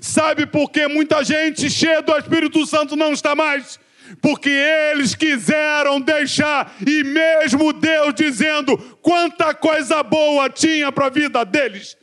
Sabe 0.00 0.46
por 0.46 0.70
que 0.70 0.86
muita 0.86 1.24
gente 1.24 1.68
cheia 1.68 2.00
do 2.00 2.16
Espírito 2.16 2.64
Santo 2.64 2.94
não 2.94 3.12
está 3.12 3.34
mais? 3.34 3.80
Porque 4.20 4.48
eles 4.48 5.14
quiseram 5.14 6.00
deixar, 6.00 6.76
e 6.86 7.04
mesmo 7.04 7.72
Deus 7.72 8.14
dizendo 8.14 8.76
quanta 9.02 9.54
coisa 9.54 10.02
boa 10.02 10.48
tinha 10.48 10.90
para 10.90 11.06
a 11.06 11.10
vida 11.10 11.44
deles, 11.44 11.96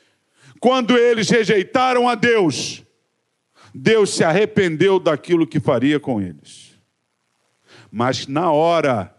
quando 0.59 0.97
eles 0.97 1.29
rejeitaram 1.29 2.07
a 2.07 2.15
Deus, 2.15 2.83
Deus 3.73 4.13
se 4.13 4.23
arrependeu 4.23 4.99
daquilo 4.99 5.45
que 5.45 5.59
faria 5.59 5.99
com 5.99 6.21
eles. 6.21 6.75
Mas 7.91 8.27
na 8.27 8.51
hora 8.51 9.13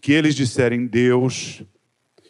que 0.00 0.12
eles 0.12 0.34
disserem, 0.34 0.86
Deus, 0.86 1.62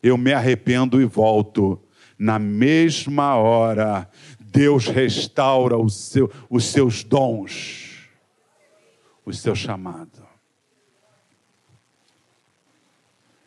eu 0.03 0.17
me 0.17 0.33
arrependo 0.33 1.01
e 1.01 1.05
volto, 1.05 1.83
na 2.19 2.39
mesma 2.39 3.37
hora, 3.37 4.09
Deus 4.41 4.87
restaura 4.87 5.77
seu, 5.89 6.31
os 6.51 6.65
seus 6.67 7.03
dons, 7.03 7.91
o 9.25 9.33
seu 9.33 9.55
chamado. 9.55 10.27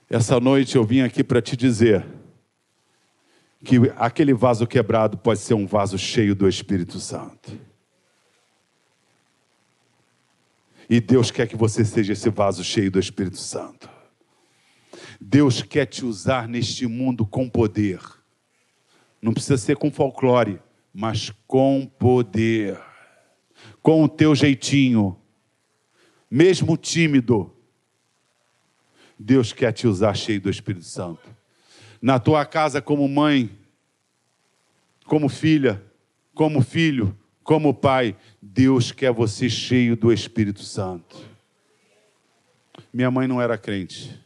Essa 0.10 0.40
noite 0.40 0.76
eu 0.76 0.84
vim 0.84 1.02
aqui 1.02 1.24
para 1.24 1.42
te 1.42 1.58
dizer 1.58 2.06
que 3.64 3.78
aquele 3.98 4.34
vaso 4.34 4.68
quebrado 4.68 5.18
pode 5.18 5.40
ser 5.40 5.56
um 5.56 5.66
vaso 5.66 5.98
cheio 5.98 6.36
do 6.36 6.48
Espírito 6.48 7.00
Santo. 7.00 7.60
E 10.88 11.02
Deus 11.02 11.32
quer 11.32 11.48
que 11.48 11.56
você 11.56 11.84
seja 11.84 12.14
esse 12.14 12.30
vaso 12.30 12.64
cheio 12.64 12.92
do 12.92 13.00
Espírito 13.00 13.38
Santo. 13.38 13.90
Deus 15.20 15.64
quer 15.64 15.88
te 15.88 16.06
usar 16.06 16.48
neste 16.48 16.86
mundo 16.86 17.26
com 17.26 17.50
poder 17.50 18.00
Não 19.22 19.34
precisa 19.34 19.58
ser 19.58 19.76
com 19.78 19.90
folclore, 19.90 20.60
mas 20.94 21.32
com 21.48 21.90
poder. 21.98 22.80
Com 23.82 24.04
o 24.04 24.10
teu 24.10 24.36
jeitinho, 24.36 25.20
mesmo 26.30 26.78
tímido, 26.78 27.56
Deus 29.18 29.54
quer 29.54 29.72
te 29.72 29.88
usar 29.88 30.16
cheio 30.16 30.42
do 30.42 30.50
Espírito 30.50 30.86
Santo. 30.86 31.36
Na 32.02 32.20
tua 32.20 32.46
casa, 32.46 32.82
como 32.82 33.08
mãe, 33.08 33.50
como 35.06 35.30
filha, 35.30 35.82
como 36.34 36.62
filho, 36.62 37.18
como 37.44 37.74
pai, 37.74 38.16
Deus 38.42 38.92
quer 38.92 39.12
você 39.12 39.50
cheio 39.50 39.96
do 39.96 40.12
Espírito 40.12 40.62
Santo. 40.62 41.16
Minha 42.92 43.10
mãe 43.10 43.28
não 43.28 43.42
era 43.42 43.58
crente, 43.58 44.20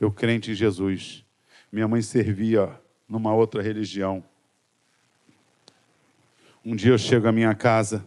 eu 0.00 0.10
crente 0.10 0.50
em 0.50 0.54
Jesus. 0.54 1.24
Minha 1.70 1.88
mãe 1.88 2.00
servia 2.00 2.80
numa 3.08 3.34
outra 3.34 3.62
religião. 3.62 4.24
Um 6.64 6.74
dia 6.74 6.92
eu 6.92 6.98
chego 6.98 7.28
à 7.28 7.32
minha 7.32 7.54
casa, 7.54 8.04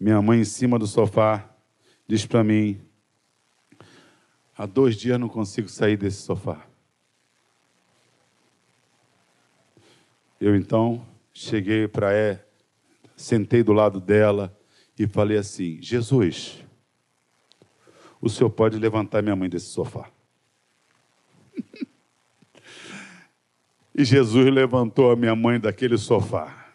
minha 0.00 0.20
mãe 0.20 0.40
em 0.40 0.44
cima 0.44 0.78
do 0.78 0.86
sofá 0.86 1.55
diz 2.06 2.24
para 2.26 2.44
mim: 2.44 2.80
há 4.56 4.66
dois 4.66 4.96
dias 4.96 5.18
não 5.18 5.28
consigo 5.28 5.68
sair 5.68 5.96
desse 5.96 6.22
sofá. 6.22 6.66
Eu 10.40 10.54
então 10.54 11.06
cheguei 11.32 11.88
para 11.88 12.12
ela, 12.12 12.46
sentei 13.16 13.62
do 13.62 13.72
lado 13.72 14.00
dela 14.00 14.56
e 14.98 15.06
falei 15.06 15.38
assim: 15.38 15.80
Jesus, 15.80 16.62
o 18.20 18.28
senhor 18.28 18.50
pode 18.50 18.78
levantar 18.78 19.22
minha 19.22 19.36
mãe 19.36 19.48
desse 19.48 19.66
sofá. 19.66 20.10
e 23.94 24.04
Jesus 24.04 24.52
levantou 24.52 25.10
a 25.10 25.16
minha 25.16 25.34
mãe 25.34 25.58
daquele 25.58 25.96
sofá. 25.96 26.65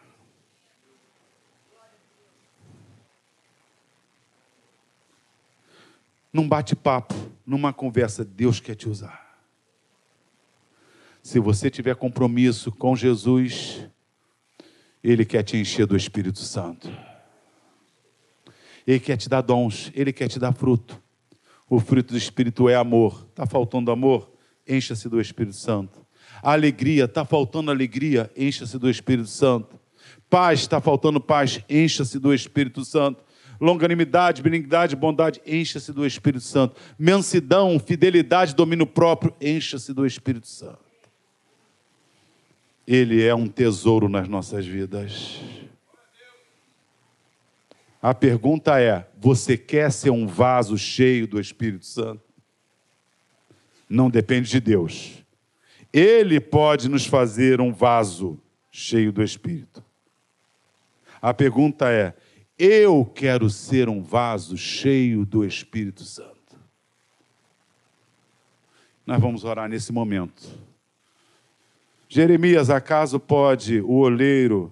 Num 6.33 6.47
bate-papo, 6.47 7.13
numa 7.45 7.73
conversa, 7.73 8.23
Deus 8.23 8.59
quer 8.59 8.75
te 8.75 8.87
usar. 8.87 9.37
Se 11.21 11.39
você 11.39 11.69
tiver 11.69 11.95
compromisso 11.95 12.71
com 12.71 12.95
Jesus, 12.95 13.85
Ele 15.03 15.25
quer 15.25 15.43
te 15.43 15.57
encher 15.57 15.85
do 15.85 15.95
Espírito 15.95 16.39
Santo. 16.39 16.89
Ele 18.87 18.99
quer 18.99 19.17
te 19.17 19.29
dar 19.29 19.41
dons, 19.41 19.91
Ele 19.93 20.13
quer 20.13 20.27
te 20.27 20.39
dar 20.39 20.53
fruto. 20.53 21.01
O 21.69 21.79
fruto 21.79 22.13
do 22.13 22.17
Espírito 22.17 22.67
é 22.67 22.75
amor. 22.75 23.27
Está 23.29 23.45
faltando 23.45 23.91
amor? 23.91 24.31
Encha-se 24.67 25.07
do 25.09 25.21
Espírito 25.21 25.55
Santo. 25.55 26.05
alegria, 26.41 27.05
está 27.05 27.23
faltando 27.23 27.69
alegria? 27.69 28.31
Encha-se 28.35 28.79
do 28.79 28.89
Espírito 28.89 29.29
Santo. 29.29 29.79
Paz, 30.29 30.61
está 30.61 30.81
faltando 30.81 31.19
paz? 31.19 31.59
Encha-se 31.69 32.17
do 32.17 32.33
Espírito 32.33 32.83
Santo 32.83 33.23
longanimidade, 33.61 34.41
benignidade, 34.41 34.95
bondade, 34.95 35.39
encha-se 35.45 35.93
do 35.93 36.03
Espírito 36.03 36.43
Santo. 36.43 36.75
Mansidão, 36.97 37.79
fidelidade, 37.79 38.55
domínio 38.55 38.87
próprio, 38.87 39.35
encha-se 39.39 39.93
do 39.93 40.03
Espírito 40.03 40.47
Santo. 40.47 40.79
Ele 42.87 43.23
é 43.23 43.35
um 43.35 43.47
tesouro 43.47 44.09
nas 44.09 44.27
nossas 44.27 44.65
vidas. 44.65 45.39
A 48.01 48.15
pergunta 48.15 48.81
é: 48.81 49.07
você 49.19 49.55
quer 49.55 49.91
ser 49.91 50.09
um 50.09 50.25
vaso 50.25 50.75
cheio 50.75 51.27
do 51.27 51.39
Espírito 51.39 51.85
Santo? 51.85 52.23
Não 53.87 54.09
depende 54.09 54.49
de 54.49 54.59
Deus. 54.59 55.23
Ele 55.93 56.39
pode 56.39 56.89
nos 56.89 57.05
fazer 57.05 57.61
um 57.61 57.71
vaso 57.71 58.39
cheio 58.71 59.11
do 59.11 59.21
Espírito. 59.21 59.83
A 61.21 61.33
pergunta 61.33 61.91
é: 61.91 62.15
eu 62.63 63.03
quero 63.15 63.49
ser 63.49 63.89
um 63.89 64.03
vaso 64.03 64.55
cheio 64.55 65.25
do 65.25 65.43
Espírito 65.43 66.03
Santo. 66.03 66.31
Nós 69.03 69.19
vamos 69.19 69.43
orar 69.43 69.67
nesse 69.67 69.91
momento. 69.91 70.47
Jeremias, 72.07 72.69
acaso 72.69 73.19
pode 73.19 73.81
o 73.81 73.93
oleiro 73.93 74.71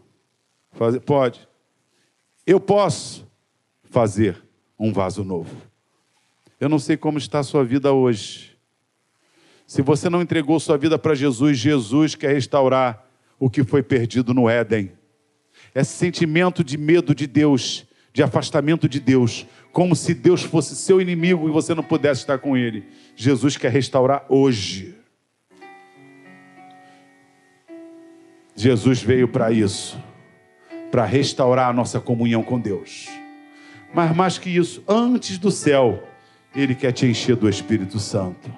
fazer? 0.74 1.00
Pode. 1.00 1.50
Eu 2.46 2.60
posso 2.60 3.28
fazer 3.86 4.40
um 4.78 4.94
vaso 4.94 5.24
novo. 5.24 5.56
Eu 6.60 6.70
não 6.70 6.78
sei 6.78 6.96
como 6.96 7.18
está 7.18 7.40
a 7.40 7.44
sua 7.44 7.66
vida 7.66 7.92
hoje. 7.92 8.56
Se 9.66 9.82
você 9.82 10.12
não 10.12 10.22
entregou 10.22 10.60
sua 10.60 10.78
vida 10.78 11.00
para 11.00 11.16
Jesus, 11.16 11.58
Jesus 11.58 12.14
quer 12.14 12.34
restaurar 12.34 13.04
o 13.40 13.50
que 13.50 13.64
foi 13.64 13.82
perdido 13.82 14.32
no 14.32 14.48
Éden 14.48 14.99
esse 15.82 15.94
sentimento 15.94 16.64
de 16.64 16.78
medo 16.78 17.14
de 17.14 17.28
Deus, 17.28 17.86
de 18.14 18.24
afastamento 18.24 18.88
de 18.90 19.00
Deus, 19.00 19.46
como 19.72 19.96
se 19.96 20.14
Deus 20.14 20.44
fosse 20.44 20.76
seu 20.76 21.00
inimigo 21.00 21.48
e 21.48 21.52
você 21.52 21.74
não 21.74 21.84
pudesse 21.84 22.22
estar 22.22 22.40
com 22.40 22.58
Ele. 22.58 22.86
Jesus 23.16 23.56
quer 23.56 23.72
restaurar 23.72 24.26
hoje. 24.28 24.96
Jesus 28.56 29.02
veio 29.02 29.28
para 29.28 29.52
isso, 29.52 29.98
para 30.92 31.06
restaurar 31.06 31.70
a 31.70 31.74
nossa 31.74 32.00
comunhão 32.00 32.44
com 32.44 32.60
Deus. 32.60 33.08
Mas 33.94 34.16
mais 34.16 34.38
que 34.38 34.50
isso, 34.50 34.84
antes 34.88 35.38
do 35.38 35.50
céu, 35.50 36.04
Ele 36.54 36.76
quer 36.76 36.92
te 36.92 37.06
encher 37.06 37.36
do 37.36 37.48
Espírito 37.48 38.00
Santo. 38.00 38.52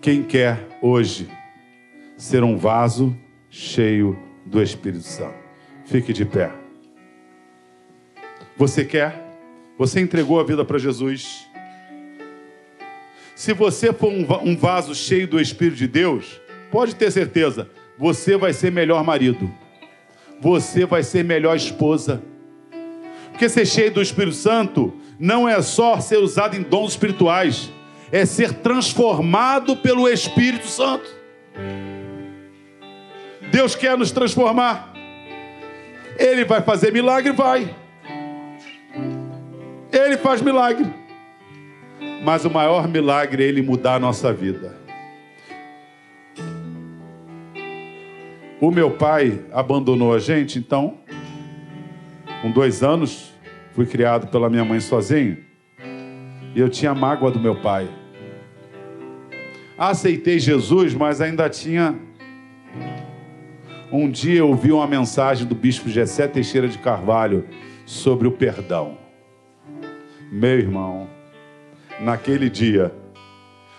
Quem 0.00 0.22
quer 0.22 0.68
hoje 0.82 1.28
ser 2.16 2.44
um 2.44 2.56
vaso 2.56 3.16
cheio 3.54 4.18
do 4.44 4.60
Espírito 4.60 5.04
Santo. 5.04 5.36
Fique 5.84 6.12
de 6.12 6.24
pé. 6.24 6.50
Você 8.56 8.84
quer? 8.84 9.14
Você 9.78 10.00
entregou 10.00 10.40
a 10.40 10.44
vida 10.44 10.64
para 10.64 10.76
Jesus? 10.76 11.46
Se 13.36 13.52
você 13.52 13.92
for 13.92 14.10
um 14.10 14.56
vaso 14.56 14.92
cheio 14.92 15.28
do 15.28 15.40
Espírito 15.40 15.76
de 15.76 15.86
Deus, 15.86 16.40
pode 16.70 16.96
ter 16.96 17.12
certeza, 17.12 17.70
você 17.96 18.36
vai 18.36 18.52
ser 18.52 18.72
melhor 18.72 19.04
marido, 19.04 19.48
você 20.40 20.84
vai 20.84 21.04
ser 21.04 21.24
melhor 21.24 21.56
esposa. 21.56 22.22
Porque 23.30 23.48
ser 23.48 23.66
cheio 23.66 23.92
do 23.92 24.02
Espírito 24.02 24.36
Santo 24.36 24.92
não 25.18 25.48
é 25.48 25.62
só 25.62 26.00
ser 26.00 26.18
usado 26.18 26.56
em 26.56 26.62
dons 26.62 26.92
espirituais, 26.92 27.70
é 28.10 28.26
ser 28.26 28.52
transformado 28.52 29.76
pelo 29.76 30.08
Espírito 30.08 30.66
Santo. 30.66 31.08
Deus 33.54 33.76
quer 33.76 33.96
nos 33.96 34.10
transformar. 34.10 34.92
Ele 36.18 36.44
vai 36.44 36.60
fazer 36.60 36.92
milagre? 36.92 37.30
Vai. 37.30 37.72
Ele 39.92 40.16
faz 40.16 40.42
milagre. 40.42 40.92
Mas 42.24 42.44
o 42.44 42.50
maior 42.50 42.88
milagre 42.88 43.44
é 43.44 43.46
Ele 43.46 43.62
mudar 43.62 43.94
a 43.94 43.98
nossa 44.00 44.32
vida. 44.32 44.76
O 48.60 48.72
meu 48.72 48.90
pai 48.90 49.44
abandonou 49.52 50.12
a 50.12 50.18
gente, 50.18 50.58
então, 50.58 50.98
com 52.42 52.50
dois 52.50 52.82
anos, 52.82 53.32
fui 53.72 53.86
criado 53.86 54.26
pela 54.32 54.50
minha 54.50 54.64
mãe 54.64 54.80
sozinho. 54.80 55.38
E 56.56 56.58
eu 56.58 56.68
tinha 56.68 56.92
mágoa 56.92 57.30
do 57.30 57.38
meu 57.38 57.54
pai. 57.60 57.88
Aceitei 59.78 60.40
Jesus, 60.40 60.92
mas 60.92 61.20
ainda 61.20 61.48
tinha 61.48 61.96
um 63.96 64.10
dia 64.10 64.40
eu 64.40 64.48
ouvi 64.48 64.72
uma 64.72 64.88
mensagem 64.88 65.46
do 65.46 65.54
bispo 65.54 65.88
Gessé 65.88 66.26
Teixeira 66.26 66.66
de 66.66 66.78
Carvalho 66.78 67.46
sobre 67.86 68.26
o 68.26 68.32
perdão. 68.32 68.98
Meu 70.32 70.58
irmão, 70.58 71.08
naquele 72.00 72.50
dia, 72.50 72.92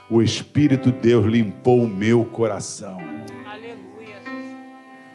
o 0.09 0.21
Espírito 0.21 0.89
de 0.89 0.99
Deus 0.99 1.25
limpou 1.25 1.83
o 1.83 1.87
meu 1.87 2.23
coração. 2.23 2.97
Aleluia. 3.45 4.15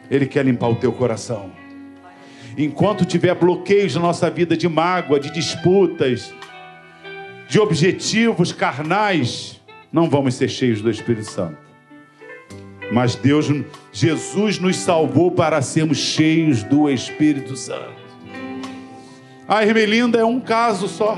Ele 0.07 0.27
quer 0.27 0.45
limpar 0.45 0.69
o 0.69 0.75
teu 0.75 0.93
coração. 0.93 1.51
Enquanto 2.55 3.03
tiver 3.03 3.33
bloqueios 3.33 3.95
na 3.95 4.01
nossa 4.01 4.29
vida 4.29 4.55
de 4.55 4.67
mágoa, 4.67 5.19
de 5.19 5.33
disputas, 5.33 6.31
de 7.47 7.59
objetivos 7.59 8.51
carnais, 8.51 9.59
não 9.91 10.07
vamos 10.07 10.35
ser 10.35 10.47
cheios 10.47 10.79
do 10.79 10.91
Espírito 10.91 11.31
Santo. 11.31 11.70
Mas 12.91 13.15
Deus, 13.15 13.47
Jesus 13.93 14.59
nos 14.59 14.75
salvou 14.75 15.31
para 15.31 15.61
sermos 15.61 15.97
cheios 15.97 16.61
do 16.61 16.89
Espírito 16.89 17.55
Santo. 17.55 18.01
A 19.47 19.65
Ermelinda 19.65 20.19
é 20.19 20.25
um 20.25 20.41
caso 20.41 20.89
só. 20.89 21.17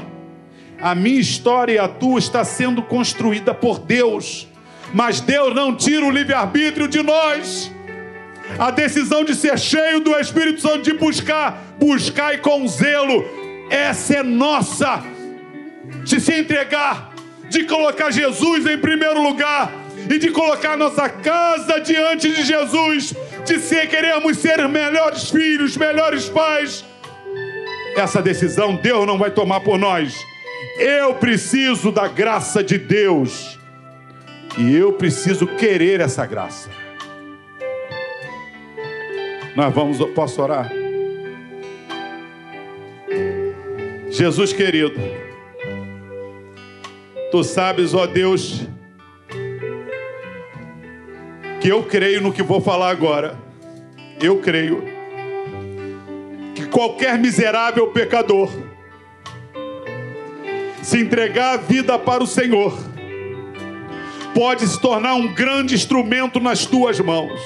A 0.80 0.93
minha 0.93 1.19
história 1.19 1.74
e 1.74 1.80
a 1.80 1.88
tua 1.88 2.19
está 2.19 2.43
sendo 2.43 2.84
construída 2.84 3.55
por 3.55 3.80
Deus. 3.80 4.47
Mas 4.93 5.19
Deus 5.19 5.55
não 5.55 5.76
tira 5.76 6.05
o 6.05 6.11
livre-arbítrio 6.11 6.88
de 6.88 7.01
nós. 7.01 7.71
A 8.59 8.69
decisão 8.69 9.24
de 9.24 9.34
ser 9.34 9.57
cheio 9.57 9.99
do 9.99 10.15
Espírito 10.19 10.61
Santo, 10.61 10.84
de 10.84 10.93
buscar, 10.93 11.76
buscar 11.80 12.36
e 12.36 12.38
com 12.38 12.67
zelo, 12.67 13.26
essa 13.71 14.17
é 14.17 14.24
nossa. 14.24 15.03
De 16.03 16.19
se 16.19 16.39
entregar, 16.39 17.11
de 17.49 17.63
colocar 17.63 18.11
Jesus 18.11 18.67
em 18.67 18.78
primeiro 18.78 19.24
lugar 19.24 19.83
e 20.10 20.18
de 20.18 20.32
colocar 20.32 20.78
nossa 20.78 21.10
casa 21.10 21.80
diante 21.80 22.32
de 22.32 22.43
Jesus, 22.43 23.14
de 23.45 23.60
ser 23.60 23.88
queremos 23.88 24.38
ser 24.38 24.68
melhores 24.68 25.30
filhos, 25.30 25.78
melhores 25.78 26.30
pais. 26.30 26.84
Essa 27.95 28.22
decisão 28.22 28.76
Deus 28.76 29.06
não 29.06 29.18
vai 29.18 29.32
tomar 29.32 29.62
por 29.62 29.78
nós. 29.78 30.26
Eu 30.80 31.14
preciso 31.16 31.91
da 31.91 32.08
graça 32.08 32.64
de 32.64 32.78
Deus. 32.78 33.60
E 34.58 34.76
eu 34.76 34.93
preciso 34.93 35.47
querer 35.47 35.99
essa 35.99 36.26
graça. 36.26 36.70
Nós 39.56 39.74
vamos, 39.74 39.97
posso 40.14 40.41
orar? 40.41 40.72
Jesus 44.10 44.54
querido, 44.54 44.93
tu 47.32 47.43
sabes, 47.43 47.95
ó 47.95 48.06
Deus, 48.06 48.68
que 51.64 51.70
eu 51.70 51.82
creio 51.82 52.20
no 52.20 52.34
que 52.34 52.43
vou 52.43 52.59
falar 52.59 52.89
agora. 52.89 53.38
Eu 54.22 54.39
creio 54.39 54.84
que 56.53 56.66
qualquer 56.66 57.18
miserável 57.18 57.88
pecador, 57.88 58.51
se 60.82 60.99
entregar 60.99 61.53
a 61.53 61.57
vida 61.57 61.97
para 61.97 62.22
o 62.22 62.28
Senhor, 62.28 62.78
pode 64.36 64.68
se 64.68 64.78
tornar 64.82 65.14
um 65.14 65.34
grande 65.34 65.74
instrumento 65.74 66.38
nas 66.41 66.66
tuas 66.66 66.99
mãos. 66.99 67.39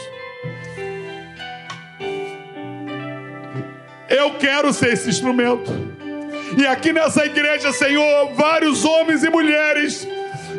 Eu 4.10 4.32
quero 4.40 4.74
ser 4.74 4.94
esse 4.94 5.10
instrumento. 5.10 5.72
E 6.58 6.66
aqui 6.66 6.92
nessa 6.92 7.24
igreja, 7.24 7.72
Senhor, 7.72 8.34
vários 8.34 8.84
homens 8.84 9.24
e 9.24 9.30
mulheres 9.30 10.08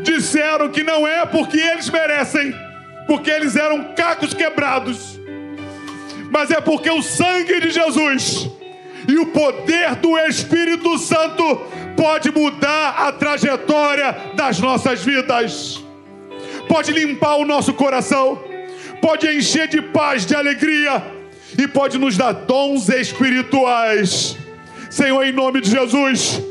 disseram 0.05 0.69
que 0.69 0.85
não 0.85 1.09
é 1.09 1.27
porque 1.27 1.59
eles 1.59 1.91
merecem, 1.91 2.55
porque 3.09 3.31
eles 3.31 3.57
eram 3.57 3.95
cacos 3.95 4.35
quebrados, 4.35 5.19
mas 6.31 6.51
é 6.51 6.61
porque 6.61 6.91
o 6.91 7.03
sangue 7.03 7.59
de 7.59 7.71
Jesus 7.71 8.49
e 9.09 9.19
o 9.19 9.27
poder 9.27 9.95
do 9.97 10.17
Espírito 10.19 10.99
Santo 10.99 11.43
pode 11.97 12.31
mudar 12.31 12.91
a 12.99 13.11
trajetória 13.11 14.15
das 14.35 14.61
nossas 14.61 15.03
vidas, 15.03 15.83
pode 16.69 16.93
limpar 16.93 17.37
o 17.37 17.47
nosso 17.47 17.73
coração, 17.73 18.45
pode 19.01 19.27
encher 19.27 19.69
de 19.69 19.81
paz, 19.81 20.27
de 20.27 20.35
alegria 20.35 21.03
e 21.57 21.67
pode 21.67 21.97
nos 21.97 22.15
dar 22.15 22.33
dons 22.33 22.91
espirituais. 22.91 24.37
Senhor, 24.91 25.25
em 25.25 25.33
nome 25.33 25.63
de 25.63 25.71
Jesus, 25.71 26.43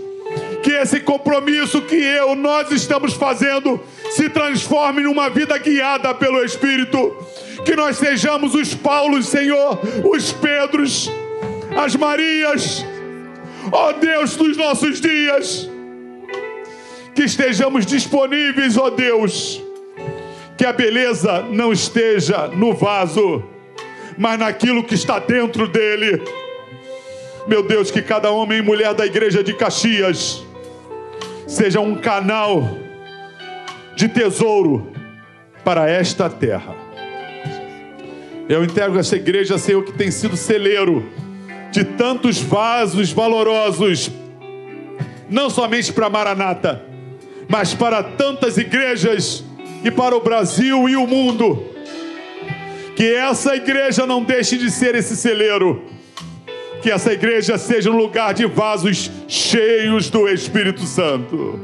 que 0.67 0.73
esse 0.73 0.99
compromisso 0.99 1.81
que 1.81 1.95
eu, 1.95 2.35
nós 2.35 2.69
estamos 2.73 3.13
fazendo, 3.13 3.79
se 4.11 4.29
transforme 4.29 5.01
numa 5.01 5.29
vida 5.29 5.57
guiada 5.57 6.13
pelo 6.13 6.43
Espírito. 6.43 7.15
Que 7.63 7.73
nós 7.73 7.95
sejamos 7.95 8.53
os 8.53 8.75
Paulos, 8.75 9.29
Senhor, 9.29 9.79
os 10.03 10.33
Pedros, 10.33 11.09
as 11.73 11.95
Marias, 11.95 12.85
ó 13.71 13.93
Deus 13.93 14.35
dos 14.35 14.57
nossos 14.57 14.99
dias. 14.99 15.69
Que 17.15 17.23
estejamos 17.23 17.85
disponíveis, 17.85 18.75
ó 18.75 18.89
Deus. 18.89 19.63
Que 20.57 20.65
a 20.65 20.73
beleza 20.73 21.43
não 21.43 21.71
esteja 21.71 22.49
no 22.49 22.73
vaso, 22.73 23.41
mas 24.17 24.37
naquilo 24.37 24.83
que 24.83 24.95
está 24.95 25.17
dentro 25.17 25.65
dele. 25.65 26.21
Meu 27.47 27.63
Deus, 27.63 27.89
que 27.89 28.01
cada 28.01 28.31
homem 28.31 28.57
e 28.57 28.61
mulher 28.61 28.93
da 28.93 29.05
igreja 29.05 29.41
de 29.41 29.53
Caxias 29.53 30.45
seja 31.47 31.79
um 31.79 31.95
canal 31.95 32.77
de 33.95 34.09
tesouro 34.09 34.91
para 35.63 35.89
esta 35.89 36.29
terra. 36.29 36.75
Eu 38.49 38.63
entrego 38.63 38.99
essa 38.99 39.15
igreja, 39.15 39.57
Senhor, 39.57 39.83
que 39.83 39.93
tem 39.93 40.11
sido 40.11 40.37
celeiro 40.37 41.03
de 41.71 41.83
tantos 41.83 42.39
vasos 42.39 43.11
valorosos, 43.11 44.11
não 45.29 45.49
somente 45.49 45.91
para 45.91 46.09
Maranata, 46.09 46.83
mas 47.47 47.73
para 47.73 48.03
tantas 48.03 48.57
igrejas 48.57 49.43
e 49.83 49.89
para 49.89 50.15
o 50.15 50.21
Brasil 50.21 50.87
e 50.87 50.95
o 50.95 51.07
mundo. 51.07 51.63
Que 52.95 53.13
essa 53.13 53.55
igreja 53.55 54.05
não 54.05 54.23
deixe 54.23 54.57
de 54.57 54.69
ser 54.71 54.95
esse 54.95 55.15
celeiro. 55.15 55.83
Que 56.81 56.91
essa 56.91 57.11
igreja 57.11 57.57
seja 57.57 57.91
um 57.91 57.97
lugar 57.97 58.33
de 58.33 58.45
vasos 58.45 59.11
cheios 59.27 60.09
do 60.09 60.27
Espírito 60.27 60.81
Santo. 60.81 61.59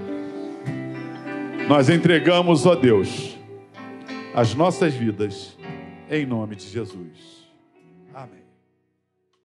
Nós 1.68 1.90
entregamos, 1.90 2.66
ó 2.66 2.76
Deus, 2.76 3.38
as 4.34 4.54
nossas 4.54 4.94
vidas 4.94 5.58
em 6.10 6.26
nome 6.26 6.56
de 6.56 6.68
Jesus. 6.68 7.33